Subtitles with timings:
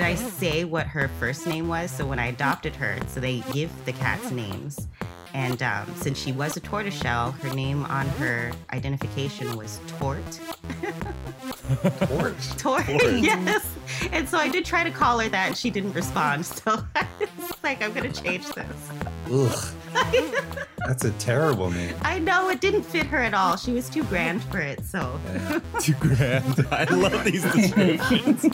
[0.00, 1.90] did I say what her first name was?
[1.90, 4.88] So when I adopted her, so they give the cats names.
[5.34, 10.40] And um, since she was a tortoiseshell, her name on her identification was Tort.
[12.08, 12.34] Tort.
[12.56, 13.76] Tort, yes.
[14.10, 16.46] And so I did try to call her that, and she didn't respond.
[16.46, 18.90] So I was like, I'm going to change this.
[19.30, 19.74] Ugh.
[20.86, 21.94] That's a terrible name.
[22.02, 23.56] I know it didn't fit her at all.
[23.56, 24.82] She was too grand for it.
[24.84, 25.60] So Yeah.
[25.78, 26.66] Too grand.
[26.70, 28.46] I love these descriptions.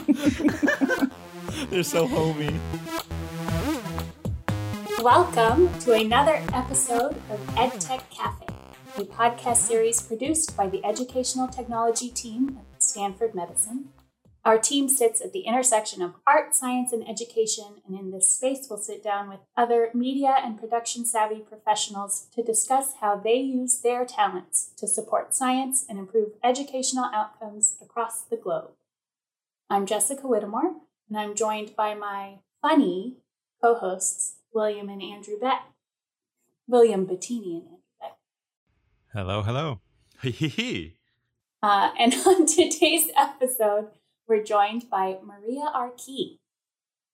[1.71, 2.53] They're so homey.
[5.01, 8.45] Welcome to another episode of EdTech Cafe,
[8.97, 13.89] a podcast series produced by the Educational Technology team at Stanford Medicine.
[14.45, 18.67] Our team sits at the intersection of art, science, and education, and in this space,
[18.69, 23.79] we'll sit down with other media and production savvy professionals to discuss how they use
[23.79, 28.71] their talents to support science and improve educational outcomes across the globe.
[29.69, 30.75] I'm Jessica Whittemore,
[31.07, 33.17] and I'm joined by my funny
[33.61, 35.67] co hosts, William and Andrew Beck.
[36.67, 38.17] William Bettini and Andrew Beck.
[39.13, 39.79] Hello, hello.
[40.21, 40.93] Hee hee hee.
[41.63, 43.89] Uh, and on today's episode,
[44.27, 46.39] we're joined by Maria Arkey.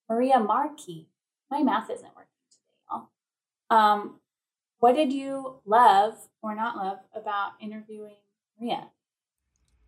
[0.10, 1.10] Maria Markey.
[1.52, 3.10] My math isn't working today, y'all.
[3.70, 4.20] Um,
[4.80, 8.16] what did you love or not love about interviewing
[8.60, 8.90] Maria?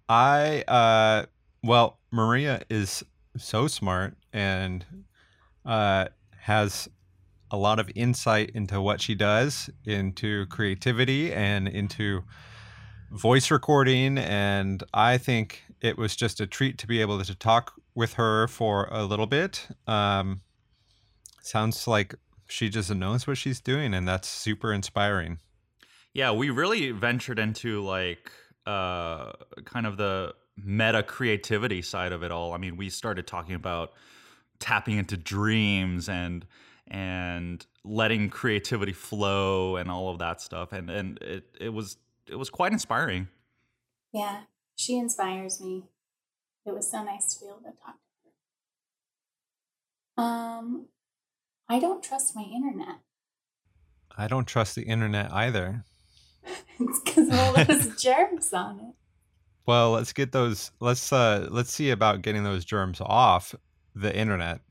[0.08, 1.26] I uh
[1.64, 3.04] well, Maria is
[3.38, 4.86] so smart and
[5.66, 6.06] uh
[6.40, 6.88] has
[7.52, 12.24] a lot of insight into what she does, into creativity and into
[13.12, 17.74] voice recording and I think it was just a treat to be able to talk
[17.94, 19.68] with her for a little bit.
[19.88, 20.42] Um
[21.42, 22.16] sounds like
[22.48, 25.40] she just knows what she's doing and that's super inspiring.
[26.14, 28.32] Yeah, we really ventured into like
[28.66, 29.34] uh
[29.66, 32.54] kind of the meta creativity side of it all.
[32.54, 33.94] I mean, we started talking about
[34.60, 36.46] tapping into dreams and
[36.88, 42.36] and letting creativity flow and all of that stuff and and it it was it
[42.36, 43.28] was quite inspiring.
[44.14, 44.42] Yeah,
[44.76, 45.84] she inspires me.
[46.66, 47.96] It was so nice to be able to talk
[50.18, 50.24] to her.
[50.24, 50.88] Um,
[51.70, 53.00] I don't trust my internet.
[54.18, 55.84] I don't trust the internet either.
[56.80, 58.96] it's because of all those germs on it.
[59.66, 60.72] Well, let's get those.
[60.80, 63.56] Let's uh, let's see about getting those germs off
[63.96, 64.62] the internet,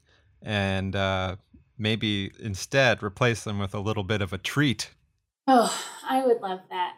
[0.43, 1.37] and uh,
[1.78, 4.91] maybe instead replace them with a little bit of a treat.
[5.47, 5.77] Oh,
[6.09, 6.94] I would love that.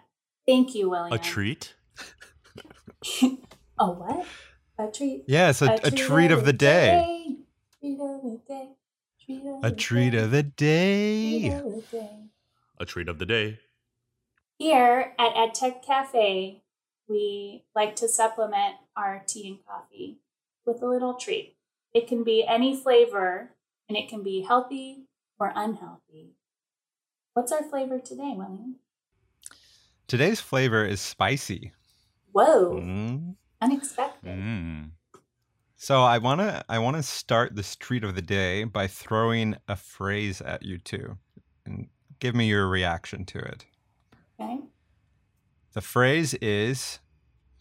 [0.47, 1.13] Thank you, William.
[1.13, 1.75] A treat?
[3.79, 4.27] a what?
[4.79, 5.25] A treat.
[5.27, 7.37] Yes, a, a, treat of the day.
[7.81, 8.69] Treat of the day.
[9.25, 11.49] Treat of A treat of the Treat day.
[11.49, 12.11] of the day.
[12.79, 13.59] A treat of the day.
[14.59, 16.63] Here at EdTech Cafe,
[17.09, 20.19] we like to supplement our tea and coffee
[20.65, 21.57] with a little treat.
[21.95, 23.51] It can be any flavor
[23.89, 25.05] and it can be healthy
[25.39, 26.33] or unhealthy.
[27.35, 28.77] What's our flavor today, William?
[30.09, 31.73] Today's flavor is spicy.
[32.33, 33.37] Whoa, Mm.
[33.61, 34.31] unexpected.
[34.39, 34.91] Mm.
[35.77, 40.41] So I wanna I wanna start this treat of the day by throwing a phrase
[40.41, 41.19] at you two,
[41.65, 41.89] and
[42.19, 43.67] give me your reaction to it.
[44.41, 44.61] Okay.
[45.77, 47.01] The phrase is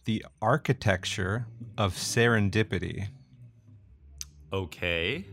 [0.06, 3.08] the architecture of serendipity.
[4.50, 5.26] Okay.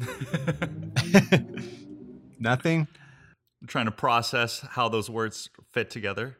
[2.40, 2.88] Nothing?
[3.60, 6.38] I'm trying to process how those words fit together.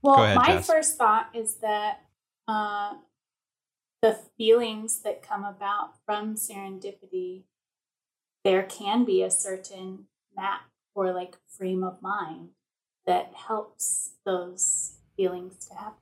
[0.00, 0.66] Well, ahead, my Jess.
[0.66, 2.04] first thought is that
[2.48, 2.94] uh,
[4.00, 7.42] the feelings that come about from serendipity,
[8.42, 10.62] there can be a certain map
[10.94, 12.52] or like frame of mind
[13.08, 15.94] that helps those feelings to happen.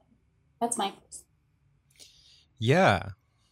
[0.60, 1.24] That's my first.
[2.58, 3.10] Yeah.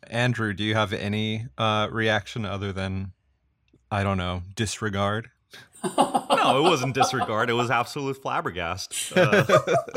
[0.08, 3.12] Andrew, do you have any uh, reaction other than,
[3.90, 5.30] I don't know, disregard?
[5.96, 7.48] No, it wasn't disregard.
[7.48, 9.16] It was absolute flabbergast.
[9.16, 9.44] Uh,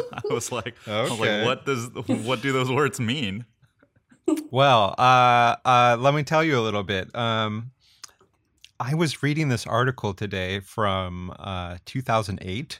[0.14, 1.40] I was like, I was Okay.
[1.40, 1.90] like, what does
[2.26, 3.46] what do those words mean?
[4.52, 7.14] Well, uh, uh, let me tell you a little bit.
[7.16, 7.72] Um,
[8.80, 12.80] I was reading this article today from uh, 2008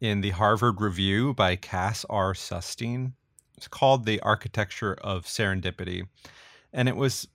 [0.00, 2.32] in the Harvard Review by Cass R.
[2.34, 3.12] Sunstein.
[3.56, 6.06] It's called "The Architecture of Serendipity,"
[6.72, 7.28] and it was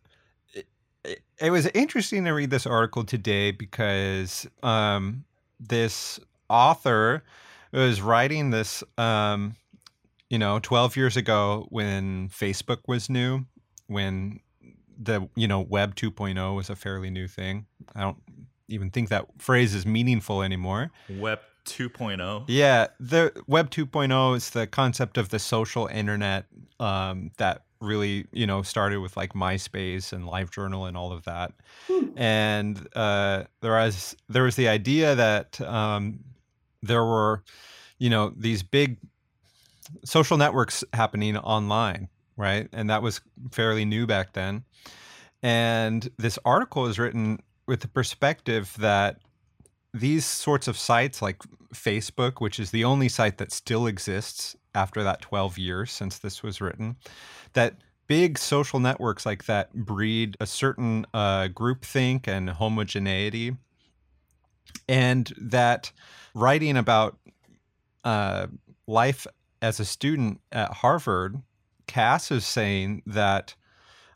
[0.54, 0.68] it-
[1.40, 5.26] it was interesting to read this article today because um,
[5.60, 6.20] this
[6.50, 7.24] author
[7.72, 9.56] was writing this um,
[10.30, 13.46] you know 12 years ago when facebook was new
[13.88, 14.40] when
[15.02, 17.66] the you know web 2.0 was a fairly new thing
[17.96, 18.18] i don't
[18.68, 22.46] even think that phrase is meaningful anymore Web 2.0.
[22.48, 26.46] yeah the web 2.0 is the concept of the social internet
[26.80, 31.54] um, that really, you know, started with like MySpace and LiveJournal and all of that.
[32.16, 36.20] And uh, there was there was the idea that um,
[36.82, 37.44] there were,
[37.98, 38.98] you know, these big
[40.06, 42.08] social networks happening online,
[42.38, 42.70] right?
[42.72, 43.20] And that was
[43.52, 44.64] fairly new back then.
[45.44, 49.18] And this article is written with the perspective that
[49.94, 51.42] these sorts of sites like
[51.74, 56.42] Facebook, which is the only site that still exists after that 12 years since this
[56.44, 56.96] was written,
[57.54, 57.76] that
[58.08, 63.56] big social networks like that breed a certain uh, groupthink and homogeneity.
[64.88, 65.92] And that
[66.34, 67.18] writing about
[68.04, 68.48] uh,
[68.88, 69.28] life
[69.62, 71.42] as a student at Harvard,
[71.88, 73.56] Cass is saying that,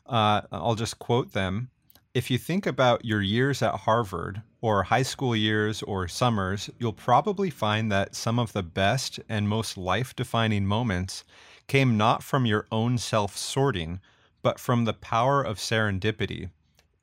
[0.06, 1.70] uh, I'll just quote them
[2.16, 6.92] if you think about your years at Harvard, or high school years, or summers, you'll
[6.92, 11.22] probably find that some of the best and most life defining moments
[11.68, 14.00] came not from your own self sorting,
[14.42, 16.50] but from the power of serendipity.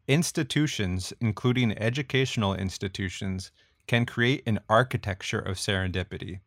[0.09, 3.49] Institutions, including educational institutions,
[3.87, 6.41] can create an architecture of serendipity.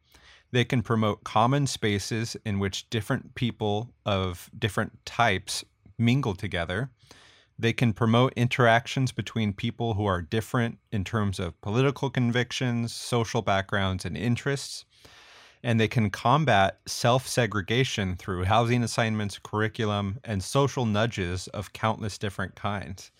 [0.53, 5.65] They can promote common spaces in which different people of different types
[5.97, 6.91] mingle together
[7.59, 13.43] they can promote interactions between people who are different in terms of political convictions, social
[13.43, 14.85] backgrounds, and interests.
[15.63, 22.19] And they can combat self segregation through housing assignments, curriculum, and social nudges of countless
[22.19, 23.11] different kinds.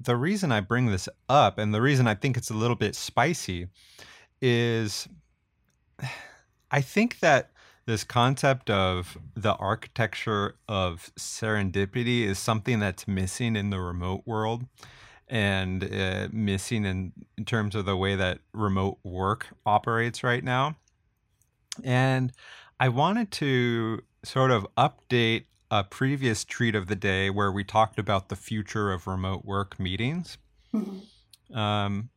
[0.00, 2.96] The reason I bring this up, and the reason I think it's a little bit
[2.96, 3.68] spicy,
[4.40, 5.06] is
[6.70, 7.51] I think that
[7.86, 14.66] this concept of the architecture of serendipity is something that's missing in the remote world
[15.28, 20.76] and uh, missing in, in terms of the way that remote work operates right now.
[21.82, 22.32] And
[22.78, 27.98] I wanted to sort of update a previous treat of the day where we talked
[27.98, 30.36] about the future of remote work meetings.
[30.74, 31.56] Mm-hmm.
[31.56, 32.10] Um,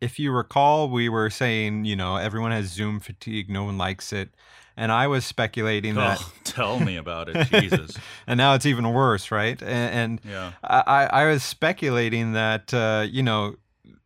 [0.00, 4.12] if you recall, we were saying, you know, everyone has Zoom fatigue, no one likes
[4.12, 4.30] it.
[4.76, 6.18] And I was speculating that.
[6.20, 7.96] Oh, tell me about it, Jesus.
[8.26, 9.60] and now it's even worse, right?
[9.62, 10.52] And, and yeah.
[10.62, 13.56] I, I was speculating that, uh, you know,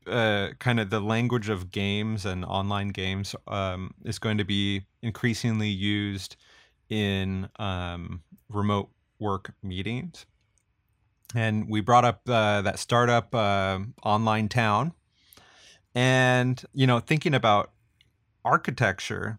[0.07, 4.83] uh, kind of the language of games and online games um, is going to be
[5.03, 6.37] increasingly used
[6.89, 10.27] in um, remote work meetings.
[11.35, 14.93] And we brought up uh, that startup uh, online town.
[15.95, 17.73] And, you know, thinking about
[18.45, 19.39] architecture,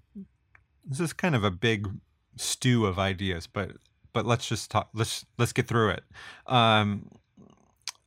[0.89, 1.87] this is kind of a big
[2.35, 3.71] stew of ideas, but
[4.11, 4.89] but let's just talk.
[4.93, 6.03] Let's let's get through it.
[6.47, 7.11] Um,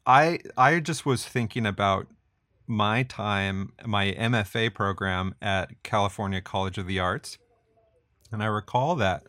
[0.04, 2.08] I I just was thinking about
[2.66, 7.38] my time, my MFA program at California College of the Arts,
[8.32, 9.22] and I recall that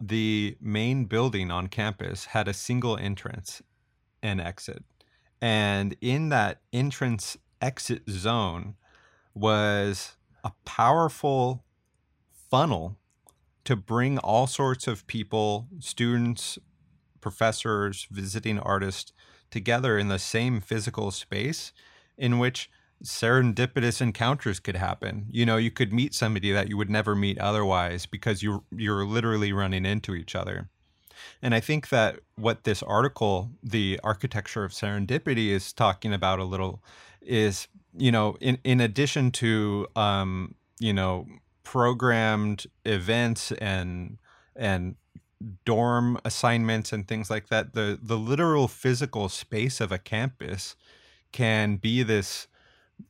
[0.00, 3.62] the main building on campus had a single entrance
[4.22, 4.84] and exit,
[5.42, 8.76] and in that entrance exit zone
[9.34, 11.65] was a powerful
[12.50, 12.96] funnel
[13.64, 16.58] to bring all sorts of people, students,
[17.20, 19.12] professors, visiting artists
[19.50, 21.72] together in the same physical space
[22.16, 22.70] in which
[23.04, 25.26] serendipitous encounters could happen.
[25.30, 29.04] You know, you could meet somebody that you would never meet otherwise because you you're
[29.04, 30.68] literally running into each other.
[31.42, 36.44] And I think that what this article, The Architecture of Serendipity, is talking about a
[36.44, 36.82] little
[37.20, 41.26] is, you know, in, in addition to, um, you know,
[41.66, 44.18] programmed events and
[44.54, 44.94] and
[45.64, 50.76] dorm assignments and things like that the the literal physical space of a campus
[51.32, 52.46] can be this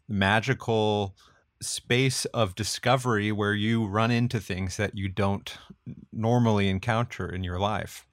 [0.09, 1.15] magical
[1.61, 5.59] space of discovery where you run into things that you don't
[6.11, 8.07] normally encounter in your life.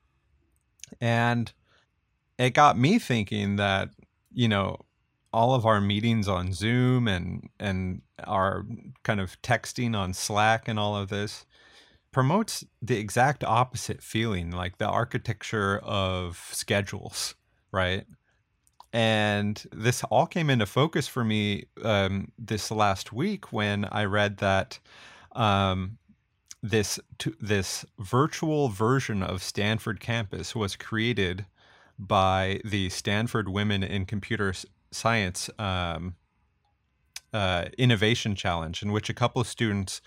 [1.00, 1.54] And
[2.38, 3.92] it got me thinking that
[4.34, 4.78] you know
[5.34, 8.66] all of our meetings on Zoom and and our
[9.04, 11.46] kind of texting on Slack and all of this
[12.12, 17.36] promotes the exact opposite feeling, like the architecture of schedules,
[17.72, 18.06] right?
[18.94, 24.38] And this all came into focus for me um, this last week when I read
[24.38, 24.80] that
[25.32, 25.98] um,
[26.62, 27.00] this
[27.42, 31.46] this virtual version of Stanford campus was created
[31.98, 34.54] by the Stanford Women in Computer
[34.94, 36.16] science um,
[37.34, 40.02] uh, innovation challenge in which a couple of students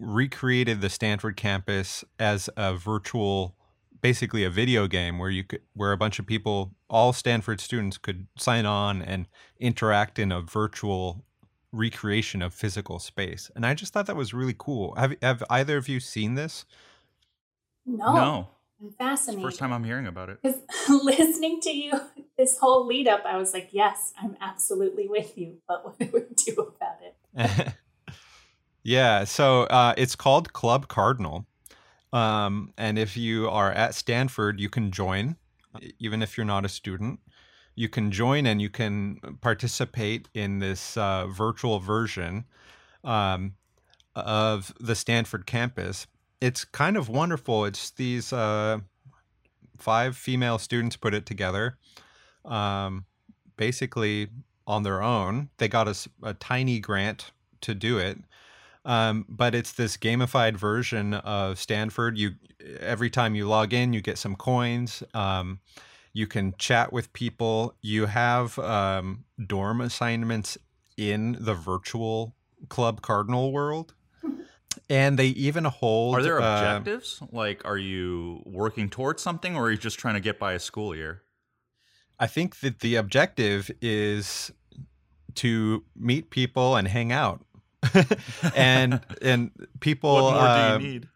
[0.00, 3.54] recreated the Stanford campus as a virtual
[4.00, 7.96] basically a video game where you could where a bunch of people all Stanford students
[7.98, 9.26] could sign on and
[9.60, 11.24] interact in a virtual
[11.72, 13.50] recreation of physical space.
[13.56, 14.94] And I just thought that was really cool.
[14.96, 16.64] Have have either of you seen this?
[17.86, 18.14] No.
[18.14, 18.48] No.
[18.98, 19.42] Fascinated.
[19.42, 20.38] First time I'm hearing about it.
[20.42, 20.58] Because
[21.04, 21.92] listening to you
[22.38, 25.58] this whole lead up, I was like, yes, I'm absolutely with you.
[25.68, 27.74] But what do we do about it?
[28.82, 31.46] yeah, so uh, it's called Club Cardinal.
[32.12, 35.36] Um, and if you are at Stanford, you can join,
[35.98, 37.20] even if you're not a student.
[37.74, 42.44] You can join and you can participate in this uh, virtual version
[43.02, 43.54] um,
[44.14, 46.06] of the Stanford campus.
[46.42, 47.64] It's kind of wonderful.
[47.66, 48.80] It's these uh,
[49.78, 51.78] five female students put it together,
[52.44, 53.04] um,
[53.56, 54.28] basically
[54.66, 55.50] on their own.
[55.58, 57.30] They got a, a tiny grant
[57.60, 58.18] to do it.
[58.84, 62.18] Um, but it's this gamified version of Stanford.
[62.18, 62.32] You
[62.80, 65.04] every time you log in, you get some coins.
[65.14, 65.60] Um,
[66.12, 67.76] you can chat with people.
[67.82, 70.58] You have um, dorm assignments
[70.96, 72.34] in the virtual
[72.68, 73.94] Club Cardinal world.
[74.92, 76.16] And they even hold.
[76.16, 77.22] Are there uh, objectives?
[77.32, 80.58] like, are you working towards something, or are you just trying to get by a
[80.58, 81.22] school year?
[82.20, 84.52] I think that the objective is
[85.36, 87.44] to meet people and hang out,
[88.54, 90.12] and and people.
[90.14, 91.08] what more uh, do you need?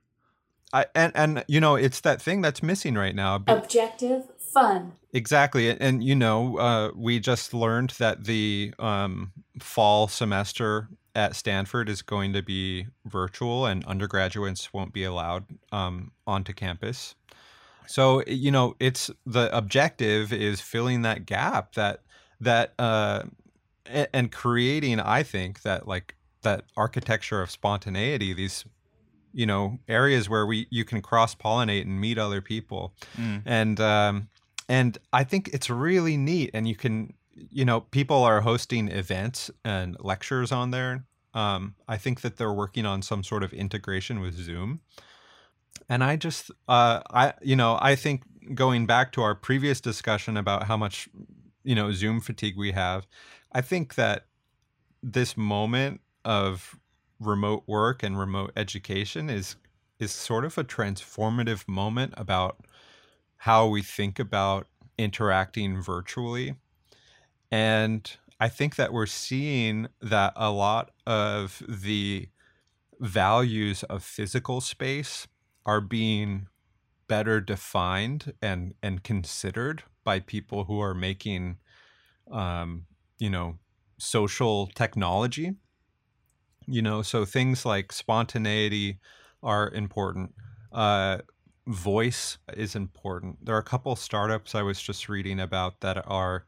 [0.72, 3.36] I, and and you know it's that thing that's missing right now.
[3.36, 4.92] Be- Objective fun.
[5.12, 11.34] Exactly, and, and you know uh, we just learned that the um, fall semester at
[11.34, 17.16] Stanford is going to be virtual, and undergraduates won't be allowed um, onto campus.
[17.88, 22.02] So you know it's the objective is filling that gap that
[22.40, 23.22] that uh,
[23.86, 25.00] and creating.
[25.00, 28.32] I think that like that architecture of spontaneity.
[28.32, 28.64] These
[29.32, 33.42] you know areas where we you can cross pollinate and meet other people Mm.
[33.44, 34.28] and um
[34.66, 39.50] and i think it's really neat and you can you know people are hosting events
[39.64, 44.20] and lectures on there um i think that they're working on some sort of integration
[44.20, 44.80] with zoom.
[45.88, 48.22] And i just uh i you know i think
[48.54, 51.08] going back to our previous discussion about how much
[51.62, 53.06] you know zoom fatigue we have
[53.52, 54.26] i think that
[55.02, 56.78] this moment of
[57.20, 59.56] remote work and remote education is
[59.98, 62.58] is sort of a transformative moment about
[63.38, 64.66] how we think about
[64.98, 66.54] interacting virtually
[67.50, 72.28] and i think that we're seeing that a lot of the
[73.00, 75.28] values of physical space
[75.66, 76.48] are being
[77.08, 81.58] better defined and and considered by people who are making
[82.32, 82.86] um
[83.18, 83.58] you know
[83.98, 85.54] social technology.
[86.66, 88.98] You know so things like spontaneity
[89.42, 90.34] are important.
[90.72, 91.18] Uh
[91.68, 93.44] voice is important.
[93.44, 96.46] There are a couple startups i was just reading about that are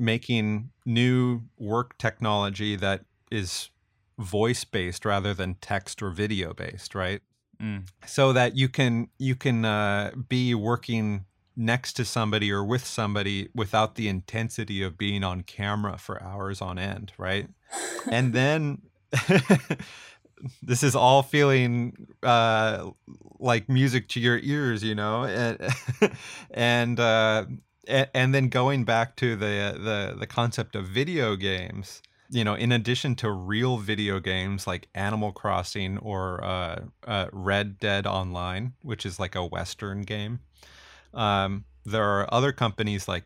[0.00, 3.70] making new work technology that is
[4.18, 7.20] voice based rather than text or video based right?
[7.62, 7.86] Mm.
[8.06, 11.26] so that you can you can uh, be working
[11.56, 16.62] next to somebody or with somebody without the intensity of being on camera for hours
[16.62, 17.48] on end right?
[18.10, 18.80] And then
[20.62, 22.90] this is all feeling uh,
[23.38, 25.24] like music to your ears you know?
[25.24, 25.58] And
[26.52, 27.44] and uh,
[27.88, 32.72] and then going back to the the the concept of video games you know in
[32.72, 39.04] addition to real video games like animal crossing or uh, uh, red dead online which
[39.04, 40.40] is like a western game
[41.14, 43.24] um, there are other companies like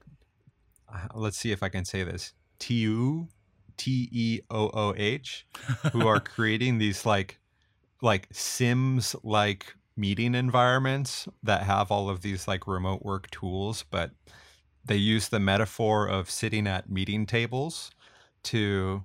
[0.93, 3.29] uh, let's see if i can say this tiu
[3.77, 5.47] t-e-o-o-h
[5.93, 7.39] who are creating these like
[8.01, 14.13] like sims like meeting environments that have all of these like remote work tools but
[14.85, 17.91] they use the metaphor of sitting at meeting tables
[18.45, 19.05] to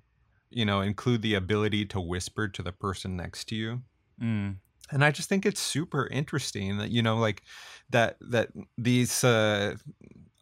[0.51, 3.81] you know include the ability to whisper to the person next to you
[4.21, 4.57] Mm.
[4.91, 7.43] and i just think it's super interesting that you know like
[7.89, 9.75] that that these uh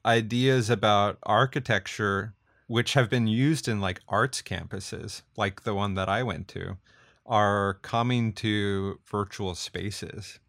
[0.06, 2.34] ideas about architecture
[2.68, 6.78] which have been used in like arts campuses like the one that i went to
[7.26, 10.40] are coming to virtual spaces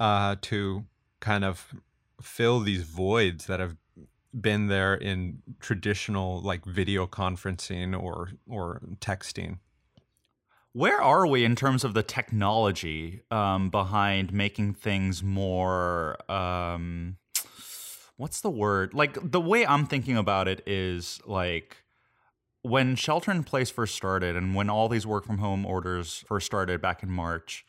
[0.00, 0.86] uh to
[1.20, 1.74] kind of
[2.22, 3.76] fill these voids that have
[4.40, 9.58] been there in traditional like video conferencing or or texting
[10.72, 16.18] Where are we in terms of the technology um, behind making things more?
[16.30, 17.16] Um,
[18.16, 18.94] what's the word?
[18.94, 21.78] Like the way I'm thinking about it is like
[22.62, 26.46] when shelter in place first started, and when all these work from home orders first
[26.46, 27.64] started back in March.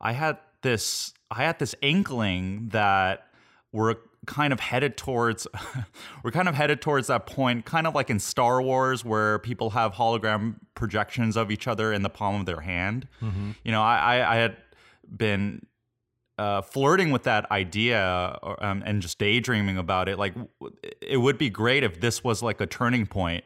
[0.00, 1.12] I had this.
[1.30, 3.26] I had this inkling that
[3.72, 3.96] we're
[4.26, 5.46] kind of headed towards
[6.22, 9.70] we're kind of headed towards that point kind of like in Star Wars where people
[9.70, 13.08] have hologram projections of each other in the palm of their hand.
[13.64, 14.56] You know, I, I, I had
[15.16, 15.66] been
[16.38, 20.18] uh, flirting with that idea or, um, and just daydreaming about it.
[20.18, 20.34] Like,
[21.00, 23.44] it would be great if this was like a turning point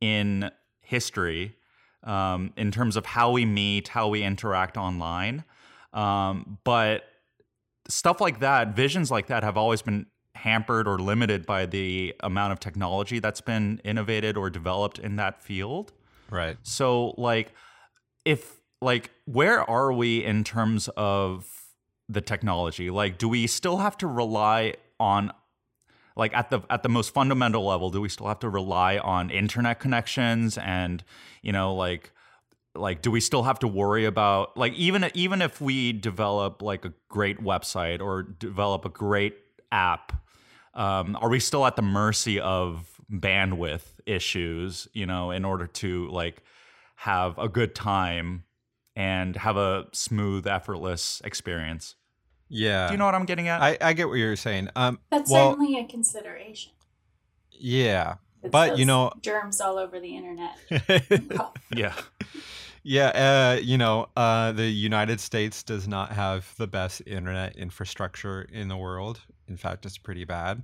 [0.00, 0.50] in
[0.80, 1.56] history
[2.04, 5.44] um, in terms of how we meet, how we interact online.
[5.92, 7.04] Um, but
[7.88, 10.06] stuff like that, visions like that, have always been
[10.42, 15.40] hampered or limited by the amount of technology that's been innovated or developed in that
[15.40, 15.92] field.
[16.30, 16.56] Right.
[16.64, 17.52] So, like,
[18.24, 21.48] if like, where are we in terms of
[22.08, 22.90] the technology?
[22.90, 25.32] Like, do we still have to rely on
[26.16, 29.30] like at the at the most fundamental level do we still have to rely on
[29.30, 31.02] internet connections and
[31.40, 32.12] you know like
[32.74, 36.84] like do we still have to worry about like even even if we develop like
[36.84, 39.36] a great website or develop a great
[39.72, 40.12] app
[40.74, 46.08] um, are we still at the mercy of bandwidth issues you know in order to
[46.08, 46.42] like
[46.96, 48.44] have a good time
[48.96, 51.94] and have a smooth effortless experience
[52.48, 52.86] Yeah.
[52.88, 54.68] do you know what i'm getting at I, I get what you're saying.
[54.76, 56.72] Um, That's well, certainly a consideration.
[57.50, 60.56] yeah, It's but you know, germs all over the internet.
[61.74, 61.94] Yeah
[62.82, 68.42] yeah, uh, you know, uh, the United States does not have the best internet infrastructure
[68.42, 69.20] in the world.
[69.48, 70.62] In fact, it's pretty bad.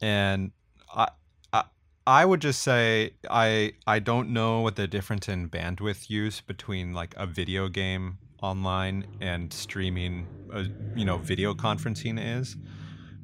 [0.00, 0.50] And
[0.94, 1.08] I,
[1.52, 1.64] I,
[2.06, 6.92] I would just say I, I don't know what the difference in bandwidth use between
[6.92, 12.56] like a video game online and streaming, uh, you know, video conferencing is,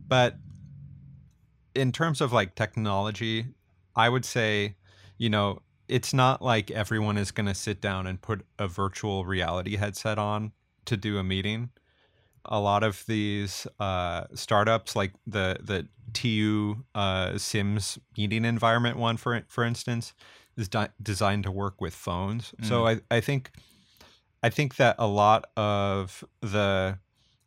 [0.08, 0.38] but
[1.74, 3.46] in terms of like technology,
[3.96, 4.76] I would say,
[5.18, 5.62] you know,
[5.92, 10.18] it's not like everyone is going to sit down and put a virtual reality headset
[10.18, 10.52] on
[10.86, 11.68] to do a meeting.
[12.46, 19.18] A lot of these uh, startups, like the the TU uh, Sims meeting environment one,
[19.18, 20.14] for for instance,
[20.56, 22.54] is di- designed to work with phones.
[22.62, 23.50] So I, I think
[24.42, 26.98] I think that a lot of the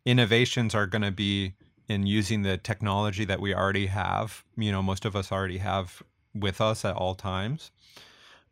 [0.06, 1.54] innovations are going to be
[1.90, 4.46] in using the technology that we already have.
[4.56, 6.04] You know, most of us already have
[6.36, 7.72] with us at all times.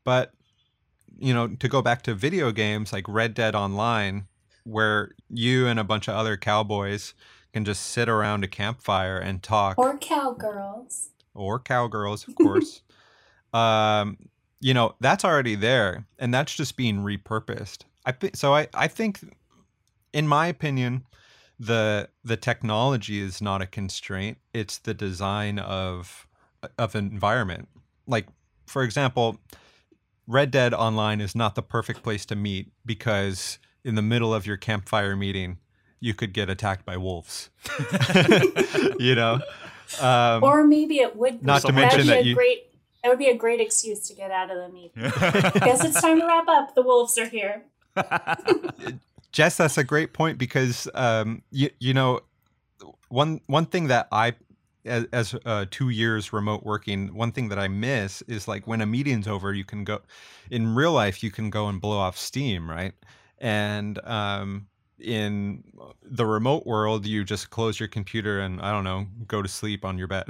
[0.04, 0.34] But
[1.18, 4.28] you know, to go back to video games like Red Dead Online,
[4.64, 7.14] where you and a bunch of other cowboys
[7.54, 11.10] can just sit around a campfire and talk, or cowgirls.
[11.34, 12.82] or cowgirls, of course.
[13.54, 14.18] um,
[14.60, 17.84] you know, that's already there, and that's just being repurposed.
[18.06, 18.54] I think so.
[18.56, 19.20] I I think,
[20.14, 21.06] in my opinion,
[21.60, 24.38] the the technology is not a constraint.
[24.54, 26.28] It's the design of
[26.78, 27.68] of an environment.
[28.08, 28.28] Like,
[28.66, 29.38] for example,
[30.28, 34.46] Red Dead Online is not the perfect place to meet because in the middle of
[34.46, 35.58] your campfire meeting,
[36.00, 37.50] you could get attacked by wolves.
[39.00, 39.40] you know,
[40.02, 42.68] um, or maybe it would not to mention be that you- great
[43.04, 44.92] that would be a great excuse to get out of the meeting.
[45.62, 46.74] Guess it's time to wrap up.
[46.74, 47.64] The wolves are here.
[49.34, 52.22] Jess, that's a great point because um, you you know
[53.10, 54.34] one one thing that I
[54.86, 58.82] as, as uh, two years remote working, one thing that I miss is like when
[58.82, 60.02] a meeting's over, you can go
[60.50, 62.94] in real life, you can go and blow off steam, right?
[63.40, 64.68] And um,
[65.00, 65.64] in
[66.02, 69.86] the remote world, you just close your computer and I don't know, go to sleep
[69.86, 70.26] on your bed.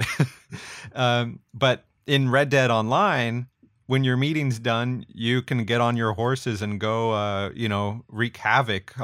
[0.94, 3.46] um, but in Red Dead Online,
[3.86, 8.04] when your meeting's done, you can get on your horses and go, uh, you know,
[8.08, 8.94] wreak havoc,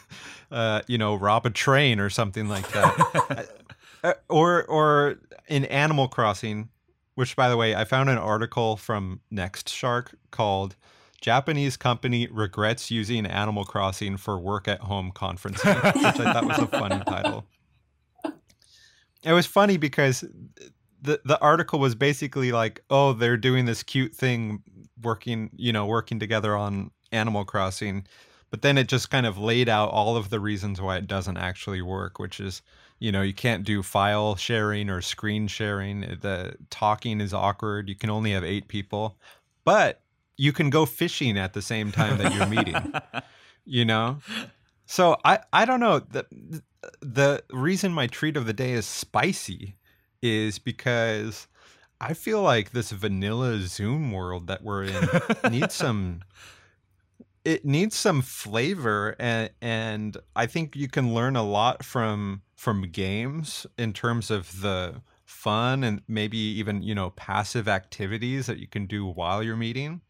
[0.50, 3.48] uh, you know, rob a train or something like that.
[4.04, 6.68] Uh, or, or in Animal Crossing,
[7.14, 10.76] which, by the way, I found an article from Next Shark called
[11.20, 16.58] "Japanese Company Regrets Using Animal Crossing for Work at Home Conferencing," which I thought was
[16.58, 17.44] a funny title.
[19.24, 20.24] It was funny because
[21.02, 24.62] the the article was basically like, oh, they're doing this cute thing,
[25.02, 28.06] working, you know, working together on Animal Crossing,
[28.50, 31.36] but then it just kind of laid out all of the reasons why it doesn't
[31.36, 32.62] actually work, which is,
[32.98, 36.00] you know, you can't do file sharing or screen sharing.
[36.00, 37.88] The talking is awkward.
[37.88, 39.16] You can only have eight people,
[39.64, 40.02] but
[40.36, 42.92] you can go fishing at the same time that you're meeting.
[43.64, 44.18] you know,
[44.86, 46.26] so I I don't know the
[47.00, 49.76] the reason my treat of the day is spicy
[50.22, 51.46] is because
[52.00, 55.08] I feel like this vanilla Zoom world that we're in
[55.50, 56.20] needs some
[57.48, 62.82] it needs some flavor and and I think you can learn a lot from from
[62.82, 68.66] games in terms of the fun and maybe even you know passive activities that you
[68.66, 70.02] can do while you're meeting.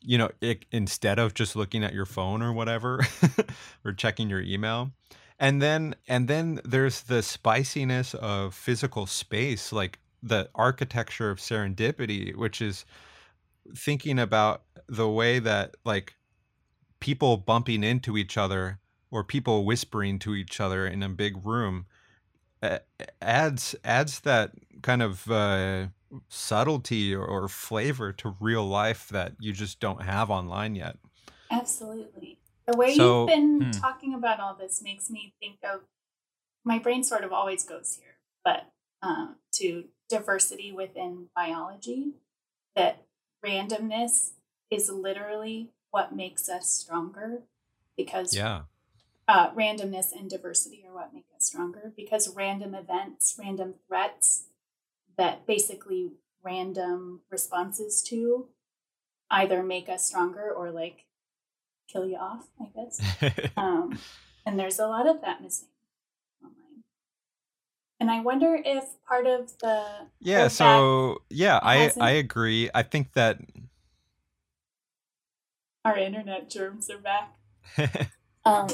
[0.00, 3.06] You know it, instead of just looking at your phone or whatever
[3.84, 4.90] or checking your email.
[5.38, 12.34] And then and then there's the spiciness of physical space like the architecture of serendipity
[12.34, 12.86] which is
[13.76, 16.14] thinking about the way that like
[17.04, 18.78] people bumping into each other
[19.10, 21.84] or people whispering to each other in a big room
[23.20, 25.86] adds adds that kind of uh,
[26.30, 30.96] subtlety or, or flavor to real life that you just don't have online yet.
[31.50, 32.38] Absolutely.
[32.66, 33.70] The way So- you've been Hmm.
[33.72, 35.82] talking about all this makes me think of
[36.64, 42.14] my brain sort of always goes here, but um, to diversity within biology,
[42.74, 43.04] that
[43.44, 44.30] randomness
[44.70, 47.44] is literally what makes us stronger
[47.96, 48.62] because Yeah.
[49.28, 54.48] uh, randomness and diversity are what make us stronger because random events, random threats
[55.16, 56.10] that basically
[56.42, 58.48] random responses to
[59.30, 61.06] either make us stronger or like
[61.86, 63.00] kill you off, I guess.
[63.56, 63.96] Um,
[64.44, 65.68] and there's a lot of that missing
[66.42, 66.82] online.
[68.00, 70.48] And I wonder if part of the yeah.
[70.48, 72.68] So yeah, I I agree.
[72.74, 73.38] I think that
[75.84, 77.36] our internet germs are back.
[78.46, 78.68] Um,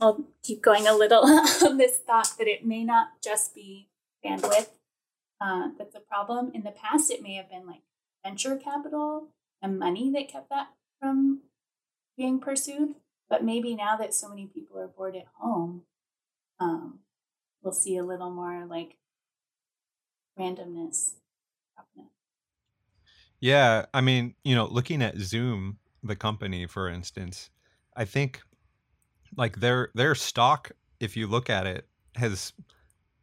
[0.00, 1.22] I'll keep going a little
[1.66, 3.90] on this thought that it may not just be
[4.24, 4.68] bandwidth
[5.42, 6.52] uh, that's a problem.
[6.54, 7.82] In the past, it may have been like
[8.24, 9.28] venture capital
[9.60, 10.68] and money that kept that
[11.00, 11.40] from
[12.16, 12.94] being pursued.
[13.28, 15.82] But maybe now that so many people are bored at home,
[16.60, 17.00] um,
[17.62, 18.96] we'll see a little more like
[20.38, 21.14] randomness.
[23.40, 27.50] Yeah, I mean, you know, looking at Zoom, the company, for instance,
[27.96, 28.42] I think
[29.36, 31.86] like their their stock, if you look at it,
[32.16, 32.52] has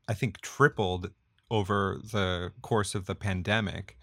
[0.08, 1.12] I think tripled
[1.52, 3.98] over the course of the pandemic.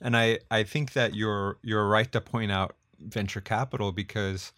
[0.00, 4.52] And I, I think that you're you're right to point out venture capital because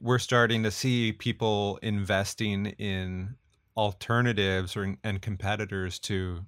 [0.00, 3.36] we're starting to see people investing in
[3.76, 6.44] alternatives or, and competitors to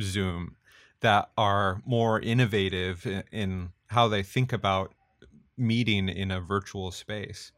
[0.00, 0.56] Zoom
[1.00, 4.94] that are more innovative in, in how they think about
[5.56, 7.52] meeting in a virtual space.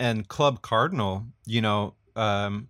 [0.00, 2.68] And Club Cardinal, you know, um,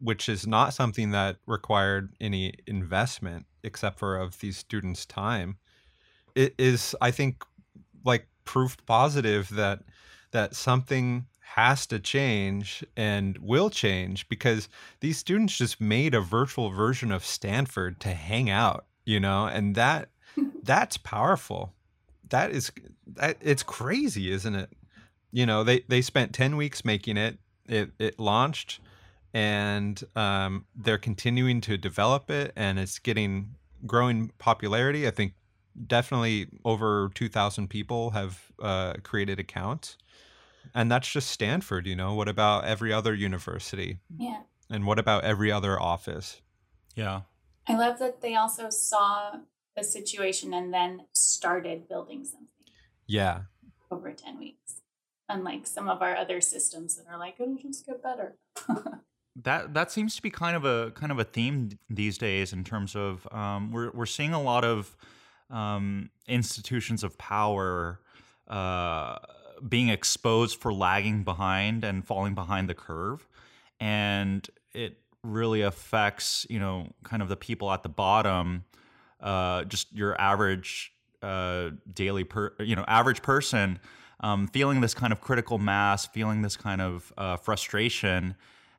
[0.00, 5.56] which is not something that required any investment except for of these students' time,
[6.34, 7.44] it is, I think,
[8.04, 9.80] like proof positive that
[10.32, 14.68] that something has to change and will change because
[15.00, 19.76] these students just made a virtual version of Stanford to hang out, you know, and
[19.76, 20.08] that
[20.62, 21.72] that's powerful.
[22.34, 22.72] That is
[23.14, 24.70] that it's crazy, isn't it?
[25.30, 27.38] You know, they they spent 10 weeks making it.
[27.68, 28.80] It it launched
[29.32, 33.54] and um, they're continuing to develop it and it's getting
[33.86, 35.06] growing popularity.
[35.06, 35.34] I think
[35.86, 39.96] definitely over 2,000 people have uh, created accounts.
[40.74, 42.14] And that's just Stanford, you know.
[42.14, 44.00] What about every other university?
[44.18, 44.40] Yeah.
[44.68, 46.42] And what about every other office?
[46.96, 47.20] Yeah.
[47.68, 49.36] I love that they also saw
[49.76, 52.48] the situation and then started building something
[53.06, 53.42] Yeah.
[53.90, 54.80] over 10 weeks.
[55.28, 58.36] Unlike some of our other systems that are like, it'll just get better.
[59.42, 62.62] That that seems to be kind of a kind of a theme these days in
[62.62, 64.96] terms of um, we're we're seeing a lot of
[65.50, 67.98] um, institutions of power
[68.46, 69.18] uh,
[69.68, 73.26] being exposed for lagging behind and falling behind the curve,
[73.80, 78.62] and it really affects you know kind of the people at the bottom,
[79.20, 83.78] uh, just your average uh, daily per you know average person
[84.20, 88.34] um, feeling this kind of critical mass, feeling this kind of uh, frustration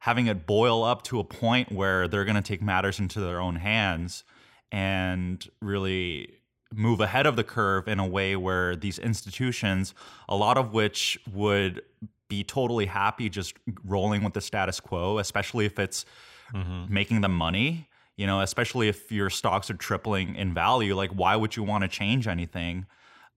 [0.06, 3.40] having it boil up to a point where they're going to take matters into their
[3.40, 4.24] own hands
[4.72, 6.32] and really
[6.72, 9.96] move ahead of the curve in a way where these institutions,
[10.30, 11.82] a lot of which would
[12.28, 16.06] be totally happy just rolling with the status quo, especially if it's
[16.88, 17.90] making them money.
[18.18, 21.84] You know, especially if your stocks are tripling in value, like why would you want
[21.84, 22.86] to change anything?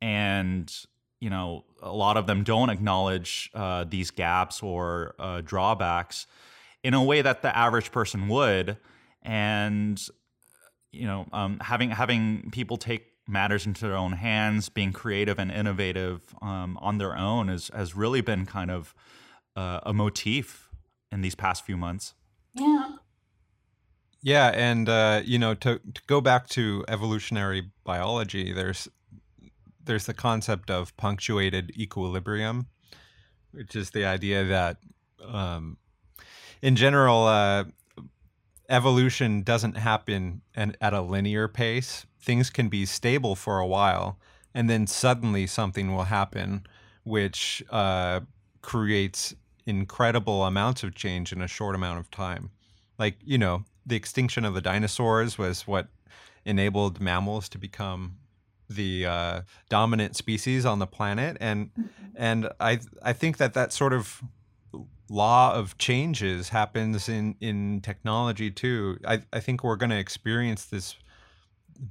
[0.01, 0.73] And
[1.21, 6.27] you know, a lot of them don't acknowledge uh, these gaps or uh, drawbacks
[6.85, 8.77] in a way that the average person would,
[9.23, 10.09] and
[10.93, 15.51] you know, um, having having people take matters into their own hands, being creative and
[15.51, 18.95] innovative um, on their own, is has really been kind of
[19.57, 20.71] uh, a motif
[21.11, 22.15] in these past few months.
[22.55, 22.93] Yeah.
[24.23, 28.89] Yeah, and uh, you know, to to go back to evolutionary biology, there's
[29.85, 32.67] there's the concept of punctuated equilibrium,
[33.53, 34.79] which is the idea that,
[35.25, 35.79] um,
[36.61, 37.65] in general, uh,
[38.69, 42.05] evolution doesn't happen at a linear pace.
[42.21, 44.19] Things can be stable for a while,
[44.53, 46.67] and then suddenly something will happen,
[47.05, 48.21] which uh,
[48.63, 52.51] creates incredible amounts of change in a short amount of time.
[52.99, 55.89] Like you know, the extinction of the dinosaurs was what
[56.45, 58.17] enabled mammals to become
[58.71, 61.71] the uh, dominant species on the planet, and
[62.15, 64.23] and I I think that that sort of
[65.09, 68.99] law of changes happens in in technology too.
[69.07, 70.97] I I think we're going to experience this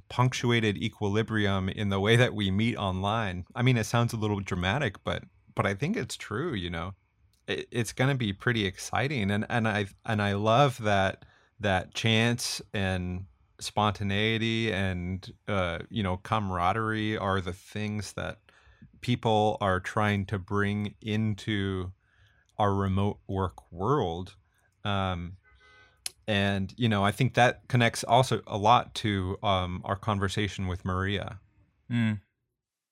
[0.08, 3.44] punctuated equilibrium in the way that we meet online.
[3.54, 6.54] I mean, it sounds a little dramatic, but but I think it's true.
[6.54, 6.94] You know,
[7.48, 11.24] it, it's going to be pretty exciting, and and I and I love that
[11.60, 13.24] that chance and
[13.60, 18.38] spontaneity and uh, you know camaraderie are the things that
[19.00, 21.92] people are trying to bring into
[22.58, 24.34] our remote work world.
[24.84, 25.36] Um,
[26.26, 30.84] and you know, I think that connects also a lot to um, our conversation with
[30.84, 31.40] Maria,
[31.90, 32.20] Mm.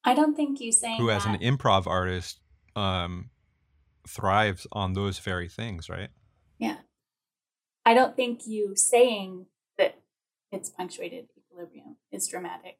[0.04, 2.40] I don't think you saying who, as an improv artist,
[2.74, 3.30] um,
[4.08, 6.10] thrives on those very things, right?
[6.58, 6.76] Yeah.
[7.86, 9.46] I don't think you saying
[9.78, 10.00] that
[10.50, 12.78] it's punctuated equilibrium is dramatic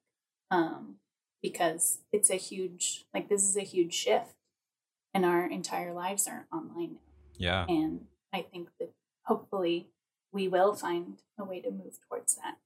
[0.50, 0.96] um,
[1.40, 4.34] because it's a huge, like, this is a huge shift
[5.14, 7.00] and our entire lives are online now.
[7.38, 7.66] Yeah.
[7.68, 8.90] And I think that
[9.24, 9.86] hopefully
[10.32, 12.56] we will find a way to move towards that.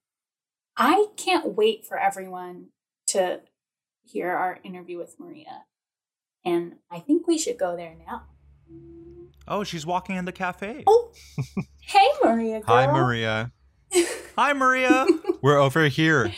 [0.77, 2.69] I can't wait for everyone
[3.09, 3.41] to
[4.03, 5.65] hear our interview with Maria.
[6.43, 8.23] And I think we should go there now.
[9.49, 10.85] Oh, she's walking in the cafe.
[10.87, 11.11] Oh,
[11.81, 12.61] hey, Maria.
[12.67, 12.77] Girl.
[12.77, 13.51] Hi, Maria.
[14.37, 15.07] Hi, Maria.
[15.43, 16.33] We're over here.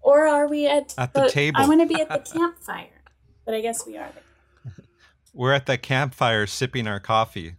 [0.00, 1.60] Or are we at At the table.
[1.60, 3.02] I want to be at the campfire,
[3.44, 4.72] but I guess we are there.
[5.34, 7.56] We're at the campfire sipping our coffee.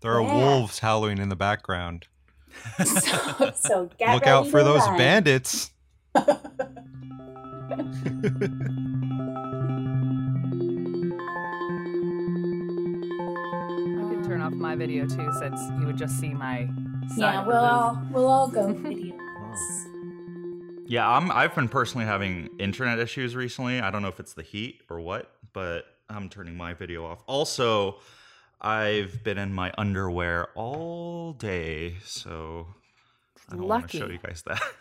[0.00, 0.34] There are Yeah.
[0.34, 2.06] wolves howling in the background.
[2.84, 4.98] So, so get Look out for those run.
[4.98, 5.70] bandits.
[14.50, 16.68] Off my video too, since you would just see my.
[17.08, 19.16] Side Yeah, we'll the all we'll all go video.
[20.86, 21.30] yeah, I'm.
[21.30, 23.80] I've been personally having internet issues recently.
[23.80, 27.22] I don't know if it's the heat or what, but I'm turning my video off.
[27.26, 27.96] Also,
[28.60, 32.66] I've been in my underwear all day, so
[33.50, 34.60] I don't want to show you guys that.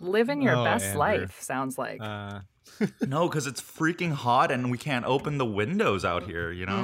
[0.00, 0.98] Living your Oh, best Andrew.
[1.00, 1.98] life sounds like.
[2.02, 2.40] Uh,
[3.06, 6.50] no, because it's freaking hot and we can't open the windows out here.
[6.50, 6.82] You know,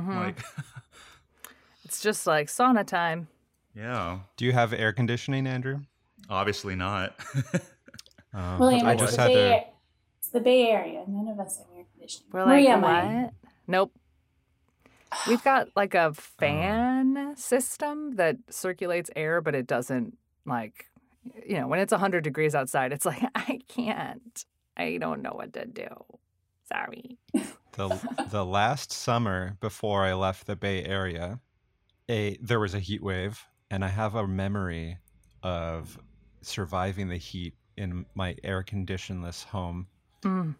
[0.00, 0.16] Mhm.
[0.16, 0.42] like
[1.84, 3.28] It's just like sauna time.
[3.74, 5.80] yeah, do you have air conditioning, Andrew?
[6.28, 7.14] obviously not.
[8.34, 9.64] Um, William, I it's, just the had Bay, to.
[10.18, 11.04] it's the Bay Area.
[11.08, 12.28] None of us have air conditioning.
[12.32, 12.80] We're like, Maria what?
[12.82, 13.30] might.
[13.66, 13.92] Nope.
[15.26, 20.84] We've got like a fan system that circulates air, but it doesn't like,
[21.48, 24.44] you know, when it's 100 degrees outside, it's like, I can't.
[24.76, 25.88] I don't know what to do.
[26.68, 27.18] Sorry.
[27.72, 31.40] the the last summer before I left the Bay Area,
[32.10, 34.98] a there was a heat wave, and I have a memory
[35.42, 35.98] of
[36.42, 39.86] surviving the heat in my air conditionless home.
[40.22, 40.54] Mm.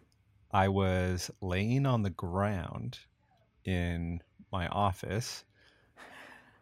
[0.51, 2.99] I was laying on the ground
[3.65, 5.43] in my office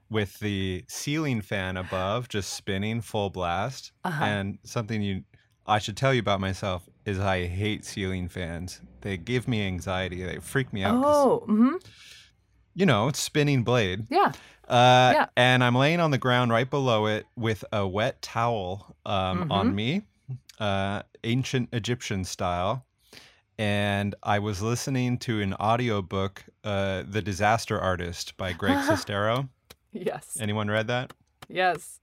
[0.09, 3.91] with the ceiling fan above just spinning full blast.
[4.03, 4.23] Uh-huh.
[4.23, 5.23] And something you
[5.67, 8.81] I should tell you about myself is I hate ceiling fans.
[9.01, 10.23] They give me anxiety.
[10.23, 11.03] They freak me out.
[11.05, 11.75] Oh, hmm
[12.73, 14.07] You know, it's spinning blade.
[14.09, 14.31] yeah.
[14.67, 15.25] Uh, Yeah.
[15.37, 19.71] And I'm laying on the ground right below it with a wet towel um, on
[19.71, 19.75] Mhm.
[19.75, 20.01] me,
[20.59, 22.85] uh, ancient Egyptian style.
[23.57, 29.47] And I was listening to an audiobook, uh, The Disaster Artist by Greg Sestero.
[29.93, 30.37] Yes.
[30.41, 31.13] Anyone read that?
[31.47, 31.99] Yes.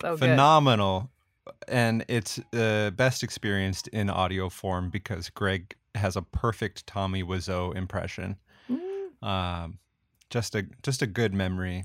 [0.00, 0.20] So good.
[0.20, 1.10] Phenomenal.
[1.66, 7.74] And it's uh, best experienced in audio form because Greg has a perfect Tommy Wiseau
[7.74, 8.36] impression.
[8.70, 9.26] Mm.
[9.26, 9.78] Um,
[10.30, 11.84] just a just a good memory.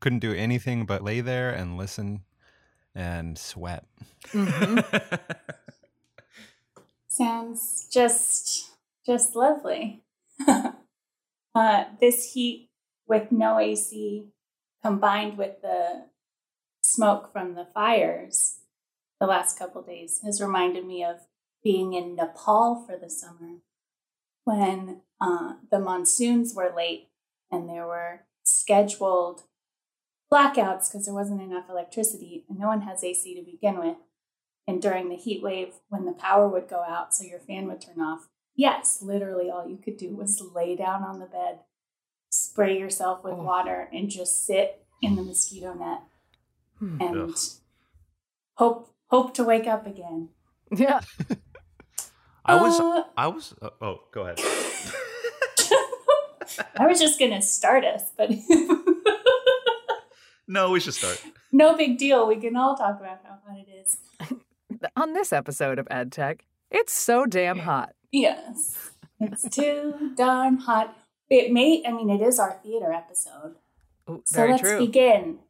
[0.00, 2.20] Couldn't do anything but lay there and listen
[2.94, 3.84] and sweat.
[4.32, 5.18] Mhm.
[7.08, 8.70] Sounds just
[9.04, 10.02] just lovely.
[11.54, 12.70] uh, this heat
[13.06, 14.26] with no AC
[14.82, 16.06] combined with the
[16.82, 18.57] smoke from the fires
[19.20, 21.16] the last couple days has reminded me of
[21.62, 23.56] being in Nepal for the summer
[24.44, 27.08] when uh, the monsoons were late
[27.50, 29.42] and there were scheduled
[30.32, 33.96] blackouts because there wasn't enough electricity and no one has AC to begin with.
[34.66, 37.80] And during the heat wave, when the power would go out, so your fan would
[37.80, 41.60] turn off, yes, literally all you could do was lay down on the bed,
[42.30, 43.42] spray yourself with Oh.
[43.42, 46.02] water, and just sit in the mosquito net
[46.78, 47.00] Hmm.
[47.00, 47.50] and
[48.58, 50.28] hope hope to wake up again.
[50.74, 51.00] Yeah.
[52.44, 52.80] I was.
[52.80, 53.54] Uh, I was.
[53.60, 54.38] Uh, oh, go ahead.
[56.78, 58.30] I was just gonna start us, but
[60.50, 61.22] No, we should start.
[61.52, 62.26] no big deal.
[62.26, 63.98] We can all talk about how hot it is.
[64.96, 66.40] On this episode of EdTech,
[66.70, 67.90] it's so damn hot.
[68.10, 70.96] Yes, it's too darn hot.
[71.28, 73.56] it may, I mean, it is our theater episode.
[74.08, 74.78] Ooh, So let's true.
[74.78, 75.40] begin.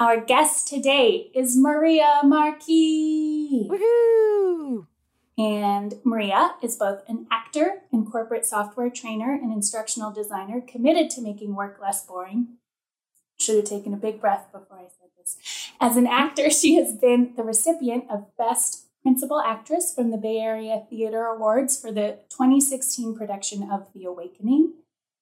[0.00, 3.66] Our guest today is Maria Marquis.
[3.68, 4.86] Woohoo!
[5.36, 11.20] And Maria is both an actor and corporate software trainer and instructional designer committed to
[11.20, 12.58] making work less boring.
[13.40, 15.36] Should have taken a big breath before I said this.
[15.80, 20.38] As an actor, she has been the recipient of Best Principal Actress from the Bay
[20.38, 24.74] Area Theater Awards for the 2016 production of The Awakening,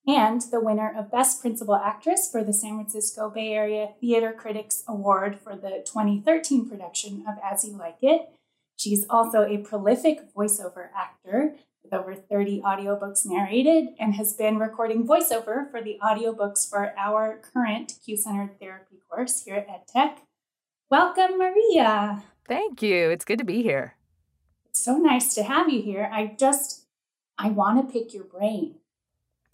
[0.06, 4.84] and the winner of Best Principal Actress for the San Francisco Bay Area Theater Critics
[4.86, 8.30] Award for the 2013 production of As You Like It.
[8.76, 15.06] She's also a prolific voiceover actor with over 30 audiobooks narrated and has been recording
[15.06, 20.18] voiceover for the audiobooks for our current Q Centered Therapy course here at EdTech.
[20.90, 22.22] Welcome, Maria.
[22.46, 23.10] Thank you.
[23.10, 23.94] It's good to be here.
[24.68, 26.08] It's so nice to have you here.
[26.12, 26.86] I just,
[27.38, 28.76] I want to pick your brain.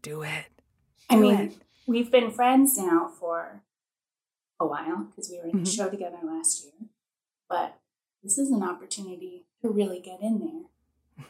[0.03, 0.47] Do it.
[1.09, 1.53] I Do mean, it.
[1.87, 3.63] we've been friends now for
[4.59, 5.77] a while because we were in the Mhm.
[5.77, 6.89] show together last year,
[7.49, 7.79] but
[8.23, 11.23] this is an opportunity to really get in there.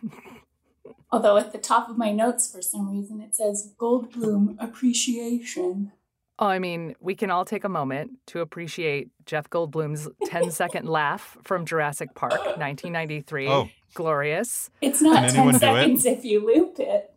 [1.11, 5.93] Although at the top of my notes, for some reason, it says Goldblum appreciation.
[6.39, 10.89] Oh, I mean, we can all take a moment to appreciate Jeff Goldblum's 10 second
[10.89, 13.49] laugh from Jurassic Park, 1993.
[13.49, 13.69] Oh.
[13.95, 14.71] Glorious.
[14.81, 15.61] It's not 10 anyone do it?
[15.61, 17.12] seconds if you loop it.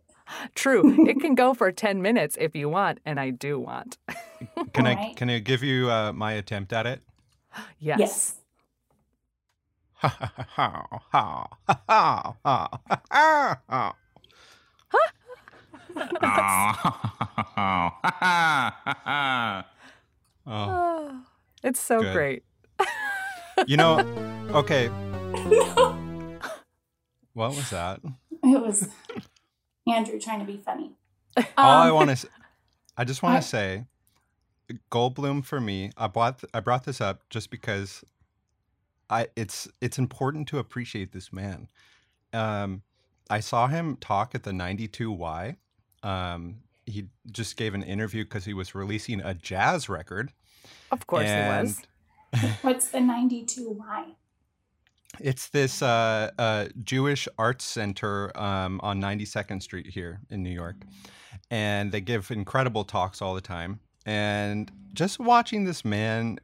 [0.54, 1.06] True.
[1.08, 3.98] it can go for 10 minutes if you want, and I do want.
[4.72, 4.86] can.
[4.86, 7.00] I can I give you uh, my attempt at it?
[7.78, 8.00] Yes.
[8.08, 8.34] Yes.
[20.46, 21.20] Oh,
[21.64, 22.12] it's so Good.
[22.12, 22.42] great.
[23.66, 24.00] you know,
[24.54, 24.88] okay.
[25.46, 25.96] No.
[27.32, 28.00] What was that?
[28.42, 28.88] It was
[29.88, 30.92] Andrew trying to be funny.
[31.56, 32.28] All I Um, want to,
[32.96, 33.86] I just want to say,
[34.90, 35.92] Goldblum for me.
[35.96, 38.04] I brought I brought this up just because,
[39.10, 41.68] I it's it's important to appreciate this man.
[42.32, 42.82] Um,
[43.30, 45.56] I saw him talk at the '92Y.
[46.02, 50.32] Um, he just gave an interview because he was releasing a jazz record.
[50.90, 51.82] Of course and it was.
[52.62, 54.05] What's the 92Y?
[55.20, 60.76] It's this uh, uh, Jewish arts center um, on 92nd Street here in New York.
[61.50, 63.80] And they give incredible talks all the time.
[64.04, 66.38] And just watching this man,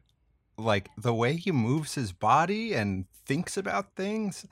[0.57, 4.45] like the way he moves his body and thinks about things,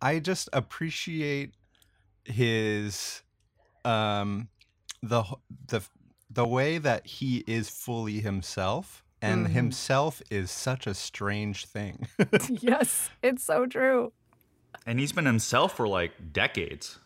[0.00, 1.54] I just appreciate
[2.24, 3.22] his
[3.84, 4.48] um
[5.02, 5.24] the
[5.68, 5.80] the
[6.30, 9.50] the way that he is fully himself and Mhm.
[9.50, 12.06] himself is such a strange thing.
[12.48, 14.12] yes, it's so true.
[14.86, 16.98] and he's been himself for like decades.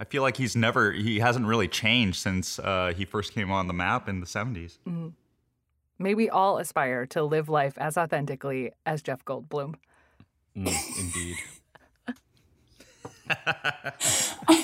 [0.00, 3.66] I feel like he's never, he hasn't really changed since uh, he first came on
[3.66, 4.78] the map in the 70s.
[5.98, 9.74] May we all aspire to live life as authentically as Jeff Goldblum.
[10.56, 11.36] Mm, indeed.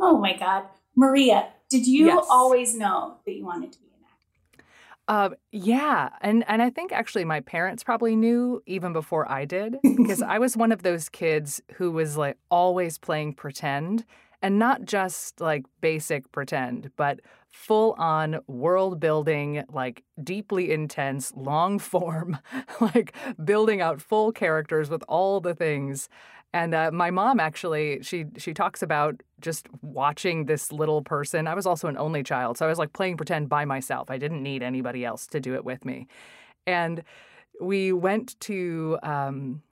[0.00, 0.64] Oh my God.
[0.96, 2.26] Maria, did you Yes.
[2.28, 3.78] always know that you wanted to
[5.08, 5.34] be an actor?
[5.34, 9.76] Um, yeah, and and I think actually my parents probably knew even before I did
[9.82, 14.04] because I was one of those kids who was like always playing pretend
[14.42, 21.78] and not just like basic pretend, but full on world building, like deeply intense, long
[21.78, 22.38] form,
[22.80, 26.08] like building out full characters with all the things.
[26.54, 31.48] And uh, my mom actually, she she talks about just watching this little person.
[31.48, 34.08] I was also an only child, so I was like playing pretend by myself.
[34.08, 36.06] I didn't need anybody else to do it with me.
[36.64, 37.02] And
[37.60, 39.62] we went to um,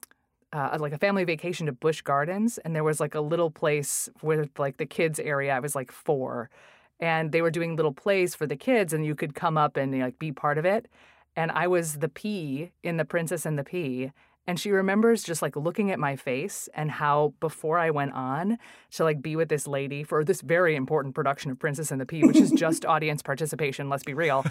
[0.52, 4.08] uh, like a family vacation to Busch Gardens, and there was like a little place
[4.20, 5.54] with like the kids area.
[5.54, 6.50] I was like four,
[6.98, 9.96] and they were doing little plays for the kids, and you could come up and
[10.00, 10.88] like be part of it.
[11.36, 14.10] And I was the pea in The Princess and the Pea.
[14.46, 18.58] And she remembers just like looking at my face and how before I went on
[18.92, 22.06] to like be with this lady for this very important production of Princess and the
[22.06, 24.44] Pea, which is just audience participation, let's be real.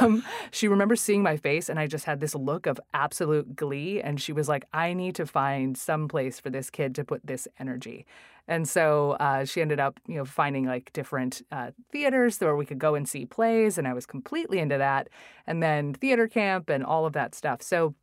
[0.00, 4.00] Um, she remembers seeing my face and I just had this look of absolute glee.
[4.00, 7.24] And she was like, I need to find some place for this kid to put
[7.24, 8.06] this energy.
[8.48, 12.64] And so uh, she ended up, you know, finding like different uh, theaters where we
[12.64, 15.08] could go and see plays, and I was completely into that.
[15.46, 17.60] And then theater camp and all of that stuff.
[17.60, 17.94] So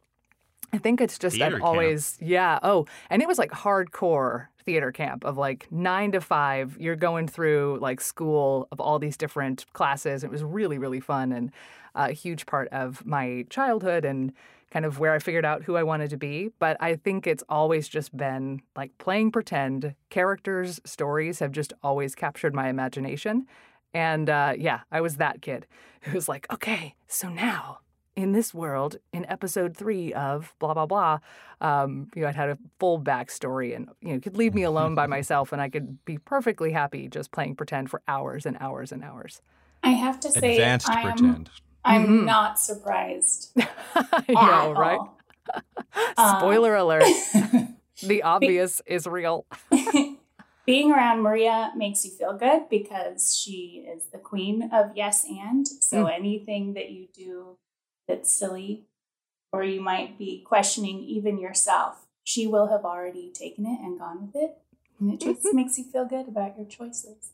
[0.73, 1.63] I think it's just Theater I've camp.
[1.63, 2.59] always yeah.
[2.63, 6.75] Oh, and it was like hardcore theater camp of like nine to five.
[6.79, 10.23] You're going through like school of all these different classes.
[10.23, 11.51] It was really really fun and
[11.95, 14.33] a huge part of my childhood and
[14.71, 16.49] kind of where I figured out who I wanted to be.
[16.57, 19.93] But I think it's always just been like playing pretend.
[20.09, 23.45] Characters, stories have just always captured my imagination.
[23.93, 25.67] And uh, yeah, I was that kid
[26.01, 27.77] who was like, okay, so now
[28.15, 31.19] in this world, in episode three of blah blah blah,
[31.61, 34.95] um, you know, I'd had a full backstory, and you know, could leave me alone
[34.95, 38.91] by myself, and I could be perfectly happy just playing pretend for hours and hours
[38.91, 39.41] and hours.
[39.81, 41.49] I have to say, Advanced I'm, pretend.
[41.83, 42.25] I'm Mhm.
[42.25, 43.51] not surprised.
[43.95, 44.99] I know, at right?
[44.99, 45.19] all.
[46.17, 47.05] Um, Spoiler alert:
[48.01, 49.45] the obvious is real.
[50.65, 55.67] Being around Maria makes you feel good because she is the queen of yes and.
[55.67, 56.15] So Mm.
[56.17, 57.57] anything that you do
[58.07, 58.85] that's silly,
[59.51, 64.21] or you might be questioning even yourself, she will have already taken it and gone
[64.25, 64.57] with it.
[64.99, 67.31] And it just makes you feel good about your choices.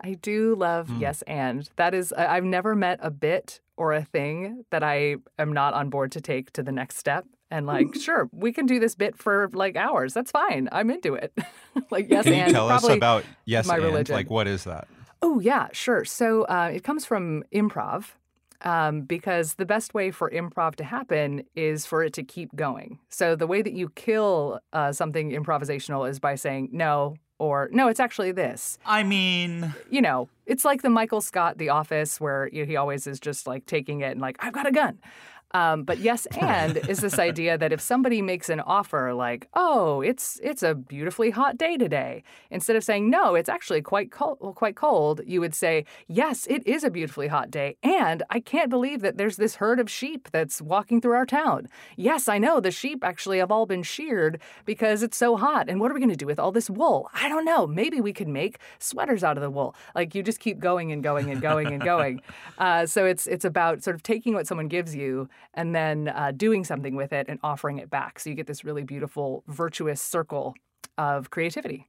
[0.00, 1.00] I do love Hmm.
[1.00, 1.68] yes and.
[1.76, 5.74] That is, I- I've never met a bit or a thing that I am not
[5.74, 7.24] on board to take to the next step.
[7.50, 10.12] And like, sure, we can do this bit for like hours.
[10.14, 10.68] That's fine.
[10.72, 11.32] I'm into it.
[11.90, 12.52] like yes Can and.
[12.52, 13.84] tell us probably, about yes my and?
[13.84, 14.14] religion.
[14.14, 14.88] Like, what is that?
[15.22, 16.04] Oh, yeah, sure.
[16.04, 18.06] So uh, it comes from improv
[18.62, 22.98] um, because the best way for improv to happen is for it to keep going.
[23.08, 27.88] So the way that you kill uh, something improvisational is by saying no or no,
[27.88, 28.78] it's actually this.
[28.86, 32.76] I mean, You know, it's like the Michael Scott The Office where you know, he
[32.76, 34.98] always is just like taking it and like, I've got a gun.
[35.52, 40.00] Um, but yes, and is this idea that if somebody makes an offer like, "Oh,
[40.00, 44.38] it's it's a beautifully hot day today," instead of saying, "No, it's actually quite cold,"
[44.40, 48.40] well, quite cold, you would say, "Yes, it is a beautifully hot day, and I
[48.40, 51.68] can't believe that there's this herd of sheep that's walking through our town.
[51.96, 55.68] Yes, I know the sheep actually have all been sheared because it's so hot.
[55.68, 57.08] And what are we going to do with all this wool?
[57.14, 57.66] I don't know.
[57.66, 59.74] Maybe we could make sweaters out of the wool.
[59.94, 62.20] Like you just keep going and going and going and going.
[62.58, 66.32] Uh, so it's it's about sort of taking what someone gives you and then uh,
[66.36, 68.18] doing something with it and offering it back.
[68.18, 70.54] So you get this really beautiful virtuous circle
[70.98, 71.88] of creativity.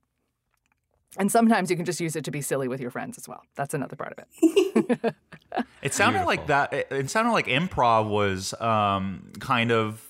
[1.17, 3.43] And sometimes you can just use it to be silly with your friends as well.
[3.55, 5.15] That's another part of it.
[5.81, 6.73] it sounded like that.
[6.73, 10.03] It, it sounded like improv was um, kind of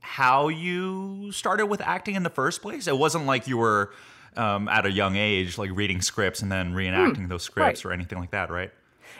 [0.00, 2.86] how you started with acting in the first place.
[2.86, 3.92] It wasn't like you were
[4.36, 8.18] um, at a young age, like reading scripts and then reenacting those scripts or anything
[8.18, 8.70] like that, right?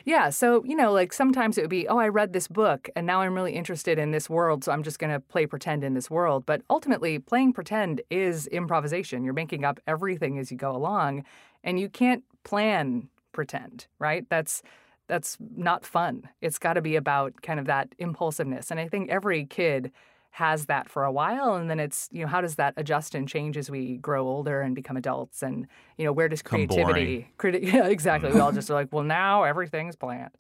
[0.05, 0.31] Yeah.
[0.31, 3.21] So, you know, like sometimes it would be, oh, I read this book and now
[3.21, 4.65] I'm really interested in this world.
[4.65, 6.45] So I'm just going to play pretend in this world.
[6.47, 9.25] But ultimately, playing pretend is improvisation.
[9.25, 11.25] You're making up everything as you go along
[11.65, 14.27] and you can't plan pretend, right?
[14.29, 14.63] That's.
[15.09, 16.29] That's not fun.
[16.41, 18.71] It's got to be about kind of that impulsiveness.
[18.71, 19.91] And I think every kid
[20.37, 21.55] has that for a while.
[21.55, 24.63] And then it's, you know, how does that adjust and change as we grow older
[24.63, 25.43] and become adults?
[25.43, 25.67] And,
[25.99, 28.33] you know, where does creativity, criti- yeah, exactly.
[28.33, 30.33] We all just are like, well, now everything's planned.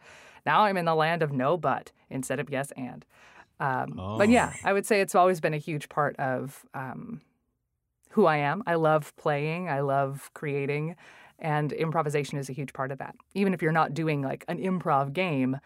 [0.46, 3.04] Now I'm in the land of no but instead of yes and.
[3.60, 7.20] Um, But yeah, I would say it's always been a huge part of um,
[8.10, 8.62] who I am.
[8.66, 10.96] I love playing, I love creating,
[11.38, 13.14] and improvisation is a huge part of that.
[13.34, 15.58] Even if you're not doing like an improv game,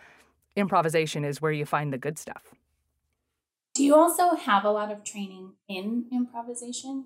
[0.57, 2.55] improvisation is where you find the good stuff.
[3.77, 7.05] Do you also have a lot of training in improvisation?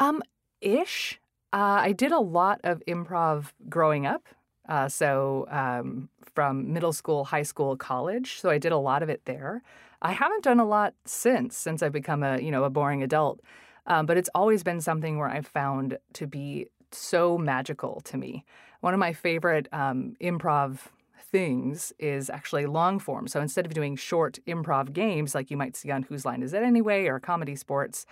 [0.00, 0.22] Um,
[0.62, 1.20] ish.
[1.52, 4.26] Uh, I did a lot of improv growing up.
[4.66, 8.40] Uh, so um, from middle school, high school, college.
[8.40, 9.62] So I did a lot of it there.
[10.00, 13.40] I haven't done a lot since, since I've become a you know a boring adult.
[13.86, 18.46] Um, but it's always been something where I've found to be so magical to me.
[18.80, 20.78] One of my favorite um, improv
[21.34, 23.26] things is actually long form.
[23.26, 26.54] So instead of doing short improv games like you might see on Whose Line Is
[26.54, 28.04] It Anyway or ComedySportz,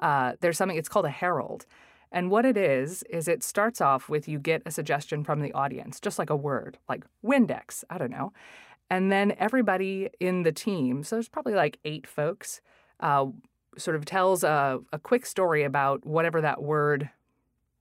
[0.00, 1.64] uh, there's something, it's called a herald.
[2.12, 5.54] And what it is, is it starts off with you get a suggestion from the
[5.54, 8.34] audience, just like a word, like Windex, I don't know.
[8.90, 12.60] And then everybody in the team, so there's probably like eight folks,
[13.00, 13.24] uh,
[13.78, 17.08] sort of tells a, a quick story about whatever that word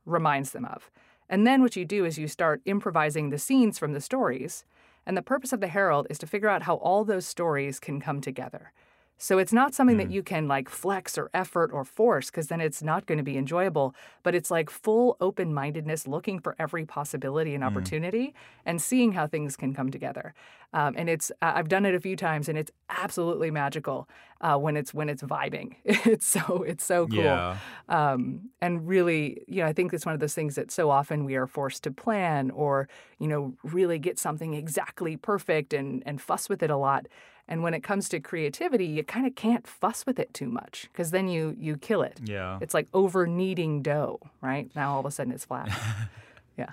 [0.05, 0.89] reminds them of.
[1.29, 4.63] And then what you do is you start improvising the scenes from the stories.
[5.05, 7.99] And the purpose of the Herald is to figure out how all those stories can
[7.99, 8.71] come together.
[9.17, 12.59] So it's not something that you can like flex or effort or force because then
[12.59, 13.95] it's not going to be enjoyable.
[14.23, 18.33] But it's like full open mindedness, looking for every possibility and opportunity
[18.65, 20.33] and seeing how things can come together.
[20.73, 24.09] Um, and it's I've done it a few times and it's absolutely magical
[24.41, 25.75] uh, when it's when it's vibing.
[25.85, 27.23] it's so it's so cool.
[27.23, 27.57] Yeah.
[27.87, 31.23] Um, and really, you know, I think it's one of those things that so often
[31.23, 32.89] we are forced to plan or,
[33.19, 37.07] you know, really get something exactly perfect and, and fuss with it a lot.
[37.47, 40.89] And when it comes to creativity, you kind of can't fuss with it too much
[40.91, 42.19] because then you you kill it.
[42.23, 42.57] Yeah.
[42.61, 44.69] It's like over kneading dough, right?
[44.75, 45.69] Now all of a sudden it's flat.
[46.57, 46.71] yeah.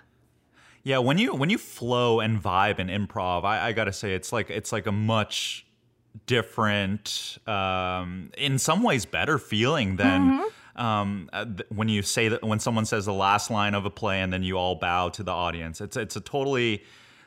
[0.83, 4.33] Yeah, when you when you flow and vibe and improv, I, I gotta say it's
[4.33, 5.67] like it's like a much
[6.27, 10.45] different, um, in some ways better feeling than
[10.77, 14.21] um, uh, when you say that when someone says the last line of a play
[14.21, 15.81] and then you all bow to the audience.
[15.81, 16.83] It's it's a totally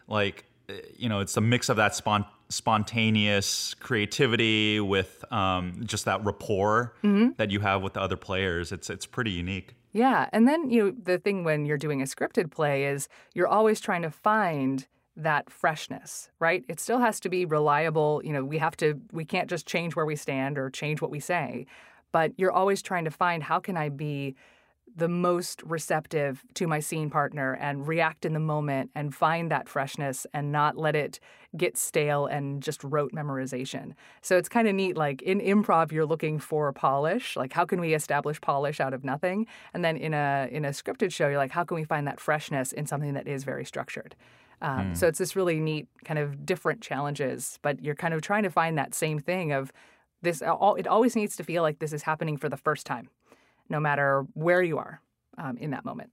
[0.07, 6.05] like uh, you know it's a mix of that spont- spontaneous creativity with um, just
[6.05, 6.93] that rapport
[7.37, 8.71] that you have with the other players.
[8.71, 9.75] It's it's pretty unique.
[9.93, 13.47] Yeah, and then you know, the thing when you're doing a scripted play is you're
[13.47, 16.65] always trying to find that freshness, right?
[16.67, 18.21] It still has to be reliable.
[18.23, 21.11] You know, we have to we can't just change where we stand or change what
[21.11, 21.65] we say,
[22.11, 24.35] but you're always trying to find how can I be
[24.95, 29.67] the most receptive to my scene partner and react in the moment and find that
[29.67, 31.19] freshness and not let it
[31.57, 33.93] get stale and just rote memorization.
[34.21, 34.95] So it's kind of neat.
[34.95, 37.35] Like in improv, you're looking for polish.
[37.35, 39.47] Like how can we establish polish out of nothing?
[39.73, 42.19] And then in a in a scripted show, you're like, how can we find that
[42.19, 44.15] freshness in something that is very structured?
[44.61, 48.43] Um, So it's this really neat kind of different challenges, but you're kind of trying
[48.43, 49.73] to find that same thing of
[50.21, 50.41] this.
[50.41, 53.09] All, it always needs to feel like this is happening for the first time
[53.69, 55.01] no matter where you are
[55.37, 56.11] um, in that moment.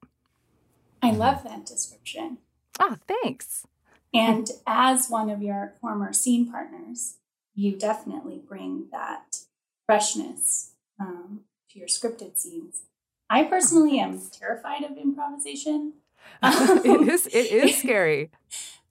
[1.03, 2.39] I love that description.
[2.81, 3.67] Oh, thanks.
[4.15, 7.17] And as one of your former scene partners,
[7.55, 9.39] you definitely bring that
[9.87, 11.41] freshness um,
[11.71, 12.83] to your scripted scenes.
[13.29, 15.95] I personally am terrified of improvisation.
[16.43, 17.27] it is.
[17.27, 18.31] It is scary.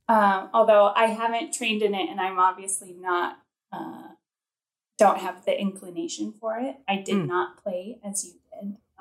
[0.09, 3.38] Um, although I haven't trained in it, and I'm obviously not
[3.72, 4.09] uh,
[4.97, 6.78] don't have the inclination for it.
[6.88, 7.28] I did Mm.
[7.28, 8.34] not play as you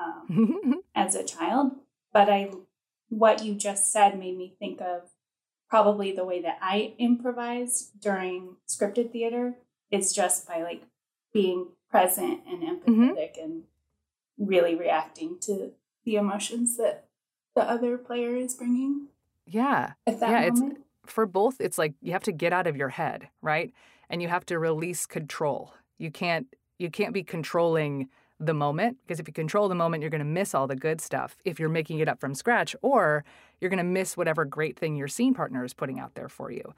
[0.00, 1.72] um, as a child,
[2.12, 2.50] but I
[3.08, 5.10] what you just said made me think of
[5.68, 9.54] probably the way that I improvise during scripted theater
[9.90, 10.82] is just by like
[11.32, 13.64] being present and empathetic and
[14.38, 15.72] really reacting to
[16.04, 17.06] the emotions that
[17.54, 19.08] the other player is bringing
[19.46, 19.94] yeah.
[20.06, 20.62] Yeah, it's-
[21.06, 23.72] For both, it's like you have to get out of your head, right?
[24.08, 25.74] And you have to release control.
[25.98, 26.46] You can't.
[26.78, 28.08] You can't be controlling
[28.40, 31.00] the moment because if you control the moment, you're going to miss all the good
[31.00, 33.24] stuff if you're making it up from scratch, or
[33.60, 36.50] you're going to miss whatever great thing your scene partner is putting out there for
[36.50, 36.74] you.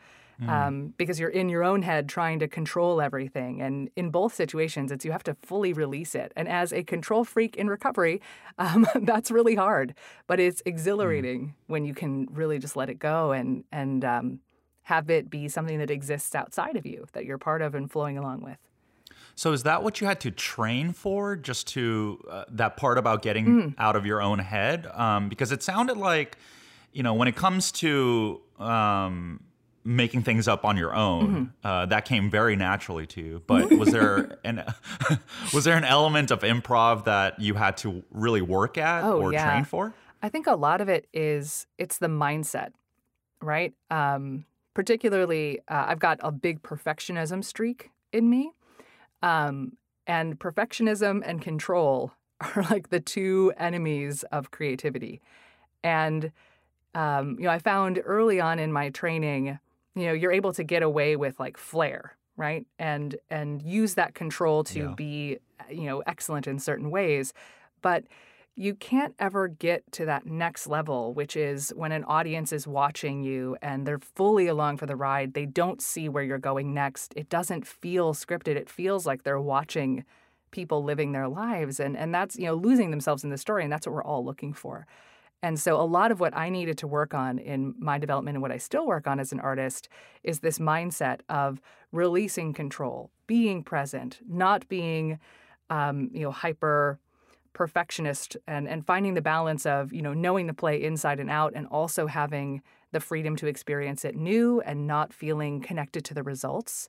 [0.49, 3.61] um, because you're in your own head trying to control everything.
[3.61, 6.33] And in both situations, it's you have to fully release it.
[6.35, 8.21] And as a control freak in recovery,
[8.59, 9.95] um, that's really hard.
[10.27, 14.41] But it's exhilarating when you can really just let it go and and um,
[14.83, 18.19] have it be something that exists outside of you that you're part of and flowing
[18.19, 18.59] along with.
[19.35, 23.23] So is that what you had to train for, just to uh, that part about
[23.23, 24.87] getting out of your own head?
[24.93, 26.37] Um, because it sounded like,
[26.93, 29.41] you know, when it comes to um,
[29.85, 33.43] making things up on your own, uh, that came very naturally to you.
[33.47, 34.65] But was there an
[35.55, 39.33] was there an element of improv that you had to really work at Oh, or
[39.33, 39.45] yeah.
[39.45, 39.95] train for?
[40.23, 42.71] I think a lot of it is it's the mindset,
[43.41, 43.73] right?
[43.91, 48.53] Um, particularly, uh, I've got a big perfectionism streak in me,
[49.23, 55.21] um, and perfectionism and control are like the two enemies of creativity.
[55.85, 56.33] And
[56.95, 59.59] um, you know, I found early on in my training,
[59.95, 62.67] you know, you're able to get away with like flair, right?
[62.79, 64.95] And and use that control to Yeah.
[64.95, 65.39] be,
[65.71, 67.33] you know, excellent in certain ways,
[67.81, 68.05] but
[68.55, 73.23] you can't ever get to that next level, which is when an audience is watching
[73.23, 75.33] you and they're fully along for the ride.
[75.33, 77.15] They don't see where you're going next.
[77.17, 78.57] It doesn't feel scripted.
[78.57, 80.05] It feels like they're watching
[80.51, 81.81] people living their lives.
[81.81, 83.65] And, and that's, you know, losing themselves in the story.
[83.65, 84.87] And that's what we're all looking for.
[85.43, 88.43] And so a lot of what I needed to work on in my development and
[88.43, 89.89] what I still work on as an artist
[90.23, 95.19] is this mindset of releasing control, being present, not being,
[95.69, 97.01] um, you know, hyper
[97.53, 101.53] perfectionist and, and finding the balance of, you know, knowing the play inside and out
[101.55, 106.23] and also having the freedom to experience it new and not feeling connected to the
[106.23, 106.89] results.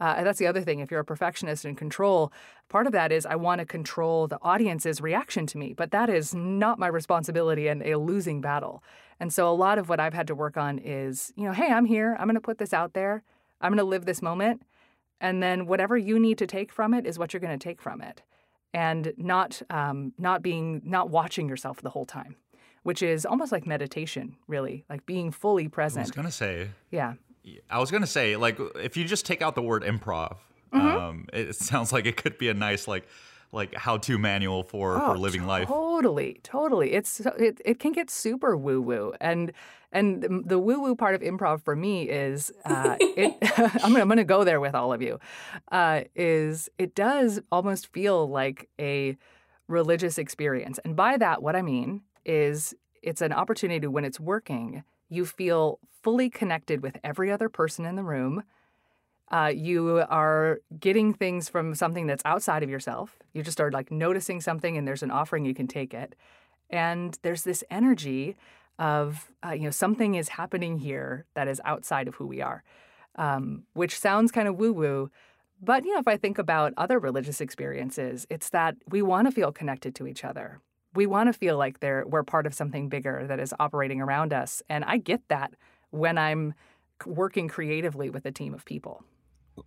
[0.00, 0.80] Uh, and that's the other thing.
[0.80, 2.32] If you're a perfectionist and control,
[2.68, 6.10] part of that is I want to control the audience's reaction to me, but that
[6.10, 8.82] is not my responsibility and a losing battle.
[9.20, 11.70] And so a lot of what I've had to work on is, you know, hey,
[11.70, 12.16] I'm here.
[12.18, 13.22] I'm going to put this out there.
[13.60, 14.62] I'm going to live this moment.
[15.20, 17.80] And then whatever you need to take from it is what you're going to take
[17.80, 18.22] from it.
[18.74, 22.36] And not um, not being not watching yourself the whole time,
[22.84, 26.00] which is almost like meditation, really, like being fully present.
[26.00, 26.68] I was gonna say.
[26.90, 27.14] Yeah.
[27.68, 30.36] I was gonna say, like, if you just take out the word improv,
[30.72, 30.86] Mm-hmm.
[30.96, 33.06] um, it sounds like it could be a nice, like,
[33.52, 35.68] like how-to manual for for living life.
[35.70, 36.92] Oh, Totally, totally.
[36.94, 39.52] It's it, it can get super woo woo, and
[39.92, 43.36] and the- the woo woo part of improv for me is uh, it.
[43.84, 45.20] I'm gonna I'm gonna go there with all of you.
[45.70, 49.16] Uh, is it does almost feel like a
[49.68, 54.82] religious experience, and by that what I mean is it's an opportunity when it's working.
[55.08, 58.42] You feel fully connected with every other person in the room.
[59.32, 63.16] Uh, you are getting things from something that's outside of yourself.
[63.32, 66.14] You just are like noticing something, and there's an offering you can take it.
[66.68, 68.36] And there's this energy
[68.78, 72.62] of uh, you know something is happening here that is outside of who we are,
[73.16, 75.10] um, which sounds kind of woo woo.
[75.62, 79.32] But you know, if I think about other religious experiences, it's that we want to
[79.32, 80.60] feel connected to each other.
[80.94, 84.62] We want to feel like we're part of something bigger that is operating around us,
[84.68, 85.54] and I get that
[85.90, 86.52] when I'm
[87.06, 89.02] working creatively with a team of people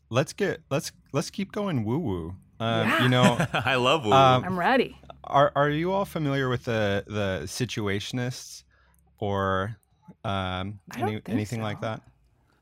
[0.10, 2.36] let's get let's let's keep going woo woo.
[2.60, 3.04] Um, Yeah.
[3.04, 4.14] You know, I love woo.
[4.14, 4.98] Um, I'm ready.
[5.24, 8.64] are are you all familiar with the the situationists
[9.20, 9.78] or
[10.24, 11.82] um, any, think anything like so.
[11.88, 12.02] that?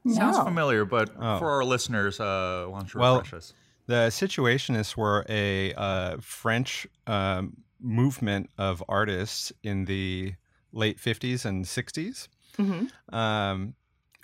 [0.08, 1.40] Sounds familiar, but Oh.
[1.40, 3.54] for our listeners, uh, why don't you Well, refresh us?
[3.86, 10.34] The situationists were a uh, French um, movement of artists in the
[10.74, 12.28] late 50s and 60s.
[12.58, 13.76] hmm um,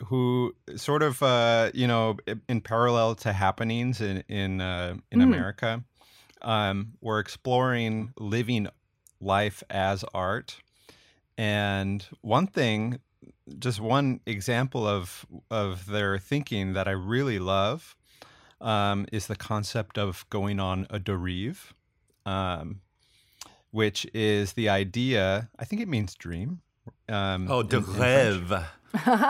[0.07, 5.23] who sort of uh, you know in parallel to happenings in in uh, in Mm.
[5.23, 5.83] America,
[6.41, 8.67] um, were exploring living
[9.21, 10.57] life as art.
[11.37, 12.99] And one thing,
[13.59, 17.95] just one example of of their thinking that I really love,
[18.61, 21.71] um, is the concept of going on a dérive,
[22.25, 22.81] um,
[23.71, 25.49] which is the idea.
[25.57, 26.61] I think it means dream.
[27.07, 28.65] Um, Oh, de in- in rêve.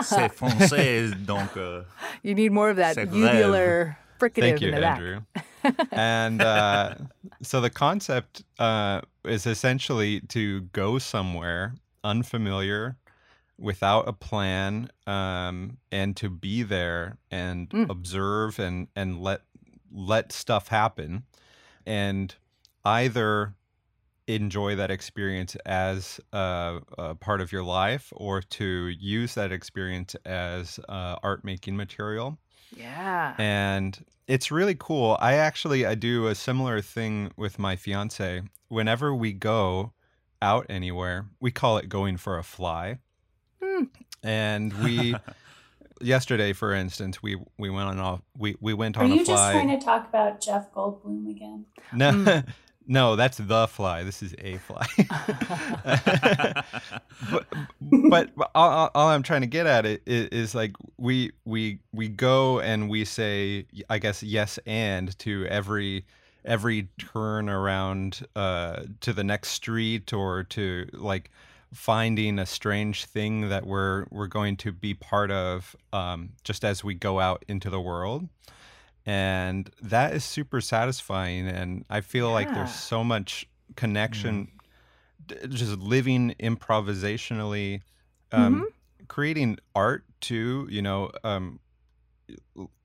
[0.03, 1.55] C'est français, donc.
[1.57, 1.83] Uh,
[2.23, 4.99] You need more of that C'est uvular fricative Thank you, in the back.
[4.99, 5.21] Andrew.
[5.91, 6.95] and uh,
[7.41, 12.95] so the concept uh, is essentially to go somewhere unfamiliar
[13.57, 17.89] without a plan um, and to be there and Mm.
[17.89, 19.41] observe and, and let
[19.91, 21.23] let stuff happen
[21.85, 22.35] and
[22.85, 23.53] either
[24.35, 30.15] enjoy that experience as uh, a part of your life or to use that experience
[30.25, 32.37] as uh, art making material
[32.75, 33.33] Yeah.
[33.39, 35.17] and it's really cool.
[35.19, 38.43] I actually I do a similar thing with my fiance.
[38.67, 39.93] Whenever we go
[40.41, 42.99] out anywhere, we call it going for a fly.
[43.63, 43.85] Hmm.
[44.21, 45.15] And we
[46.01, 49.25] yesterday, for instance, we we went on a we we went Are on a you
[49.25, 51.65] just trying to talk about Jeff Goldblum again?
[51.91, 52.47] No, Mm.
[52.89, 54.03] no, that's the fly.
[54.03, 54.85] This is a fly.
[57.31, 57.45] but
[58.09, 62.09] but all, all- I'm trying to get at it is, is like we we we
[62.09, 66.05] go and we say I guess yes and to every
[66.43, 71.29] every turn around uh, to the next street or to like
[71.71, 76.83] finding a strange thing that we're we're going to be part of um, just as
[76.83, 78.27] we go out into the world
[79.09, 84.51] and that is super satisfying and i feel like there's so much connection
[85.25, 87.81] d- just living improvisationally
[88.31, 88.67] um,
[89.07, 91.59] creating art too you know um,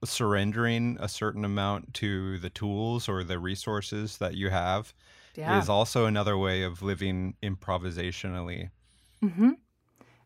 [0.02, 4.94] surrendering a certain amount to the tools or the resources that you have
[5.34, 5.60] yeah.
[5.60, 8.70] is also another way of living improvisationally
[9.22, 9.50] mm-hmm.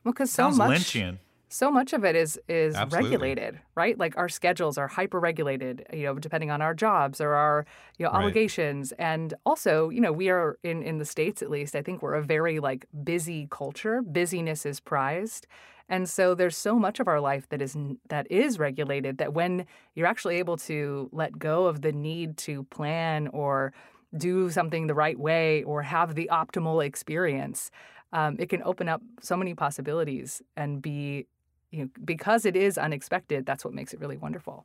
[0.05, 1.19] Well, because so Sounds much, Lynchian.
[1.49, 2.91] So much of it is is Absolutely.
[2.91, 3.99] regulated, right?
[3.99, 7.67] Like our schedules are hyper regulated, you know, depending on our jobs or our
[7.99, 8.19] you know Right.
[8.19, 11.75] obligations, and also, you know, we are in in the states at least.
[11.75, 14.03] I think we're a very like busy culture.
[14.03, 15.47] Busyness is prized.
[15.91, 17.77] And so there's so much of our life that is
[18.11, 22.65] that is regulated that when you're actually able to let go of the need to
[22.65, 23.73] plan or
[24.17, 27.71] do something the right way or have the optimal experience,
[28.13, 31.27] um, it can open up so many possibilities and be,
[31.71, 33.45] you know, because it is unexpected.
[33.47, 34.65] That's what makes it really wonderful.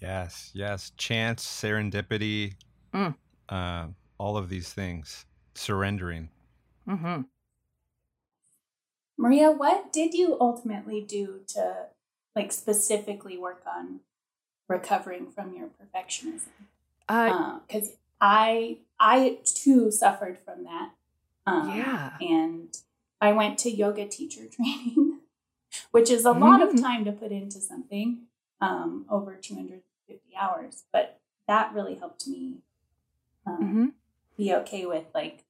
[0.00, 2.54] yes yes chance serendipity
[2.94, 3.14] Mm.
[3.48, 6.28] uh, all of these things surrendering
[6.86, 7.22] hmm
[9.20, 11.86] Maria, what did you ultimately do to
[12.36, 14.00] like specifically work on
[14.68, 16.52] recovering from your perfectionism?
[17.08, 17.90] Uh, Because
[18.20, 20.90] I I too suffered from that.
[21.46, 22.10] Um, Yeah.
[22.20, 22.76] and
[23.20, 25.07] I went to yoga teacher training,
[25.90, 26.82] which is a lot of Mhm.
[26.82, 28.26] time to put into something,
[28.60, 30.84] um, over 250 hours.
[30.92, 32.62] But that really helped me
[33.46, 33.86] um, hmm
[34.36, 35.44] be okay with like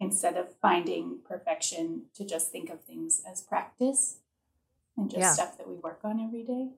[0.00, 4.18] instead of finding perfection to just think of things as practice
[4.96, 5.34] and just Yeah.
[5.34, 6.70] stuff that we work on every day.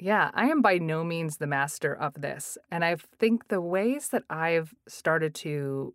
[0.00, 2.56] Yeah, I am by no means the master of this.
[2.70, 5.94] And I think the ways that I've started to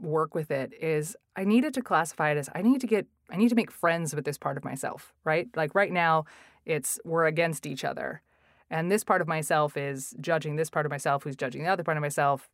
[0.00, 3.36] work with it is I needed to classify it as I need to get, I
[3.36, 5.48] need to make friends with this part of myself, right?
[5.56, 6.24] Like right now,
[6.66, 8.22] it's we're against each other.
[8.70, 11.82] And this part of myself is judging this part of myself, who's judging the other
[11.82, 12.48] part of myself,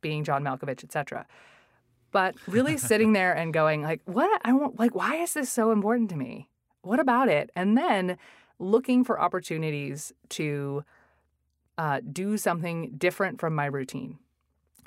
[0.00, 1.26] being John Malkovich, etc.
[2.10, 5.70] But really sitting there and going like, what I want, like, why is this so
[5.70, 6.48] important to me?
[6.82, 7.50] What about it?
[7.54, 8.18] And then
[8.58, 10.84] looking for opportunities to
[11.78, 14.18] uh, do something different from my routine.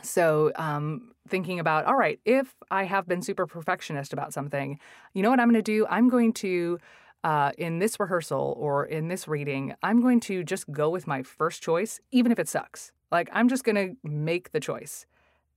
[0.04, 4.80] So, um, thinking about, all right, if I have been super perfectionist about something,
[5.14, 5.88] you know what I'm going to do?
[5.90, 6.80] I'm going to,
[7.24, 11.24] uh, in this rehearsal or in this reading, I'm going to just go with my
[11.24, 12.92] first choice, even if it sucks.
[13.12, 15.08] Like, I'm just going to make the choice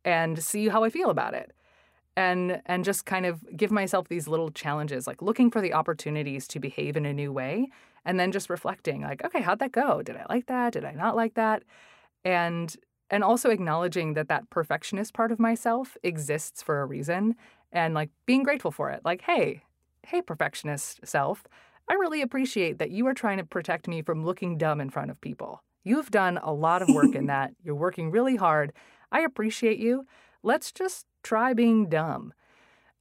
[0.04, 1.52] and see how I feel about it.
[2.16, 6.48] And, and just kind of give myself these little challenges, like looking for the opportunities
[6.48, 7.68] to behave in a new way,
[8.04, 10.02] and then just reflecting, like, okay, how'd that go?
[10.02, 10.72] Did I like that?
[10.72, 11.62] Did I not like that?
[12.24, 12.74] And
[13.10, 17.34] and also acknowledging that that perfectionist part of myself exists for a reason
[17.72, 19.02] and like being grateful for it.
[19.04, 19.62] Like hey
[20.06, 21.44] hey perfectionist self
[21.88, 25.10] i really appreciate that you are trying to protect me from looking dumb in front
[25.10, 25.62] of people.
[25.84, 27.52] You've done a lot of work in that.
[27.62, 28.72] You're working really hard.
[29.10, 30.06] I appreciate you.
[30.42, 32.32] Let's just try being dumb.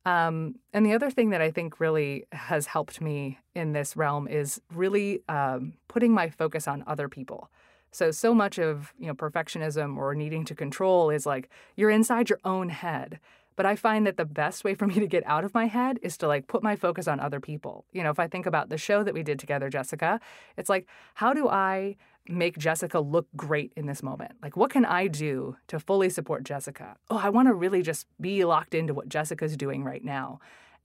[0.05, 4.26] Um, and the other thing that I think really has helped me in this realm
[4.28, 7.51] is really um, putting my focus on other people.
[7.92, 12.30] So so much of, you know, perfectionism or needing to control is like you're inside
[12.30, 13.20] your own head.
[13.56, 15.98] But I find that the best way for me to get out of my head
[16.04, 17.86] is to like put my focus on other people.
[17.92, 20.20] You know, if I think about the show that we did together, Jessica,
[20.58, 21.96] it's like, how do I
[22.30, 24.34] make Jessica look great in this moment?
[24.44, 26.98] Like, what can I do to fully support Jessica?
[27.10, 30.40] Oh, I want to really just be locked into what Jessica's doing right now.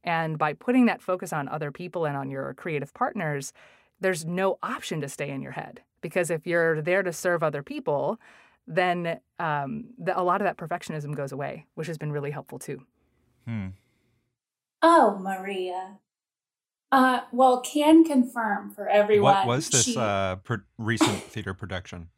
[0.04, 3.52] And by putting that focus on other people and on your creative partners,
[4.02, 7.62] there's no option to stay in your head because if you're there to serve other
[7.62, 8.18] people,
[8.66, 12.58] then um, the, a lot of that perfectionism goes away, which has been really helpful
[12.58, 12.82] too.
[13.46, 13.68] Hmm.
[14.82, 15.98] Oh, Maria.
[16.90, 19.32] Uh, well, can confirm for everyone.
[19.34, 22.08] What was this she- uh, pro- recent theater production?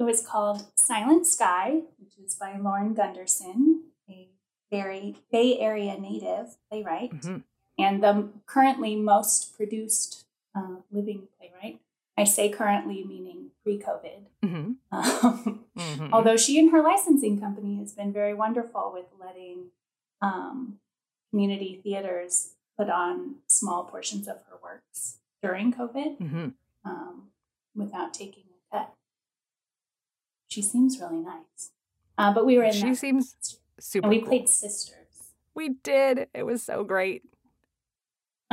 [0.00, 4.28] It was called Silent Sky, which is by Lauren Gunderson, a
[4.70, 7.44] very Bay Area native playwright, Mhm.
[7.78, 11.80] and the currently most produced uh, living playwright.
[12.16, 14.26] I say currently meaning pre-COVID.
[14.42, 19.68] hmm Um, hmm Although she and her licensing company has been very wonderful with letting
[20.20, 20.78] um,
[21.30, 26.48] community theaters put on small portions of her works during COVID hmm
[26.84, 27.28] um,
[27.74, 28.94] without taking a cut.
[30.48, 31.70] She seems really nice.
[32.18, 34.04] Uh, but we were in She that seems super.
[34.06, 34.28] and we cool.
[34.28, 34.98] played sisters.
[35.54, 36.28] We did.
[36.34, 37.22] It was so great.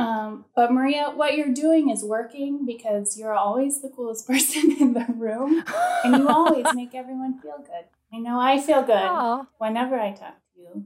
[0.00, 4.92] Um, but Maria, what you're doing is working because you're always the coolest person in
[4.94, 5.64] the room,
[6.04, 7.84] and you always make everyone feel good.
[8.12, 10.84] I know I feel good Aw, whenever I talk to you.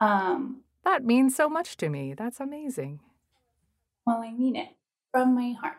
[0.00, 2.14] Um, that means so much to me.
[2.14, 3.00] That's amazing.
[4.06, 4.70] well, I mean it
[5.10, 5.76] from my heart.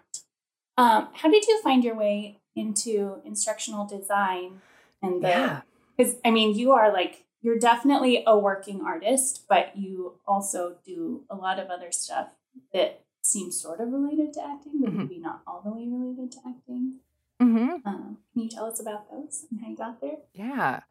[0.77, 4.61] Um, how did you find your way into instructional design
[5.01, 5.27] and the?
[5.27, 5.61] Yeah.
[5.95, 11.23] Because I mean, you are like you're definitely a working artist, but you also do
[11.29, 12.29] a lot of other stuff
[12.73, 14.97] that seems sort of related to acting, but Mhm.
[15.09, 16.99] maybe not all the way related to acting.
[17.39, 20.17] hmm Um, can you tell us about those and how you got there?
[20.33, 20.81] Yeah.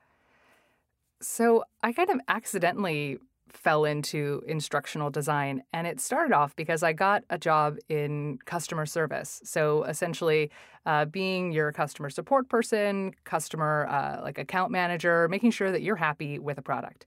[1.21, 6.93] So I kind of accidentally fell into instructional design, and it started off because I
[6.93, 9.41] got a job in customer service.
[9.45, 10.51] So essentially,
[10.87, 15.97] uh, being your customer support person, customer uh, like account manager, making sure that you're
[15.97, 17.07] happy with a product.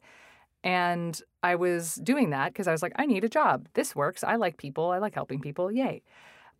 [0.63, 3.67] And I was doing that because I was like, I need a job.
[3.73, 4.23] This works.
[4.23, 4.91] I like people.
[4.91, 5.71] I like helping people.
[5.71, 6.01] Yay.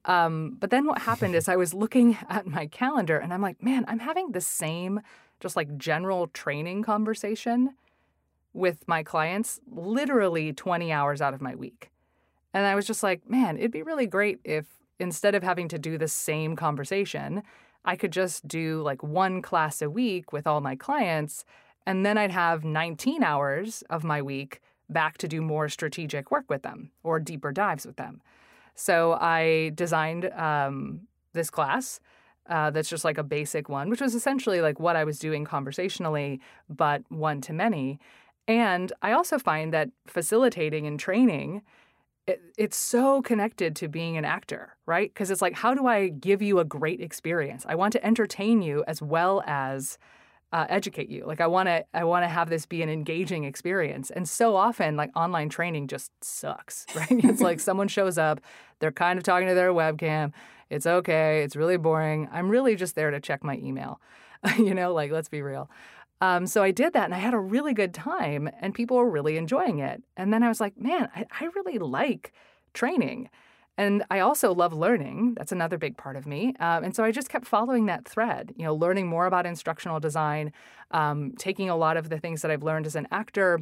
[0.06, 3.62] Um, but then what happened is I was looking at my calendar and I'm like,
[3.62, 5.02] man, I'm having the same
[5.40, 7.76] just like general training conversation
[8.54, 11.92] with my clients literally 20 hours out of my week.
[12.54, 14.66] And I was just like, man, it'd be really great if
[15.00, 17.44] instead of having to do the same conversation,
[17.86, 21.46] I could just do like one class a week with all my clients.
[21.88, 24.60] And then I'd have 19 hours of my week
[24.90, 28.22] back to do more strategic work with them or deeper dives with them.
[28.76, 32.02] So I designed um, this class
[32.50, 35.46] uh, that's just like a basic one, which was essentially like what I was doing
[35.46, 38.00] conversationally, but one to many.
[38.50, 41.62] And I also find that facilitating and training,
[42.28, 45.14] it, it's so connected to being an actor, right?
[45.14, 47.66] Because it's like, how do I give you a great experience?
[47.66, 49.98] I want to entertain you as well as
[50.54, 51.26] uh, educate you.
[51.26, 54.10] Like I want to, I want to have this be an engaging experience.
[54.10, 57.08] And so often, like online training just sucks, right?
[57.10, 58.40] it's like someone shows up,
[58.80, 60.32] they're kind of talking to their webcam.
[60.70, 61.44] It's okay.
[61.44, 62.28] It's really boring.
[62.32, 64.02] I'm really just there to check my email.
[64.58, 65.70] you know, like let's be real.
[66.20, 69.10] Um, so I did that and I had a really good time and people were
[69.10, 70.02] really enjoying it.
[70.16, 72.34] And then I was like, man, I, I really like
[72.74, 73.30] training.
[73.78, 75.36] And I also love learning.
[75.36, 76.56] That's another big part of me.
[76.60, 80.00] Um, and so I just kept following that thread, you know, learning more about instructional
[80.00, 80.52] design,
[80.92, 83.60] um, taking a lot of the things that I've learned as an actor,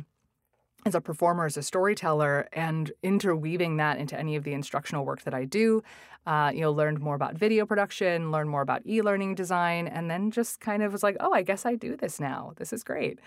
[0.85, 5.23] as a performer, as a storyteller, and interweaving that into any of the instructional work
[5.23, 5.83] that I do.
[6.25, 10.31] Uh, you know, learned more about video production, learned more about e-learning design, and then
[10.31, 12.53] just kind of was like, oh, I guess I do this now.
[12.55, 13.19] This is great.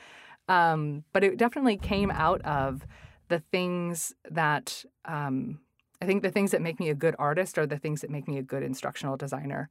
[0.49, 2.86] Um, but it definitely came out of
[3.28, 5.61] the things that um,
[6.01, 8.28] I think the things that make me a good artist are the things that make
[8.28, 9.68] me a good instructional designer,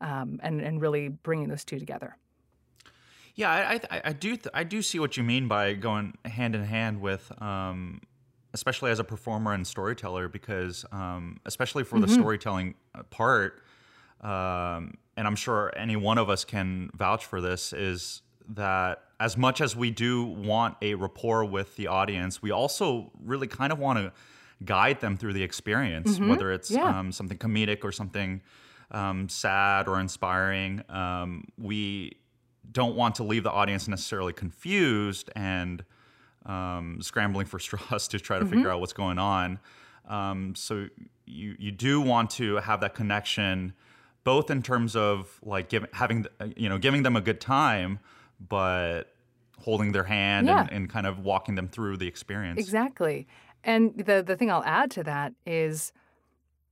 [0.00, 2.16] um, and and really bringing those two together.
[3.34, 6.54] Yeah, I, I, I do th- I do see what you mean by going hand
[6.54, 8.00] in hand with, um,
[8.54, 13.60] especially as a performer and storyteller, because um, especially for the storytelling uh, part,
[14.22, 19.36] um, and I'm sure any one of us can vouch for this, is that as
[19.36, 23.78] much as we do want a rapport with the audience, we also really kind of
[23.78, 24.12] want to
[24.64, 26.98] guide them through the experience, whether it's Yeah.
[26.98, 28.40] um, something comedic or something
[28.90, 30.82] um, sad or inspiring.
[30.88, 32.12] Um, we
[32.70, 35.84] don't want to leave the audience necessarily confused and
[36.46, 39.58] um, scrambling for straws to try to figure out what's going on.
[40.08, 40.86] Um, so
[41.26, 43.74] you you do want to have that connection,
[44.22, 47.98] both in terms of like giving having uh, you know giving them a good time,
[48.48, 49.12] but
[49.58, 52.60] holding their hand and, and kind of walking them through the experience.
[52.60, 53.26] Exactly.
[53.66, 55.92] And the the thing I'll add to that is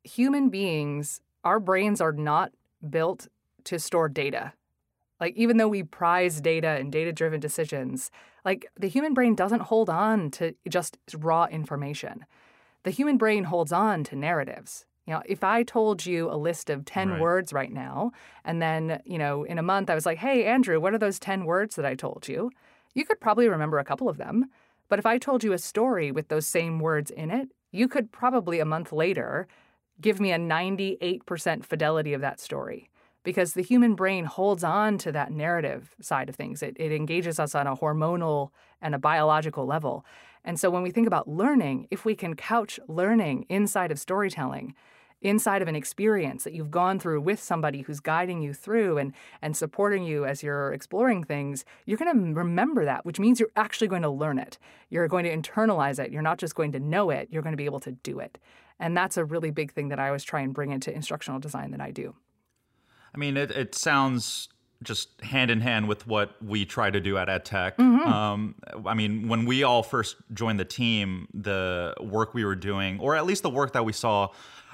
[0.05, 2.53] human beings, our brains are not
[2.89, 3.29] built
[3.65, 4.53] to store data.
[5.21, 8.11] Like even though we prize data and data-driven decisions,
[8.45, 12.27] like the human brain doesn't hold on to just raw information.
[12.85, 14.87] The human brain holds on to narratives.
[15.07, 17.21] You know, if I told you a list of 10 Right.
[17.21, 18.13] words right now,
[18.45, 21.19] and then, you know, in a month I was like, hey, Andrew, what are those
[21.19, 22.51] 10 words that I told you?
[22.95, 24.51] You could probably remember a couple of them.
[24.95, 28.13] But if I told you a story with those same words in it, you could
[28.13, 29.49] probably a month later
[30.01, 32.91] give me a 98% fidelity of that story
[33.25, 36.63] because the human brain holds on to that narrative side of things.
[36.63, 40.07] It, it engages us on a hormonal and a biological level.
[40.45, 44.77] And so when we think about learning, if we can couch learning inside of storytelling,
[45.25, 49.13] inside of an experience that you've gone through with somebody who's guiding you through and
[49.43, 53.51] and supporting you as you're exploring things, you're going to remember that, which means you're
[53.57, 54.59] actually going to learn it.
[54.91, 56.13] You're going to internalize it.
[56.13, 58.39] You're not just going to know it, you're going to be able to do it.
[58.79, 61.71] And that's a really big thing that I always try and bring into instructional design
[61.71, 62.15] that I do.
[63.15, 64.49] I mean, it, it sounds
[64.83, 67.77] just hand in hand with what we try to do at EdTech.
[67.77, 68.13] Mm-hmm.
[68.13, 68.55] Um,
[68.85, 73.17] I mean, when we all first joined the team, the work we were doing, or
[73.17, 74.29] at least the work that we saw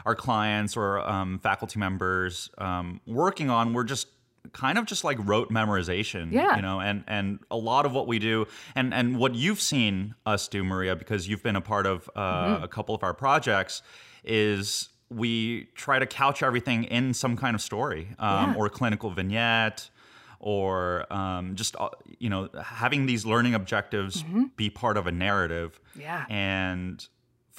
[0.07, 4.09] our clients or um, faculty members um, working on, were just
[4.53, 6.57] kind of just like rote memorization Yeah.
[6.57, 10.15] you know and and a lot of what we do and and what you've seen
[10.25, 13.83] us do maria because you've been a part of uh, a couple of our projects
[14.25, 18.55] is we try to couch everything in some kind of story um, Yeah.
[18.57, 19.91] or clinical vignette
[20.39, 24.25] or um, just uh, you know having these learning objectives
[24.57, 26.25] be part of a narrative Yeah.
[26.31, 27.07] and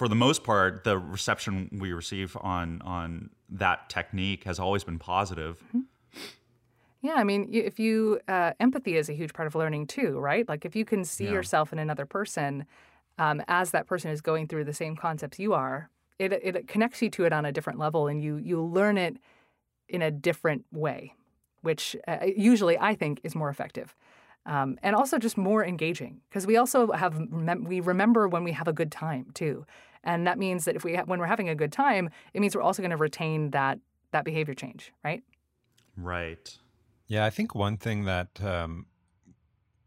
[0.01, 4.97] for the most part the reception we receive on on that technique has always been
[4.97, 5.63] positive
[7.03, 10.47] Yeah, I mean, if you uh, empathy is a huge part of learning too, right?
[10.49, 11.33] Like if you can see Yeah.
[11.33, 12.65] yourself in another person
[13.19, 16.99] um, as that person is going through the same concepts you are, it it connects
[17.03, 19.17] you to it on a different level, and you you learn it
[19.87, 21.13] in a different way,
[21.61, 23.95] which uh, usually I think is more effective.
[24.47, 27.13] Um, and also just more engaging because we also have
[27.73, 29.65] we remember when we have a good time too,
[30.03, 32.55] and that means that if we ha- when we're having a good time, it means
[32.55, 33.79] we're also going to retain that
[34.11, 35.23] that behavior change, right?
[35.95, 36.57] right
[37.07, 38.85] Yeah, I think one thing that, um,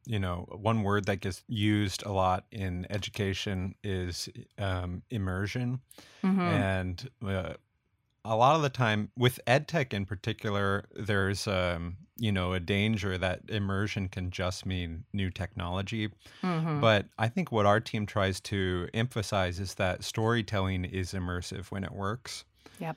[0.07, 5.81] you know, one word that gets used a lot in education is um, immersion.
[6.23, 6.41] Mm-hmm.
[6.41, 7.55] And uh,
[8.25, 13.19] a lot of the time, with EdTech in particular, there's, um, you know, a danger
[13.19, 16.09] that immersion can just mean new technology.
[16.43, 16.81] Mm-hmm.
[16.81, 21.83] But I think what our team tries to emphasize is that storytelling is immersive when
[21.85, 22.45] it works.
[22.79, 22.97] Yep.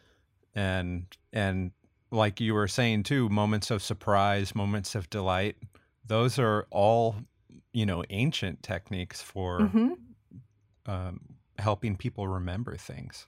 [0.56, 1.72] And and
[2.12, 5.56] like you were saying too, moments of surprise, moments of delight,
[6.06, 7.16] those are all,
[7.74, 9.94] you know, ancient techniques for hmm
[10.86, 11.20] um,
[11.60, 13.28] helping people remember things.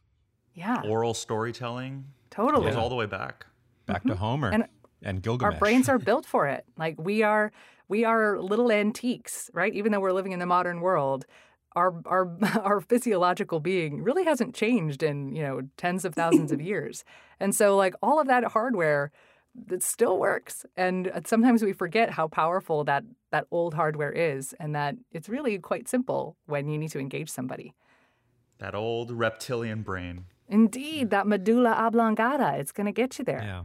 [0.53, 2.65] Yeah, oral storytelling totally.
[2.65, 2.81] goes Yeah.
[2.81, 3.45] all the way back.
[3.85, 4.65] Back to Homer And
[5.01, 5.53] and, Gilgamesh.
[5.53, 6.65] Our brains are built for it.
[6.77, 7.51] Like we are,
[7.87, 9.73] we are little antiques, right?
[9.73, 11.25] Even though we're living in the modern world,
[11.75, 16.61] our our our physiological being really hasn't changed in you know tens of thousands of
[16.71, 17.03] years.
[17.39, 19.11] And so, like all of that hardware,
[19.67, 20.65] that still works.
[20.75, 25.29] And uh, sometimes we forget how powerful that that old hardware is, and that it's
[25.29, 27.73] really quite simple when you need to engage somebody.
[28.59, 30.25] That old reptilian brain.
[30.49, 33.41] Indeed, that medulla oblongata, it's going to get you there.
[33.41, 33.63] Yeah.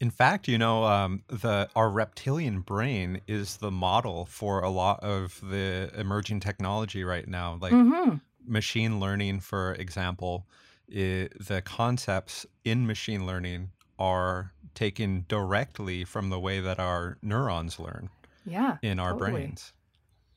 [0.00, 5.00] In fact, you know, um, the our reptilian brain is the model for a lot
[5.00, 7.58] of the emerging technology right now.
[7.60, 8.16] Like hmm
[8.46, 10.46] machine learning, for example,
[10.90, 17.78] i the concepts in machine learning are taken directly from the way that our neurons
[17.78, 18.10] learn
[18.44, 18.76] Yeah.
[18.82, 19.30] in our totally.
[19.30, 19.72] brains.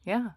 [0.06, 0.30] Yeah.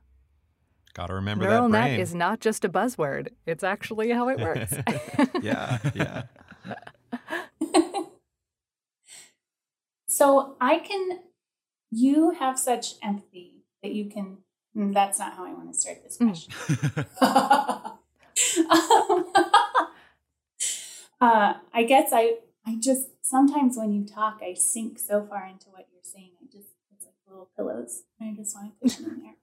[0.94, 2.00] Got to remember Neural that net brain.
[2.00, 4.72] is not just a buzzword, it's actually how it works.
[5.42, 6.22] yeah, yeah.
[10.11, 11.20] So I can,
[11.90, 14.38] you have such empathy that you can,
[14.76, 16.26] mm, that's not how I want to start this Mm.
[16.26, 16.52] question.
[21.20, 25.68] uh, I guess I, I just, sometimes when you talk, I sink so far into
[25.70, 26.30] what you're saying.
[26.42, 28.02] I just, it's like little pillows.
[28.20, 29.34] I just want to push them in there.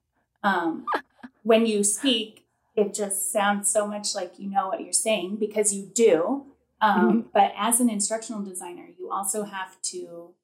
[0.42, 0.84] Um,
[1.42, 2.44] when you speak,
[2.76, 6.44] it just sounds so much like you know what you're saying because you do.
[6.80, 10.34] Um, But as an instructional designer, you also have to,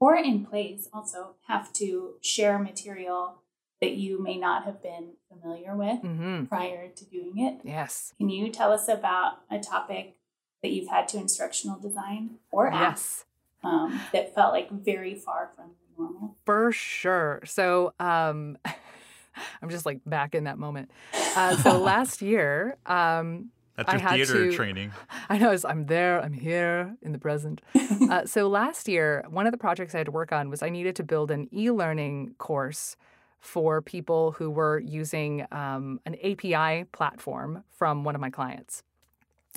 [0.00, 3.36] or in plays, also have to share material
[3.80, 7.60] that you may not have been familiar with hmm prior to doing it.
[7.62, 8.12] Yes.
[8.18, 10.16] Can you tell us about a topic
[10.62, 13.24] that you've had to instructional design or Yes.
[13.62, 16.36] um, that felt like very far from normal?
[16.44, 17.40] For sure.
[17.44, 18.58] So, um,
[19.62, 20.90] I'm just like back in that moment.
[21.36, 24.92] Uh, so last year, um, That's I your had theater to- training.
[25.30, 27.62] I know I'm there, I'm here in the present.
[28.10, 30.68] Uh, so last year, one of the projects I had to work on was I
[30.68, 32.96] needed to build an e-learning course
[33.38, 38.82] for people who were using um, an API platform from one of my clients.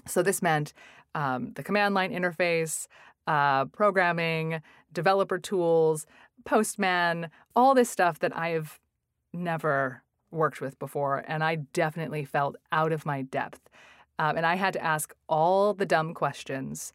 [0.06, 0.74] So this meant
[1.16, 2.88] um, the command line interface,
[3.26, 4.62] uh, programming,
[4.92, 6.06] developer tools,
[6.46, 8.80] Postman, all this stuff that I have
[9.34, 13.70] never worked with before, and I definitely felt out of my depth.
[14.20, 16.94] Um, and I had to ask all the dumb questions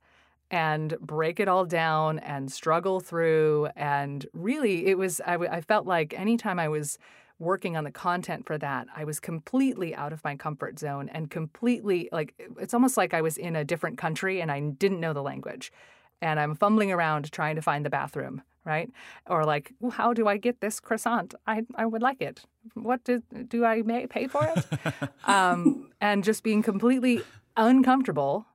[0.50, 3.68] and break it all down and struggle through.
[3.76, 6.98] And really, it was, I, w- I felt like anytime I was
[7.38, 11.30] working on the content for that, I was completely out of my comfort zone and
[11.30, 15.12] completely like, it's almost like I was in a different country and I didn't know
[15.12, 15.72] the language.
[16.20, 18.90] And I'm fumbling around trying to find the bathroom, right?
[19.26, 21.34] Or like, well, how do I get this croissant?
[21.46, 22.44] I, I would like it.
[22.74, 24.66] What do, do I may pay for it?
[25.24, 27.22] um, and just being completely
[27.56, 28.46] uncomfortable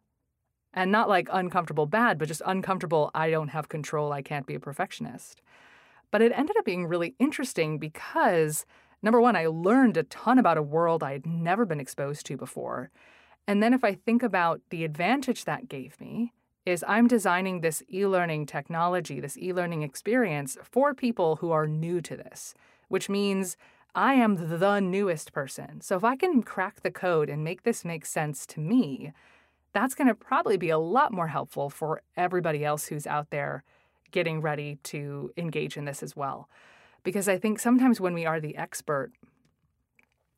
[0.74, 3.10] and not like uncomfortable bad, but just uncomfortable.
[3.16, 4.14] I don't have control.
[4.14, 5.42] I can't be a perfectionist.
[6.12, 8.66] But it ended up being really interesting because
[9.02, 12.38] number one, I learned a ton about a world I had never been exposed to
[12.38, 12.92] before.
[13.48, 16.34] And then if I think about the advantage that gave me,
[16.66, 21.68] is I'm designing this e learning technology, this e learning experience for people who are
[21.68, 22.54] new to this,
[22.88, 23.58] which means
[23.96, 25.82] I am the newest person.
[25.82, 29.14] So if I can crack the code and make this make sense to me,
[29.74, 33.64] that's going to probably be a lot more helpful for everybody else who's out there
[34.12, 36.48] getting ready to engage in this as well.
[37.04, 39.12] Because I think sometimes when we are the expert,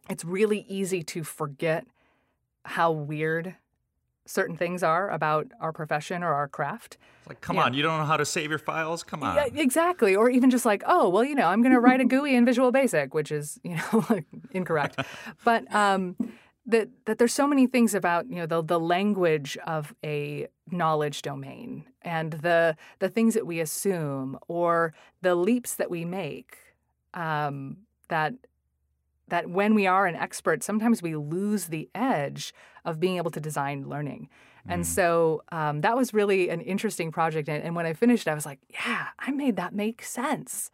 [0.10, 1.86] it's really easy to forget
[2.64, 3.56] how weird
[4.26, 6.98] certain things are about our profession or our craft.
[7.20, 7.64] It's like, come Yeah.
[7.66, 9.04] on, you don't know how to save your files?
[9.04, 9.36] Come on.
[9.36, 10.16] Yeah, exactly.
[10.16, 12.46] Or even just like, oh, well, you know, I'm going to write a GUI in
[12.46, 15.00] Visual Basic, which is, you know, like incorrect.
[15.44, 16.16] But um,
[16.68, 21.22] that that there's so many things about you know the the language of a knowledge
[21.22, 26.58] domain and the the things that we assume or the leaps that we make
[27.14, 28.34] um, that
[29.30, 32.54] that when we are an expert, sometimes we lose the edge
[32.86, 34.30] of being able to design learning.
[34.68, 34.86] And Mm.
[34.86, 37.50] so um, that was really an interesting project.
[37.50, 40.72] And, and when I finished, I was like, yeah, I made that make sense.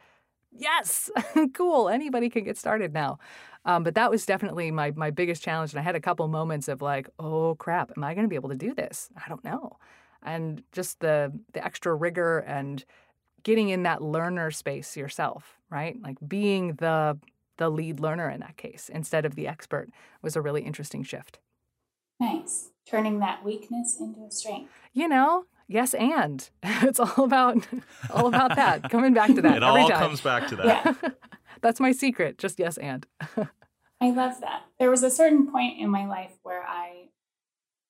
[0.51, 1.09] Yes,
[1.53, 1.89] cool.
[1.89, 3.19] Anybody can get started now.
[3.65, 5.71] Um, but that was definitely my my biggest challenge.
[5.71, 8.35] And I had a couple moments of like, oh crap, am I going to be
[8.35, 9.09] able to do this?
[9.23, 9.77] I don't know.
[10.23, 12.83] And just the the extra rigor and
[13.43, 15.99] getting in that learner space yourself, right?
[16.01, 17.17] Like being the
[17.61, 19.89] the lead learner in that case instead of the expert
[20.23, 21.37] was a really interesting shift.
[22.19, 22.71] Nice.
[22.87, 24.71] Turning that weakness into a strength.
[24.93, 27.67] You know, yes, and it's all about
[28.09, 28.89] all about that.
[28.89, 29.99] Coming back to that It every all time.
[29.99, 30.97] comes back to that.
[31.03, 31.09] Yeah.
[31.61, 32.39] That's my secret.
[32.39, 33.05] Just yes, and.
[34.01, 34.63] I love that.
[34.79, 37.09] There was a certain point in my life where I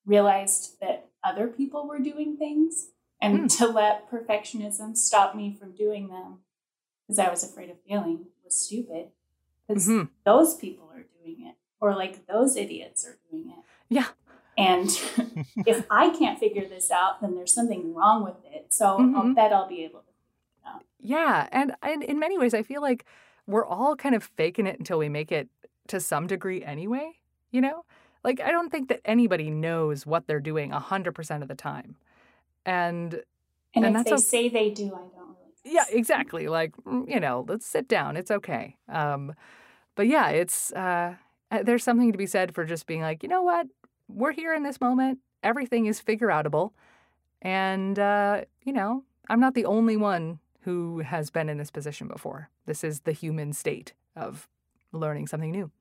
[0.05, 2.89] realized that other people were doing things
[3.22, 3.47] and hmm.
[3.47, 6.39] to let perfectionism stop me from doing them
[7.07, 9.07] because I was afraid of failing was stupid
[9.74, 10.09] because Mhm.
[10.26, 13.63] those people are doing it or like those idiots are doing it.
[13.89, 14.07] Yeah.
[14.57, 14.89] And
[15.65, 18.74] if I can't figure this out, then there's something wrong with it.
[18.74, 19.36] So I'll Mhm.
[19.36, 20.05] bet I'll be able to.
[21.03, 23.05] Yeah, and, and in many ways, I feel like
[23.47, 25.49] we're all kind of faking it until we make it
[25.88, 27.13] to some degree anyway.
[27.49, 27.86] You know,
[28.24, 31.95] like I don't think that anybody knows what they're doing 100% of the time.
[32.65, 33.24] And
[33.74, 35.53] And, And if that's they o- say they do, I don't really.
[35.63, 36.47] yeah, exactly.
[36.47, 38.15] Like, mm, you know, let's sit down.
[38.15, 38.78] It's okay.
[38.88, 39.34] Um,
[39.96, 41.16] but yeah, it's uh,
[41.52, 43.68] uh, there's something to be said for just being like, you know what?
[44.08, 45.20] We're here in this moment.
[45.44, 46.72] Everything is figure outable.
[47.42, 52.08] And, uh, you know, I'm not the only one who has been in this position
[52.08, 52.50] before.
[52.66, 54.48] This is the human state of
[54.92, 55.72] learning something new.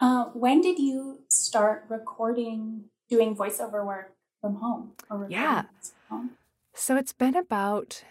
[0.00, 4.92] Uh, when did you start recording, doing voiceover work from home?
[5.10, 5.62] Or Yeah.
[6.08, 6.30] from home?
[6.74, 8.04] So it's been about,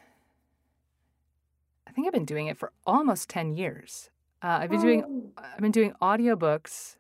[1.87, 4.09] I think I've been doing it for almost 10 years.
[4.43, 5.43] Uh, I've been doing Oh.
[5.43, 6.97] I've been doing audiobooks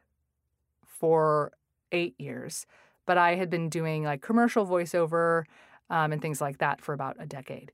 [0.85, 1.51] for
[1.91, 2.65] eight years,
[3.05, 5.43] but I had been doing like commercial voiceover
[5.89, 7.71] um, and things like that for about a decade.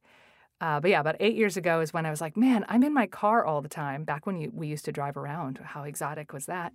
[0.61, 2.93] Uh, but yeah, about eight years ago is when I was like, man, I'm in
[2.93, 4.03] my car all the time.
[4.03, 6.73] Back when you, we used to drive around, how exotic was that?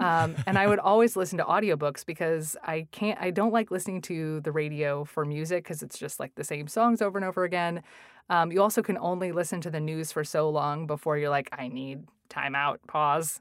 [0.00, 4.00] Um, and I would always listen to audiobooks because I can't, I don't like listening
[4.02, 7.44] to the radio for music because it's just like the same songs over and over
[7.44, 7.84] again.
[8.30, 11.50] Um, you also can only listen to the news for so long before you're like,
[11.52, 13.40] I need time out, pause.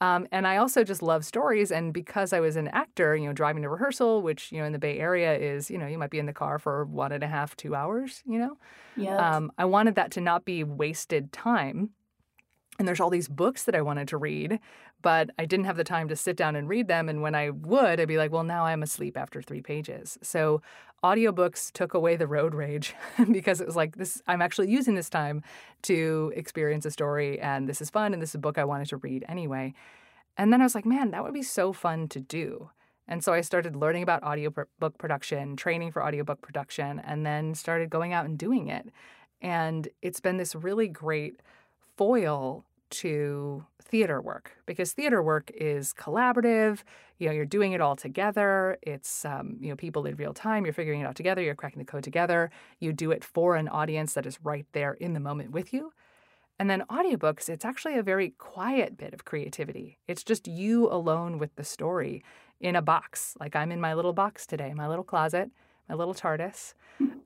[0.00, 1.70] Um, and I also just love stories.
[1.70, 4.72] And because I was an actor, you know, driving to rehearsal, which, you know, in
[4.72, 7.22] the Bay Area is, you know, you might be in the car for one and
[7.22, 8.56] a half, two hours, you know,
[8.96, 9.24] Yeah.
[9.24, 11.90] um, I wanted that to not be wasted time.
[12.78, 14.58] And there's all these books that I wanted to read,
[15.02, 17.08] but I didn't have the time to sit down and read them.
[17.08, 20.18] And when I would, I'd be like, well, now I'm asleep after three pages.
[20.22, 20.62] So
[21.02, 22.94] audiobooks took away the road rage
[23.32, 25.42] because it was like this I'm actually using this time
[25.82, 28.88] to experience a story and this is fun and this is a book I wanted
[28.88, 29.72] to read anyway.
[30.36, 32.70] And then I was like, man, that would be so fun to do.
[33.08, 37.90] And so I started learning about audiobook production, training for audiobook production, and then started
[37.90, 38.88] going out and doing it.
[39.42, 41.40] And it's been this really great
[41.96, 46.82] foil to theater work because theater work is collaborative.
[47.18, 48.78] You know, you're doing it all together.
[48.82, 50.64] It's um, you know people in real time.
[50.64, 51.42] You're figuring it out together.
[51.42, 52.50] You're cracking the code together.
[52.78, 55.92] You do it for an audience that is right there in the moment with you.
[56.58, 59.98] And then audiobooks, it's actually a very quiet bit of creativity.
[60.06, 62.22] It's just you alone with the story
[62.60, 63.34] in a box.
[63.40, 65.50] Like I'm in my little box today, my little closet,
[65.88, 66.74] my little TARDIS.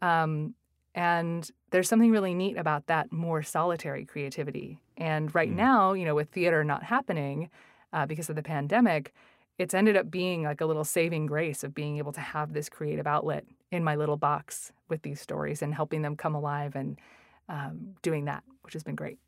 [0.03, 0.55] Um,
[0.95, 4.79] and there's something really neat about that more solitary creativity.
[4.97, 5.57] And right Mm.
[5.57, 7.51] now, you know, with theater not happening
[7.93, 9.13] uh, because of the pandemic,
[9.59, 12.69] it's ended up being like a little saving grace of being able to have this
[12.69, 16.99] creative outlet in my little box with these stories and helping them come alive and
[17.49, 19.19] um, doing that, which has been great.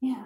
[0.00, 0.24] Yeah.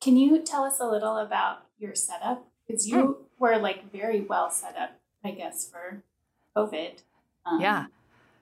[0.00, 2.46] Can you tell us a little about your setup?
[2.66, 6.02] Because you were like very well set up, I guess, for
[6.56, 7.02] COVID.
[7.44, 7.86] Um, Yeah.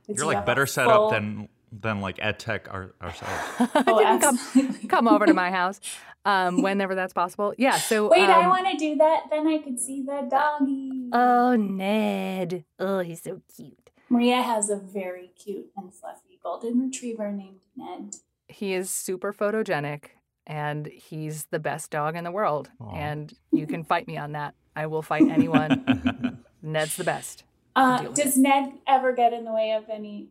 [0.07, 3.73] 'Cause You're like have better set up than than like EdTech our, ourselves.
[3.87, 5.81] Oh, You can come, come over to my house
[6.25, 7.55] um, whenever that's possible.
[7.57, 7.79] Yeah.
[7.79, 9.25] So Wait, I um, want to do that.
[9.31, 11.09] Then I could see the doggy.
[11.13, 12.65] Oh, Ned.
[12.79, 13.91] Oh, he's so cute.
[14.11, 18.17] Maria has a very cute and fluffy golden retriever named Ned.
[18.49, 20.05] He is super photogenic
[20.47, 22.71] and he's the best dog in the world.
[22.81, 22.95] Aw.
[22.95, 24.55] And you can fight me on that.
[24.77, 26.45] I will fight anyone.
[26.63, 27.45] Ned's the best.
[27.75, 30.29] Uh, does Ned ever get in the way of any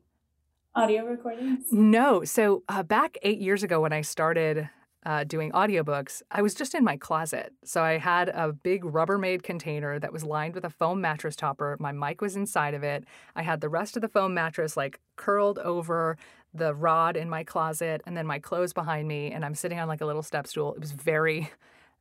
[0.75, 1.65] audio recordings?
[1.71, 2.23] No.
[2.23, 4.69] So uh, back eight years ago when I started
[5.05, 7.53] uh, doing audiobooks, I was just in my closet.
[7.63, 11.75] So I had a big Rubbermaid container that was lined with a foam mattress topper.
[11.79, 13.05] My mic was inside of it.
[13.35, 16.17] I had the rest of the foam mattress like curled over
[16.53, 19.31] the rod in my closet and then my clothes behind me.
[19.31, 20.73] And I'm sitting on like a little step stool.
[20.73, 21.49] It was very,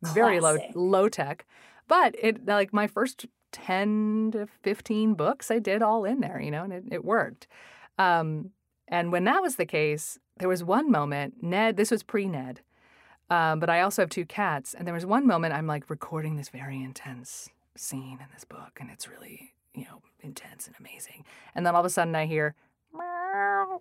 [0.03, 1.47] very low, low tech.
[1.89, 6.51] But it like my first 10 to 15 books, I did all in there, you
[6.51, 7.47] know, and it, it worked.
[7.99, 8.51] Um,
[8.89, 12.61] and when that was the case, there was one moment, Ned, this was pre Ned,
[13.29, 14.75] um, but I also have two cats.
[14.75, 18.79] And there was one moment I'm like recording this very intense scene in this book,
[18.81, 21.25] and it's really, you know, intense and amazing.
[21.55, 22.55] And then all of a sudden I hear,
[22.93, 23.81] meow.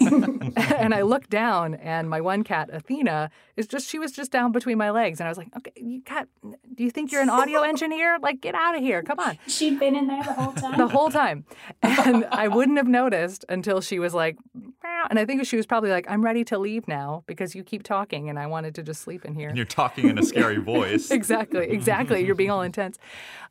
[0.00, 4.52] and I look down, and my one cat, Athena, is just, she was just down
[4.52, 5.20] between my legs.
[5.20, 8.18] And I was like, okay, you cat, do you think you're an audio engineer?
[8.20, 9.02] Like, get out of here.
[9.02, 10.78] Come on She'd been in there the whole time.
[10.78, 11.44] the whole time.
[11.82, 15.66] And I wouldn't have noticed until she was like, "Meow." and I think she was
[15.66, 18.82] probably like, I'm ready to leave now because you keep talking and I wanted to
[18.82, 19.48] just sleep in here.
[19.48, 21.10] and you're talking in a scary voice.
[21.10, 22.24] exactly, exactly.
[22.24, 22.98] You're being all intense.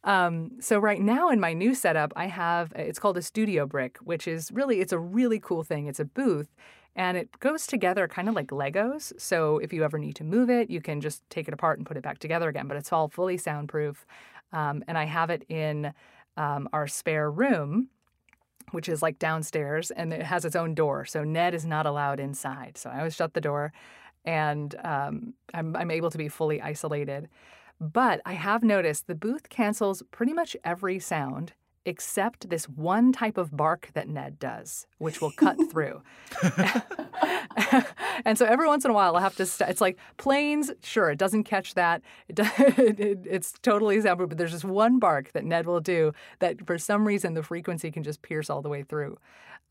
[0.03, 3.97] Um, so right now in my new setup, I have it's called a studio brick,
[3.97, 5.88] which is really it's a really cool thing.
[5.88, 6.54] It's a booth.
[6.96, 9.14] And it goes together kind of like Legos.
[9.18, 11.88] So if you ever need to move it, you can just take it apart and
[11.88, 12.68] put it back together again.
[12.68, 14.06] But it's all fully soundproof.
[14.52, 15.94] Um, and I have it in
[16.36, 17.90] um, our spare room,
[18.72, 21.06] which is like downstairs, and it has its own door.
[21.06, 22.78] So Ned is not allowed inside.
[22.78, 23.72] So I always shut the door,
[24.26, 27.30] and um, I'm, I'm able to be fully isolated.
[27.80, 31.54] But I have noticed the booth cancels pretty much every sound
[31.85, 36.01] except this one type of bark that Ned does, which will cut through.
[38.26, 39.45] and so every once in a while, I'll have to.
[39.45, 40.72] St- it's like planes.
[40.84, 42.01] Sure, it doesn't catch that.
[42.27, 44.30] It, does, it, it's totally soundproof.
[44.30, 47.91] But there's just one bark that Ned will do that, for some reason, the frequency
[47.91, 49.18] can just pierce all the way through.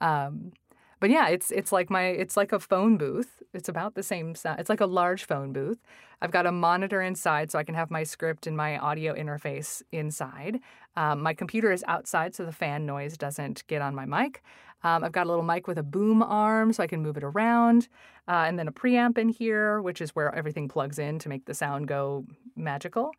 [0.00, 0.52] Um,
[1.00, 3.42] but yeah, it's it's like my it's like a phone booth.
[3.54, 4.56] It's about the same size.
[4.58, 5.78] It's like a large phone booth.
[6.20, 9.82] I've got a monitor inside so I can have my script and my audio interface
[9.92, 10.60] inside.
[10.96, 14.42] Um, my computer is outside so the fan noise doesn't get on my mic.
[14.82, 17.24] Um, I've got a little mic with a boom arm so I can move it
[17.24, 17.88] around,
[18.28, 21.46] uh, and then a preamp in here, which is where everything plugs in to make
[21.46, 23.10] the sound go magical.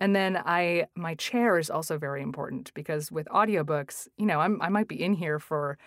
[0.00, 4.60] And then I my chair is also very important because with audiobooks, you know, I'm,
[4.62, 5.78] I might be in here for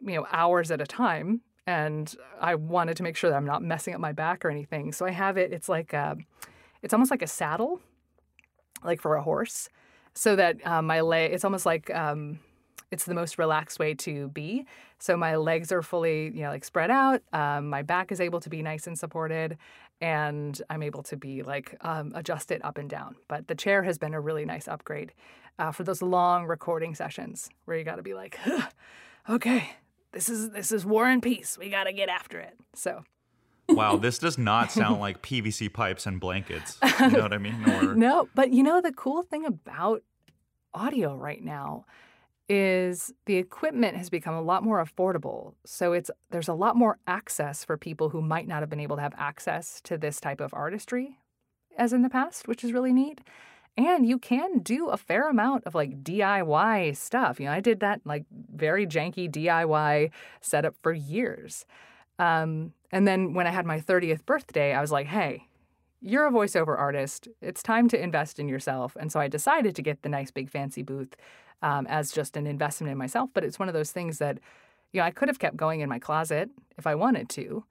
[0.00, 3.62] you know hours at a time and I wanted to make sure that I'm not
[3.62, 4.92] messing up my back or anything.
[4.92, 5.52] So I have it.
[5.52, 6.16] It's like a,
[6.82, 7.80] it's almost like a saddle,
[8.84, 9.68] like for a horse,
[10.14, 11.32] so that uh, my leg.
[11.32, 12.38] It's almost like um,
[12.92, 14.64] it's the most relaxed way to be.
[14.98, 17.22] So my legs are fully, you know, like spread out.
[17.32, 19.58] Um, my back is able to be nice and supported,
[20.00, 23.16] and I'm able to be like um, adjust it up and down.
[23.26, 25.12] But the chair has been a really nice upgrade
[25.58, 28.38] uh, for those long recording sessions where you got to be like,
[29.28, 29.70] okay,
[30.16, 31.58] this is this is war and peace.
[31.58, 32.56] We got to get after it.
[32.74, 33.04] So.
[33.68, 36.78] wow, this does not sound like PVC pipes and blankets.
[37.00, 37.68] You know what I mean?
[37.68, 37.94] Or...
[37.96, 40.02] no, but you know the cool thing about
[40.72, 41.84] audio right now
[42.48, 45.52] is the equipment has become a lot more affordable.
[45.66, 48.96] So it's there's a lot more access for people who might not have been able
[48.96, 51.18] to have access to this type of artistry
[51.76, 53.20] as in the past, which is really neat.
[53.76, 57.38] And you can do a fair amount of like DIY stuff.
[57.38, 58.24] You know, I did that like
[58.54, 61.66] very janky DIY setup for years.
[62.18, 65.48] Um, and then when I had my 30th birthday, I was like, hey,
[66.00, 67.28] you're a voiceover artist.
[67.42, 68.96] It's time to invest in yourself.
[68.98, 71.14] And so I decided to get the nice big fancy booth
[71.60, 73.28] um, as just an investment in myself.
[73.34, 74.38] But it's one of those things that,
[74.92, 76.48] you know, I could have kept going in my closet
[76.78, 77.64] if I wanted to.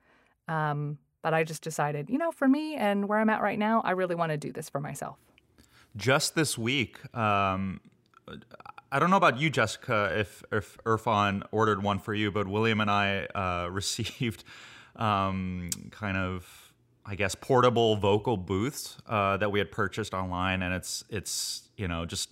[0.47, 3.81] Um, but I just decided, you know, for me and where I'm at right now,
[3.83, 5.17] I really want to do this for myself
[5.95, 7.79] just this week, um,
[8.91, 12.79] I don't know about you, Jessica, if if Irfan ordered one for you, but William
[12.79, 14.43] and I uh, received
[14.95, 16.71] um, kind of,
[17.05, 21.87] I guess, portable vocal booths uh, that we had purchased online, and it's it's you
[21.87, 22.29] know just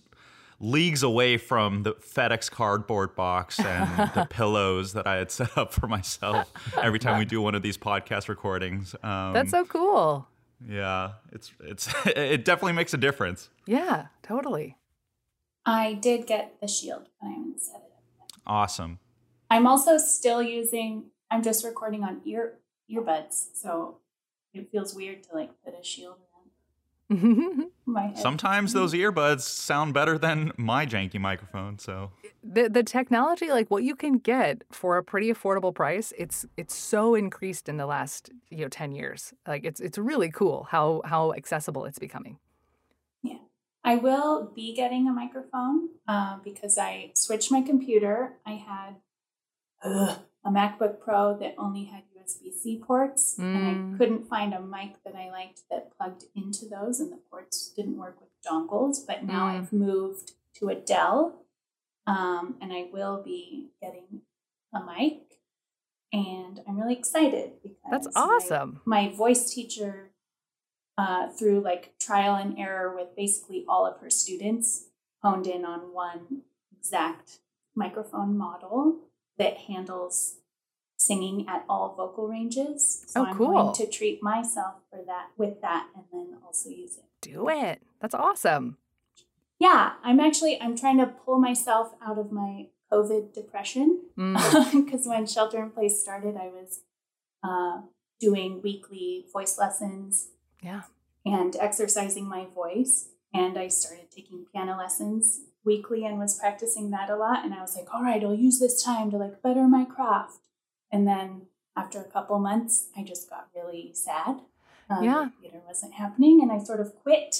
[0.60, 5.74] leagues away from the FedEx cardboard box and the pillows that I had set up
[5.74, 8.96] for myself every time we do one of these podcast recordings.
[9.04, 10.28] Um, That's so cool.
[10.68, 13.50] Yeah, it's it's it definitely makes a difference.
[13.66, 14.78] Yeah, totally.
[15.66, 18.28] I did get the shield, but I haven't set it up.
[18.46, 19.00] Awesome.
[19.50, 21.06] I'm also still using.
[21.32, 22.60] I'm just recording on ear
[22.92, 23.98] earbuds, so
[24.54, 26.18] it feels weird to like put a shield
[28.16, 31.78] Sometimes those earbuds sound better than my janky microphone.
[31.78, 32.12] So
[32.44, 36.76] the the technology, like what you can get for a pretty affordable price, it's it's
[36.76, 39.34] so increased in the last you know ten years.
[39.48, 42.40] Like it's it's really cool how how accessible it's becoming.
[43.22, 43.40] Yeah,
[43.84, 48.38] I will be getting a microphone uh, because I switched my computer.
[48.46, 48.96] I had
[49.84, 50.16] uh,
[50.46, 53.44] a MacBook Pro that only had USB C ports, mm.
[53.44, 53.98] and I mm.
[53.98, 57.98] couldn't find a mic that I liked that plugged into those, and the ports didn't
[57.98, 59.06] work with dongles.
[59.06, 59.58] But now mm.
[59.58, 61.46] I've moved to a Dell,
[62.08, 64.22] um, and I will be getting
[64.74, 65.40] a mic,
[66.12, 68.82] and I'm really excited because that's awesome.
[68.86, 70.12] My, my voice teacher,
[70.98, 74.88] uh, through like trial and error with basically all of her students,
[75.22, 76.44] honed in on one
[76.78, 77.40] exact
[77.76, 79.00] microphone model
[79.38, 80.36] that handles
[81.06, 83.04] singing at all vocal ranges.
[83.08, 83.48] So oh, I'm cool.
[83.52, 87.06] going to treat myself for that with that and then also use it.
[87.22, 87.82] Do it.
[88.00, 88.78] That's awesome.
[89.60, 95.06] Yeah, I'm actually I'm trying to pull myself out of my COVID depression because mm.
[95.08, 96.82] when shelter in place started, I was
[97.44, 97.82] uh,
[98.20, 100.30] doing weekly voice lessons.
[100.62, 100.84] Yeah.
[101.26, 103.10] And exercising my voice.
[103.34, 107.44] And I started taking piano lessons weekly and was practicing that a lot.
[107.44, 110.38] And I was like, all right, I'll use this time to like better my craft.
[110.94, 114.42] And then after a couple months, I just got really sad.
[114.90, 115.30] Um, yeah.
[115.42, 117.36] Theater wasn't happening and I sort of quit.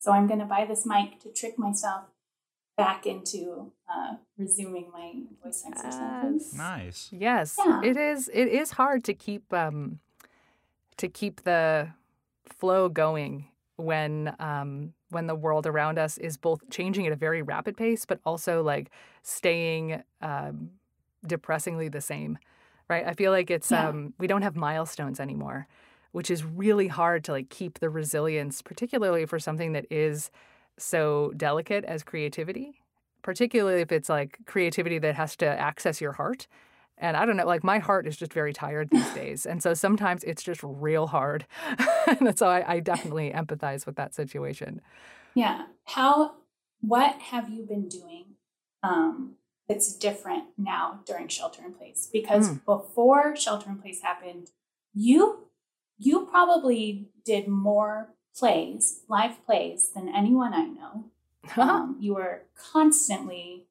[0.00, 2.06] So I'm going to buy this mic to trick myself
[2.76, 5.12] back into uh, resuming my
[5.42, 6.52] voice exercises.
[6.52, 7.08] Nice.
[7.12, 7.56] Yes.
[7.64, 7.80] Yeah.
[7.82, 10.00] It is it is hard to keep um
[10.98, 11.92] to keep the
[12.44, 13.46] flow going
[13.76, 18.04] when um when the world around us is both changing at a very rapid pace
[18.04, 18.90] but also like
[19.22, 20.70] staying um
[21.26, 22.38] depressingly the same
[22.88, 23.06] right?
[23.06, 23.88] I feel like it's yeah.
[23.88, 25.66] um, we don't have milestones anymore.
[26.12, 30.30] which is really hard to like keep the resilience, particularly for something that is
[30.78, 32.80] so delicate as creativity,
[33.22, 36.46] particularly if it's like creativity that has to access your heart.
[36.98, 39.44] And I don't know, like my heart is just very tired these days.
[39.44, 41.44] And so sometimes it's just real hard.
[42.06, 44.80] and so I, I definitely empathize with that situation.
[45.34, 45.66] Yeah.
[45.84, 46.36] How,
[46.80, 48.24] what have you been doing
[48.82, 49.34] um,
[49.68, 52.08] that's different now during shelter in place?
[52.12, 52.64] Because mm.
[52.64, 54.50] before shelter in place happened,
[54.94, 55.46] you
[55.98, 61.04] you probably did more plays, live plays, than anyone I know.
[61.56, 63.66] Um, you were constantly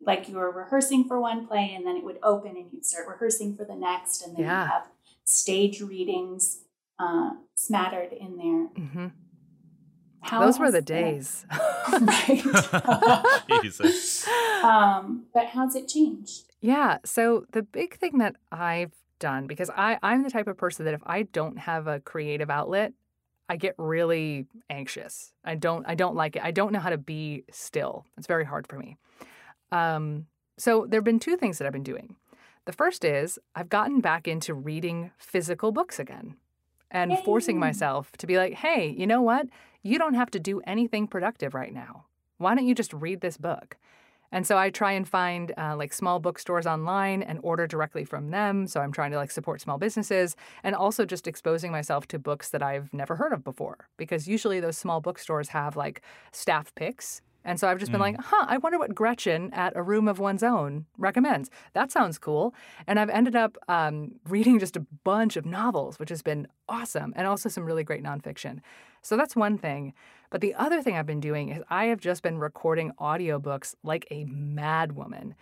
[0.00, 3.08] like you were rehearsing for one play and then it would open and you'd start
[3.08, 4.64] rehearsing for the next and then yeah.
[4.64, 4.88] you have
[5.24, 6.60] stage readings
[6.98, 8.84] uh, smattered in there.
[8.84, 9.06] Mm-hmm.
[10.30, 11.46] Those were the days.
[12.00, 12.42] right.
[13.62, 14.26] Jesus.
[14.62, 16.52] Um, but how's it changed?
[16.60, 16.98] Yeah.
[17.04, 20.94] So the big thing that I've done, because I, I'm the type of person that
[20.94, 22.92] if I don't have a creative outlet,
[23.48, 25.32] I get really anxious.
[25.44, 26.42] I don't I don't like it.
[26.42, 28.06] I don't know how to be still.
[28.16, 28.96] It's very hard for me.
[29.70, 30.26] Um,
[30.56, 32.16] so there have been two things that I've been doing.
[32.64, 36.36] The first is I've gotten back into reading physical books again
[36.90, 37.22] and Yay.
[37.24, 39.46] forcing myself to be like, hey, you know what?
[39.86, 42.06] You don't have to do anything productive right now.
[42.38, 43.76] Why don't you just read this book?
[44.32, 48.30] And so I try and find uh, like small bookstores online and order directly from
[48.30, 48.66] them.
[48.66, 52.48] So I'm trying to like support small businesses and also just exposing myself to books
[52.48, 53.90] that I've never heard of before.
[53.98, 56.00] Because usually those small bookstores have like
[56.32, 58.04] staff picks and so I've just been mm.
[58.04, 61.50] like, huh, I wonder what Gretchen at A Room of One's Own recommends.
[61.74, 62.54] That sounds cool.
[62.86, 67.12] And I've ended up um, reading just a bunch of novels, which has been awesome,
[67.16, 68.60] and also some really great nonfiction.
[69.02, 69.92] So that's one thing.
[70.30, 74.06] But the other thing I've been doing is I have just been recording audiobooks like
[74.10, 75.34] a madwoman.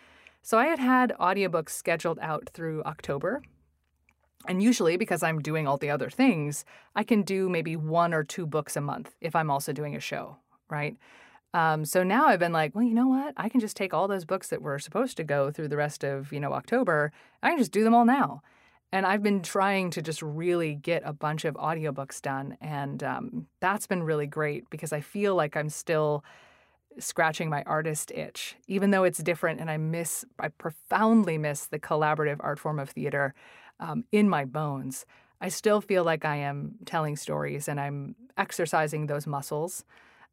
[0.43, 3.43] So I had had audiobooks scheduled out through October.
[4.49, 6.65] And usually, because I'm doing all the other things,
[6.97, 10.01] I can do maybe one or two books a month if I'm also doing a
[10.01, 10.37] show,
[10.69, 10.97] right?
[11.55, 13.35] Um, so now I've been like, well, you know what?
[13.37, 16.03] I can just take all those books that were supposed to go through the rest
[16.03, 17.13] of, you know, October.
[17.43, 18.43] I can just do them all now.
[18.91, 22.57] And I've been trying to just really get a bunch of audiobooks done.
[22.61, 26.25] And um, that's been really great because I feel like I'm still
[26.99, 29.61] scratching my artist itch, even though it's different.
[29.61, 33.35] And I miss, I profoundly miss the collaborative art form of theater
[33.81, 35.07] um, in my bones.
[35.41, 39.85] I still feel like I am telling stories and I'm exercising those muscles.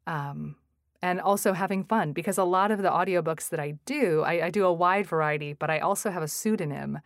[0.06, 0.56] Um,
[1.02, 4.50] and also having fun because a lot of the audiobooks that I do, I, I
[4.50, 7.00] do a wide variety, but I also have a pseudonym.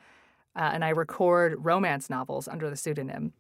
[0.57, 3.33] Uh, and I record romance novels under the pseudonym,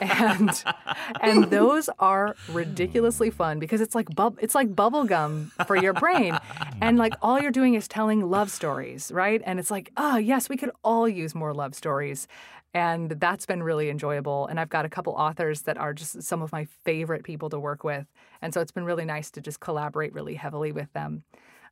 [0.00, 0.50] and
[1.20, 5.92] and those are ridiculously fun because it's like bub- it's like bubble gum for your
[5.92, 6.38] brain,
[6.80, 9.42] and like all you're doing is telling love stories, right?
[9.44, 12.26] And it's like, oh yes, we could all use more love stories,
[12.72, 14.46] and that's been really enjoyable.
[14.46, 17.58] And I've got a couple authors that are just some of my favorite people to
[17.58, 18.06] work with.
[18.40, 21.24] And so it's been really nice to just collaborate really heavily with them.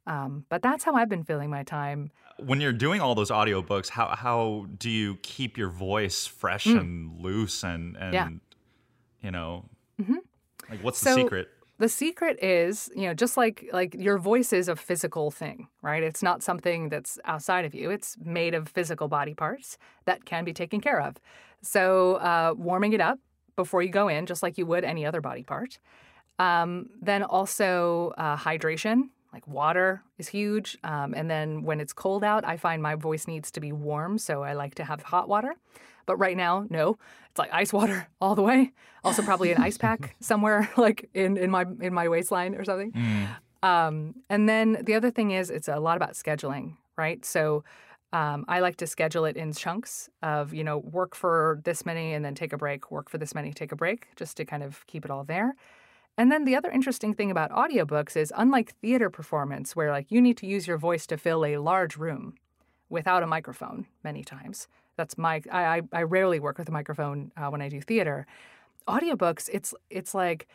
[0.09, 2.11] Um, but that's how I've been feeling my time.
[2.39, 6.81] When you're doing all those audiobooks, how how do you keep your voice fresh mm.
[6.81, 8.29] and loose and and yeah.
[9.21, 9.67] you know,
[10.01, 10.17] mm-hmm.
[10.71, 11.49] like what's so, the secret?
[11.79, 16.03] the secret is you know just like like your voice is a physical thing right
[16.03, 20.45] it's not something that's outside of you it's made of physical body parts that can
[20.45, 21.17] be taken care of
[21.63, 23.19] so uh, warming it up
[23.57, 25.79] before you go in just like you would any other body part
[26.41, 32.25] um, then also uh, hydration like water is huge um, and then when it's cold
[32.25, 35.29] out i find my voice needs to be warm so i like to have hot
[35.29, 35.55] water
[36.09, 36.97] but right now, no.
[37.29, 38.73] It's like ice water all the way.
[39.05, 42.93] Also, probably an ice pack somewhere, like in, in my in my waistline or something.
[42.93, 43.69] Mm.
[43.69, 47.25] Um, and then the other thing is, it's a lot about scheduling, right?
[47.25, 47.63] So
[48.13, 52.15] um, I like to schedule it in chunks of, you know, work for this many
[52.15, 54.63] and then take a break, work for this many, take a break, just to kind
[54.63, 55.57] of keep it all there.
[56.19, 60.21] And then the other interesting thing about audiobooks is unlike theater performance, where like you
[60.21, 62.35] need to use your voice to fill a large room
[62.89, 64.67] without a microphone many times,
[64.97, 68.27] that's my I I rarely work with a microphone uh, when I do theater.
[68.89, 70.49] Audiobooks, it's it's like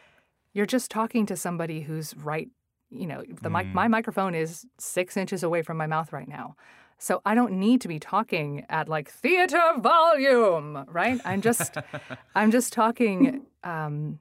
[0.51, 2.49] you're just talking to somebody who's right.
[2.91, 3.65] You know, the mm.
[3.65, 6.55] mic, my microphone is six inches away from my mouth right now.
[6.99, 11.19] So I don't need to be talking at like theater volume, right?
[11.25, 11.77] I'm just
[12.35, 14.19] I'm just talking um,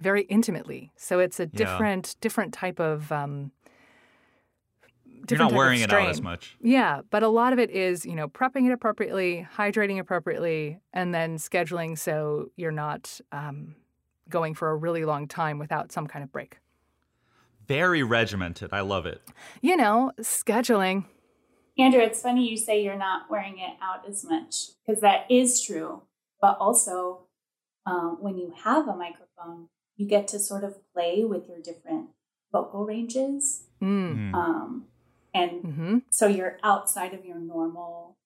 [0.00, 0.92] very intimately.
[0.96, 2.18] So it's a different yeah.
[2.20, 3.52] different type of um,
[5.28, 6.56] you're not wearing it out as much.
[6.60, 11.14] Yeah, but a lot of it is, you know, prepping it appropriately, hydrating appropriately, and
[11.14, 13.76] then scheduling so you're not um,
[14.28, 16.58] going for a really long time without some kind of break.
[17.66, 18.72] Very regimented.
[18.72, 19.20] I love it.
[19.60, 21.04] You know, scheduling.
[21.78, 25.62] Andrew, it's funny you say you're not wearing it out as much because that is
[25.62, 26.02] true.
[26.40, 27.26] But also,
[27.86, 29.68] um, when you have a microphone,
[30.00, 32.08] you get to sort of play with your different
[32.50, 33.64] vocal ranges.
[33.82, 34.32] Mm.
[34.32, 34.34] Mm.
[34.34, 34.84] Um,
[35.34, 38.16] and hmm so you're outside of your normal,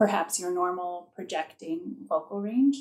[0.00, 2.76] perhaps your normal projecting vocal range.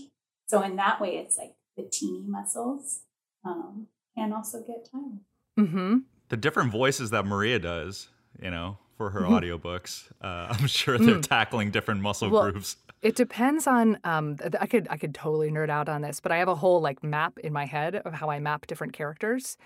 [0.47, 3.01] So in that way, it's like the teeny muscles
[3.43, 5.19] um, can also get tired.
[5.57, 5.97] hmm
[6.29, 8.09] the different voices that Maria does,
[8.41, 9.29] you know, for her Mhm.
[9.61, 11.21] audiobooks, uh, I'm sure they're Mm.
[11.27, 12.75] tackling different muscle Well, groups.
[13.01, 13.99] It depends on.
[14.03, 16.81] Um, I could I could totally nerd out on this, but I have a whole
[16.81, 19.57] like map in my head of how I map different characters.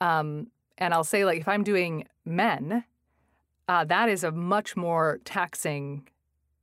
[0.00, 0.48] Um,
[0.78, 2.84] and I'll say like if I'm doing men,
[3.68, 6.08] uh, that is a much more taxing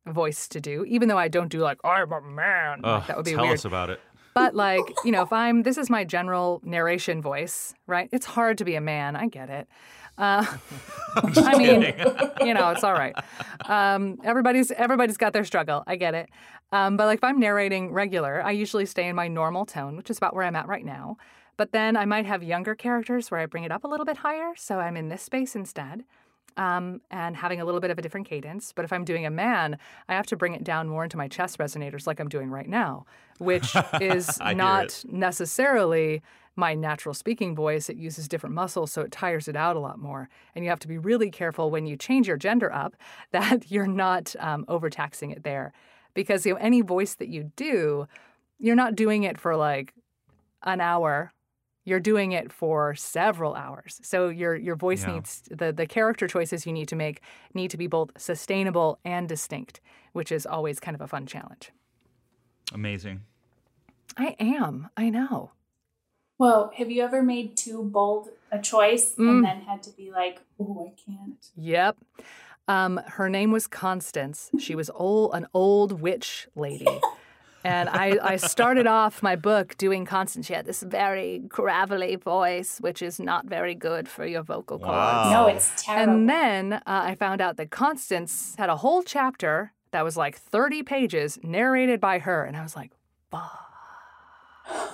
[0.05, 0.85] voice to do.
[0.85, 3.55] Even though I don't do like I'm a man, like, that would be tell weird.
[3.55, 3.99] us about it.
[4.33, 8.09] But like, you know, if I'm this is my general narration voice, right?
[8.11, 9.15] It's hard to be a man.
[9.15, 9.67] I get it.
[10.17, 10.45] Uh,
[11.15, 11.81] I mean,
[12.47, 13.15] you know, it's all right.
[13.65, 15.83] Um, everybody's everybody's got their struggle.
[15.87, 16.29] I get it.
[16.71, 20.09] Um, but like, if I'm narrating regular, I usually stay in my normal tone, which
[20.09, 21.17] is about where I'm at right now.
[21.57, 24.17] But then I might have younger characters where I bring it up a little bit
[24.17, 26.05] higher, so I'm in this space instead.
[26.57, 28.73] Um, and having a little bit of a different cadence.
[28.75, 29.77] But if I'm doing a man,
[30.09, 32.67] I have to bring it down more into my chest resonators like I'm doing right
[32.67, 33.05] now,
[33.37, 36.21] which is not necessarily
[36.55, 37.89] my natural speaking voice.
[37.89, 40.29] It uses different muscles, so it tires it out a lot more.
[40.55, 42.95] And you have to be really careful when you change your gender up
[43.31, 45.71] that you're not um, overtaxing it there.
[46.13, 48.07] Because you know, any voice that you do,
[48.59, 49.93] you're not doing it for like
[50.63, 51.31] an hour.
[51.83, 53.99] You're doing it for several hours.
[54.03, 55.13] So your your voice Yeah.
[55.13, 57.21] needs the the character choices you need to make
[57.55, 59.81] need to be both sustainable and distinct,
[60.13, 61.71] which is always kind of a fun challenge.
[62.73, 63.21] Amazing.
[64.17, 64.89] I am.
[64.95, 65.51] I know.
[66.41, 69.29] Well, have you ever made too bold a choice Mm.
[69.29, 71.45] and then had to be like, oh, I can't?
[71.55, 71.97] Yep.
[72.67, 74.49] Um, her name was Constance.
[74.57, 76.87] She was old, an old witch lady.
[77.63, 80.47] And I, I started off my book doing Constance.
[80.47, 84.93] She had this very gravelly voice, which is not very good for your vocal cords.
[84.93, 85.29] Wow.
[85.31, 86.13] No, it's terrible.
[86.13, 90.37] And then uh, I found out that Constance had a whole chapter that was like
[90.37, 92.43] 30 pages narrated by her.
[92.45, 92.93] And I was like,
[93.29, 93.67] fuck.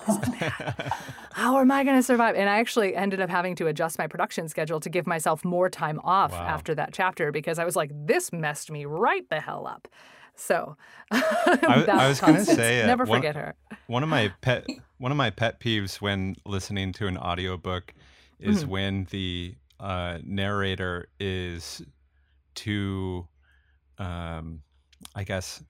[1.33, 2.35] How am I going to survive?
[2.35, 5.69] And I actually ended up having to adjust my production schedule to give myself more
[5.69, 6.47] time off Wow.
[6.47, 9.87] after that chapter because I was like, this messed me right the hell up.
[10.35, 10.77] So
[11.11, 13.55] I, I was going to say uh, never one, forget her.
[13.87, 14.65] one of my pet
[14.99, 17.93] one of my pet peeves when listening to an audiobook
[18.39, 18.67] is Mhm.
[18.67, 21.81] when the uh, narrator is
[22.55, 23.27] too
[23.99, 24.61] um,
[25.15, 25.63] I guess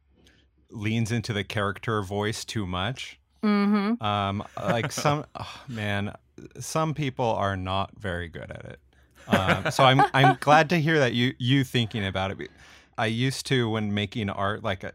[0.69, 3.19] leans into the character voice too much.
[3.43, 4.03] Mm-hmm.
[4.03, 6.13] Um, like some oh, man,
[6.59, 8.79] some people are not very good at it.
[9.27, 12.49] Um, so I'm I'm glad to hear that you you thinking about it.
[12.97, 14.93] I used to when making art like a,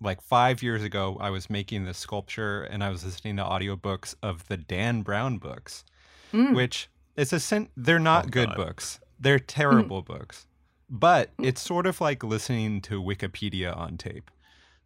[0.00, 4.14] like five years ago, I was making this sculpture and I was listening to audiobooks
[4.22, 5.84] of the Dan Brown books,
[6.32, 6.54] Mm.
[6.54, 7.68] which is a sin.
[7.76, 8.56] they're not Oh, good God.
[8.56, 9.00] books.
[9.18, 10.46] They're terrible books.
[10.90, 14.30] But it's sort of like listening to Wikipedia on tape.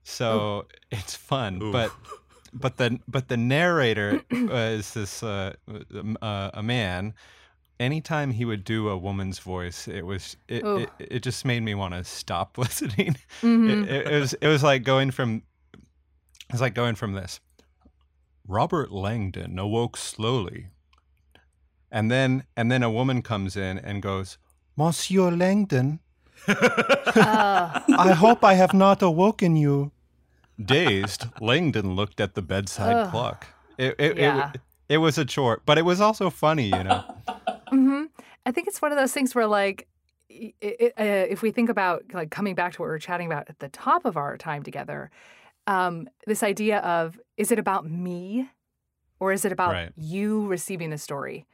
[0.05, 1.73] So it's fun, Ooh.
[1.73, 1.93] but
[2.53, 5.55] but the but the narrator is this uh,
[6.23, 7.15] uh, a man.
[7.79, 11.75] Anytime he would do a woman's voice, it was it it, it just made me
[11.75, 13.17] want to stop listening.
[13.41, 13.85] Mhm.
[13.85, 17.41] It, it, it was it was like going from it was like going from this.
[18.47, 20.67] Robert Langdon awoke slowly,
[21.91, 24.39] and then and then a woman comes in and goes,
[24.77, 26.01] Monsieur Langdon,
[26.49, 29.93] Uh, I hope I have not awoken you.
[30.65, 33.11] Dazed, Langdon looked at the bedside Ugh.
[33.11, 33.47] clock.
[33.79, 34.51] It, it, Yeah.
[34.55, 37.03] it, it was a chore, but it was also funny, you know.
[37.71, 38.05] hmm
[38.47, 39.87] I think it's one of those things where, like,
[40.31, 43.27] i i uh, if we think about like coming back to what we were chatting
[43.27, 45.11] about at the top of our time together,
[45.67, 48.49] um, this idea of is it about me
[49.19, 49.93] or is it about Right.
[49.97, 51.47] you receiving the story?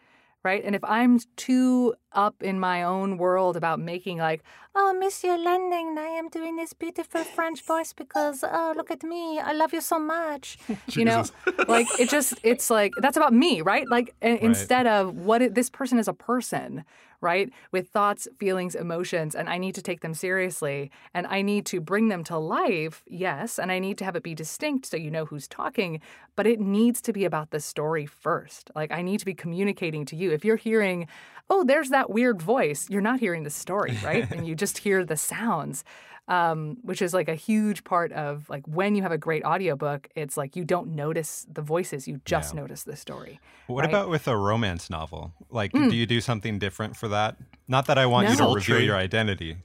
[0.47, 0.62] Right.
[0.64, 4.44] And if I'm too up in my own world about making like,
[4.77, 9.40] oh, Monsieur Langdon, I am doing this beautiful French voice because, oh, look at me.
[9.40, 10.56] I love you so much.
[10.98, 11.24] you know,
[11.66, 13.86] like it just, it's like, that's about me, right?
[13.90, 16.85] Like a- instead of what it, this person is a person,
[17.20, 17.52] right?
[17.72, 21.80] With thoughts, feelings, emotions, and I need to take them seriously and I need to
[21.80, 25.10] bring them to life, yes, and I need to have it be distinct so you
[25.10, 26.01] know who's talking,
[26.34, 28.70] but it needs to be about the story first.
[28.74, 30.32] Like I need to be communicating to you.
[30.32, 31.09] If you're hearing,
[31.48, 34.30] oh, there's that weird voice, you're not hearing the story, right?
[34.32, 35.84] and you just hear the sounds.
[36.28, 40.09] Um, which is like a huge part of like when you have a great audiobook,
[40.16, 42.61] it's like you don't notice the voices, you just Yeah.
[42.62, 43.39] notice the story.
[43.69, 43.90] What Right.
[43.90, 45.32] about with a romance novel?
[45.51, 45.89] Like, Mm.
[45.90, 47.36] do you do something different for that?
[47.69, 48.55] Not that I want you to No.
[48.55, 49.59] reveal your identity.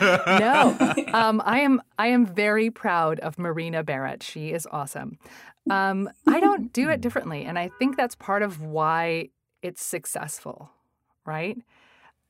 [0.00, 0.76] no,
[1.12, 4.22] um, I am I am very proud of Marina Barrett.
[4.22, 5.18] She is awesome.
[5.70, 9.28] Um, I don't do it differently, and I think that's part of why
[9.62, 10.70] it's successful,
[11.26, 11.58] right?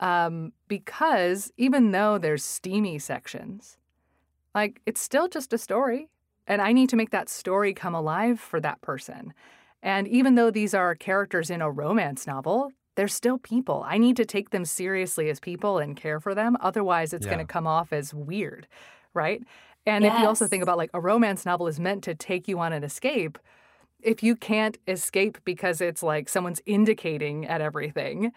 [0.01, 3.79] Um, because even though there's steamy sections,
[4.55, 6.09] like it's still just a story,
[6.47, 9.35] and I need to make that story come alive for that person.
[9.83, 13.85] And even though these are characters in a romance novel, they're still people.
[13.87, 16.57] I need to take them seriously as people and care for them.
[16.61, 17.31] Otherwise, it's Yeah.
[17.31, 18.67] going to come off as weird,
[19.15, 19.43] right?
[19.87, 22.59] And if you also think about like a romance novel is meant to take you
[22.59, 23.39] on an escape,
[24.01, 28.33] if you can't escape because it's like someone's indicating at everything,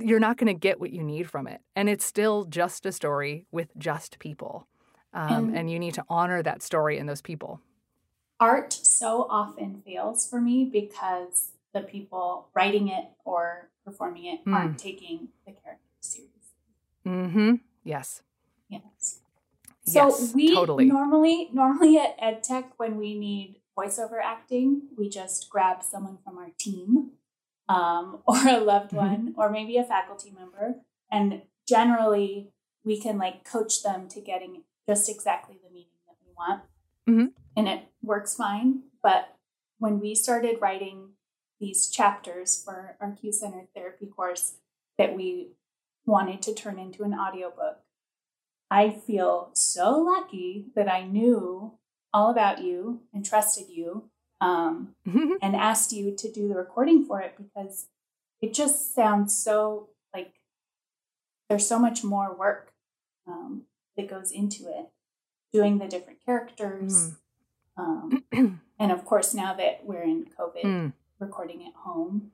[0.00, 1.60] you're not going to get what you need from it.
[1.76, 4.66] And it's still just a story with just people.
[5.14, 7.60] Um, And- and you need to honor that story and those people.
[8.40, 14.52] art so often fails for me because the people writing it or performing it Mm.
[14.54, 16.56] aren't taking the character seriously.
[17.06, 17.54] Mm-hmm.
[17.84, 18.22] Yes.
[18.68, 19.20] Yes.
[19.84, 20.34] So yes.
[20.34, 20.86] we totally.
[20.86, 26.50] normally normally at EdTech when we need voiceover acting, we just grab someone from our
[26.58, 27.12] team,
[27.72, 28.96] um, or a loved Mhm.
[28.96, 30.80] one, or maybe a faculty member,
[31.10, 32.52] and generally
[32.84, 36.62] we can like coach them to getting just exactly the meaning that we want,
[37.08, 37.32] Mhm.
[37.56, 38.82] and it works fine.
[39.02, 39.36] But
[39.78, 41.16] when we started writing
[41.60, 44.58] these chapters for our Q centered therapy course
[44.98, 45.52] that we
[46.04, 47.78] wanted to turn into an audiobook.
[48.68, 51.78] I feel so lucky that I knew
[52.12, 54.10] all about you and trusted you
[54.42, 54.94] um,
[55.42, 57.86] and asked you to do the recording for it because
[58.40, 60.32] it just sounds so like
[61.48, 62.72] there's so much more work
[63.28, 63.62] um,
[63.96, 64.86] that goes into it,
[65.52, 67.12] doing the different characters.
[67.76, 68.24] Um,
[68.78, 70.92] and of course, now that we're in COVID, Mm.
[71.20, 72.32] recording at home,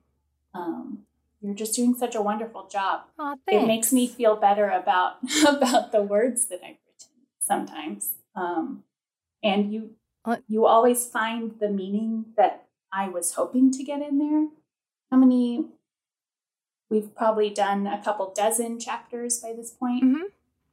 [0.53, 0.99] um,
[1.41, 5.17] you're just doing such a wonderful job Aw, it makes me feel better about
[5.47, 8.13] about the words that I've written sometimes.
[8.35, 8.83] Um,
[9.43, 9.91] and you?
[10.47, 14.47] You always find the meaning that I was hoping to get in there.
[15.11, 15.65] How many?
[16.89, 20.03] We've probably done a couple dozen chapters by this point.
[20.03, 20.21] Mhm.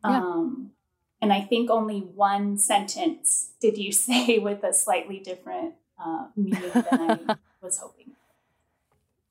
[0.05, 0.19] Yeah.
[0.19, 0.73] Um,
[1.21, 6.71] and I think only one sentence did you say with a slightly different uh, meaning
[6.73, 6.87] than
[7.29, 8.13] I was hoping.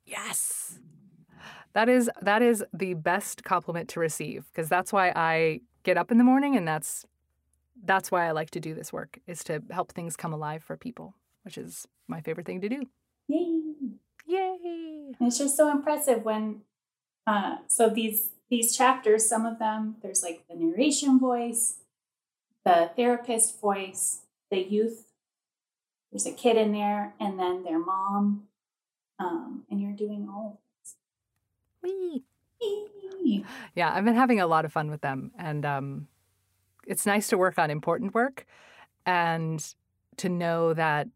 [0.05, 0.79] Yes.
[1.73, 6.11] That is that is the best compliment to receive because that's why I get up
[6.11, 7.05] in the morning and that's
[7.83, 10.77] that's why I like to do this work is to help things come alive for
[10.77, 12.83] people, which is my favorite thing to do.
[13.27, 13.73] Yay!
[14.27, 15.13] Yay.
[15.19, 16.61] And it's just so impressive when
[17.27, 21.77] uh so these these chapters some of them there's like the narration voice
[22.63, 24.21] the therapist voice
[24.51, 25.05] the youth
[26.11, 28.43] there's a kid in there and then their mom
[29.17, 30.57] um and you're doing all of
[31.81, 32.21] this
[33.75, 36.07] Yeah, I've been having a lot of fun with them, and um,
[36.85, 38.45] it's nice to work on important work,
[39.05, 39.75] and
[40.17, 41.07] to know that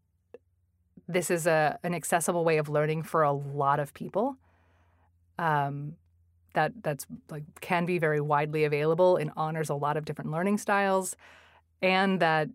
[1.07, 4.37] this is a an accessible way of learning for a lot of people.
[5.37, 5.95] Um,
[6.53, 10.57] that that's like can be very widely available and honors a lot of different learning
[10.57, 11.15] styles,
[11.81, 12.49] and that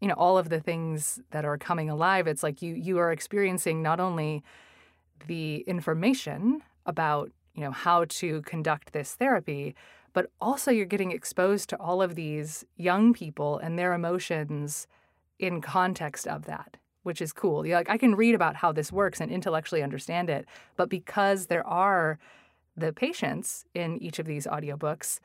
[0.00, 2.26] you know all of the things that are coming alive.
[2.26, 4.42] It's like you you are experiencing not only
[5.26, 9.74] the information about you know how to conduct this therapy
[10.14, 14.86] but also you're getting exposed to all of these young people and their emotions
[15.38, 17.66] in context of that which is cool.
[17.66, 20.46] You're like i can read about how this works and intellectually understand it
[20.76, 22.18] but because there are
[22.76, 25.20] the patients in each of these audiobooks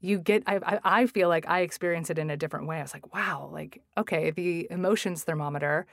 [0.00, 2.78] you get I, I feel like i experience it in a different way.
[2.78, 5.86] I was like wow like okay the emotions thermometer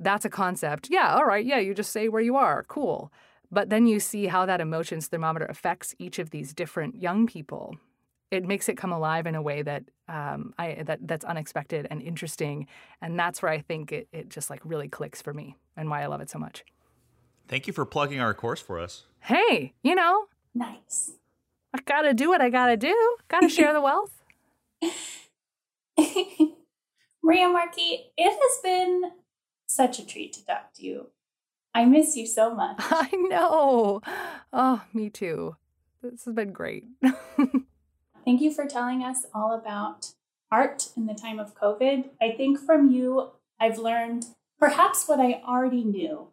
[0.00, 0.88] that's a concept.
[0.90, 3.10] Yeah all right yeah you just say where you are cool
[3.50, 7.76] but then you see how that emotions thermometer affects each of these different young people.
[8.30, 12.02] It makes it come alive in a way that um, I that that's unexpected and
[12.02, 12.66] interesting,
[13.00, 16.02] and that's where I think it, it just like really clicks for me and why
[16.02, 16.64] I love it so much.
[17.46, 19.04] Thank you for plugging our course for us.
[19.20, 21.12] Hey, you know, nice
[21.74, 23.16] I gotta do what I gotta do.
[23.28, 24.22] Gotta share the wealth.
[27.28, 29.10] maria markey it has been
[29.68, 31.08] such a treat to talk to you
[31.78, 34.00] i miss you so much I know.
[34.52, 35.56] Oh, me too.
[36.02, 36.84] This has been great.
[38.24, 40.12] Thank you for telling us all about
[40.50, 42.10] art in the time of COVID.
[42.20, 43.30] I think from you,
[43.60, 44.26] I've learned
[44.58, 46.28] perhaps what I already knew,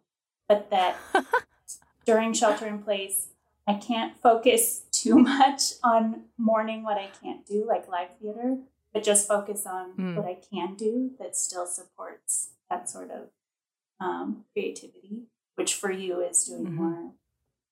[0.48, 0.96] but that
[2.06, 3.28] during shelter in place,
[3.66, 8.58] I can't focus too much on mourning what I can't do, like live theater,
[8.92, 10.16] but just focus on Mm.
[10.16, 13.22] what I can do that still supports that sort of
[14.00, 15.22] um, creativity,
[15.56, 16.72] which for you is doing Mhm.
[16.74, 17.12] more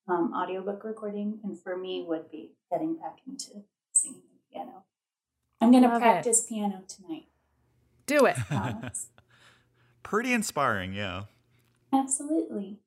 [0.07, 4.83] um, audiobook recording, and for me would be getting back into singing and piano.
[5.59, 6.05] I'm going to Love it.
[6.05, 7.25] practice piano tonight.
[8.05, 8.35] Do it.
[8.47, 9.07] Promise.
[10.03, 11.23] Pretty inspiring, yeah.
[11.91, 12.77] Absolutely.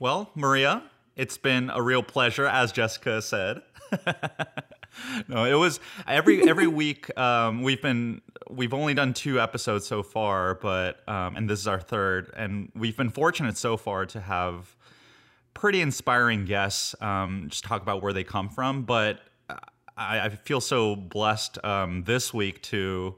[0.00, 0.82] Well, Maria,
[1.14, 3.62] it's been a real pleasure, as Jessica said.
[5.28, 7.16] no, it was every every week.
[7.18, 11.66] Um, we've been we've only done two episodes so far, but um, and this is
[11.66, 14.76] our third, and we've been fortunate so far to have
[15.54, 16.94] pretty inspiring guests.
[17.00, 19.20] Um, just talk about where they come from, but
[19.96, 23.16] I, I feel so blessed um, this week to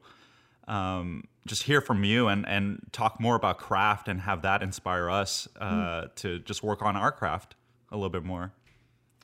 [0.66, 5.10] um, just hear from you and, and talk more about craft and have that inspire
[5.10, 7.56] us uh, to just work on our craft
[7.90, 8.52] a little bit more.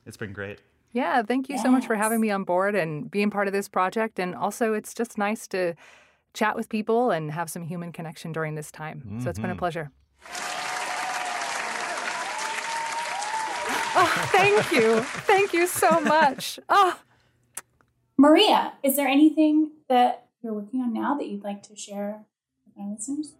[0.06, 0.60] It's been great.
[0.94, 3.68] Yeah, thank you so much for having me on board and being part of this
[3.68, 4.20] project.
[4.20, 5.74] And also, it's just nice to
[6.34, 9.20] chat with people and have some human connection during this time.
[9.20, 9.58] So it's been a mm-hmm.
[9.58, 9.90] pleasure.
[13.96, 15.00] Oh, thank you.
[15.02, 16.60] Thank you so much.
[16.68, 17.00] Oh,
[18.16, 22.24] Maria, is there anything that you're working on now that you'd like to share
[22.66, 23.34] with our listeners?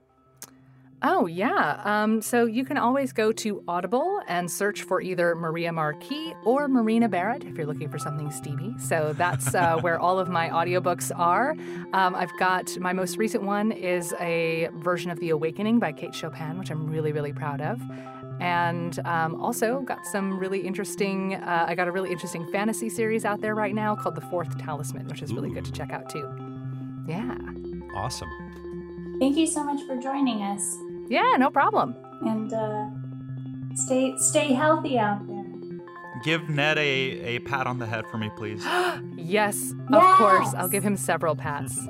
[1.07, 1.83] Oh, yeah.
[1.85, 6.67] Um, so you can always go to Audible and search for either Maria Marquis or
[6.67, 8.75] Marina Barrett if you're looking for something steamy.
[8.79, 11.57] So that's uh, where all of my audiobooks are.
[11.93, 16.15] Um, I've got my most recent one is a version of The Awakening by Kate
[16.15, 17.83] Chopin, which I'm really, really proud of.
[18.41, 23.27] And um, also got some really interesting, uh, I got a really interesting fantasy series
[23.27, 26.09] out there right now called The Fourth Talisman, which is really good to check out
[26.09, 26.27] too.
[27.07, 27.37] Yeah.
[27.95, 28.31] Awesome.
[29.21, 30.79] Thank you so much for joining us.
[31.09, 31.95] Yeah, no problem.
[32.23, 32.87] And uh,
[33.75, 35.45] stay stay healthy out there.
[36.23, 38.65] Give Ned a, a pat on the head for me, please.
[39.17, 40.53] Yes, of course.
[40.55, 41.79] I'll give him several pats.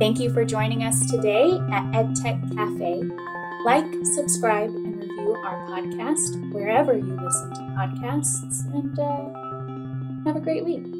[0.00, 3.02] Thank you for joining us today at EdTech Cafe.
[3.64, 8.64] Like, subscribe, and review our podcast wherever you listen to podcasts.
[8.74, 10.97] And uh, have a great week.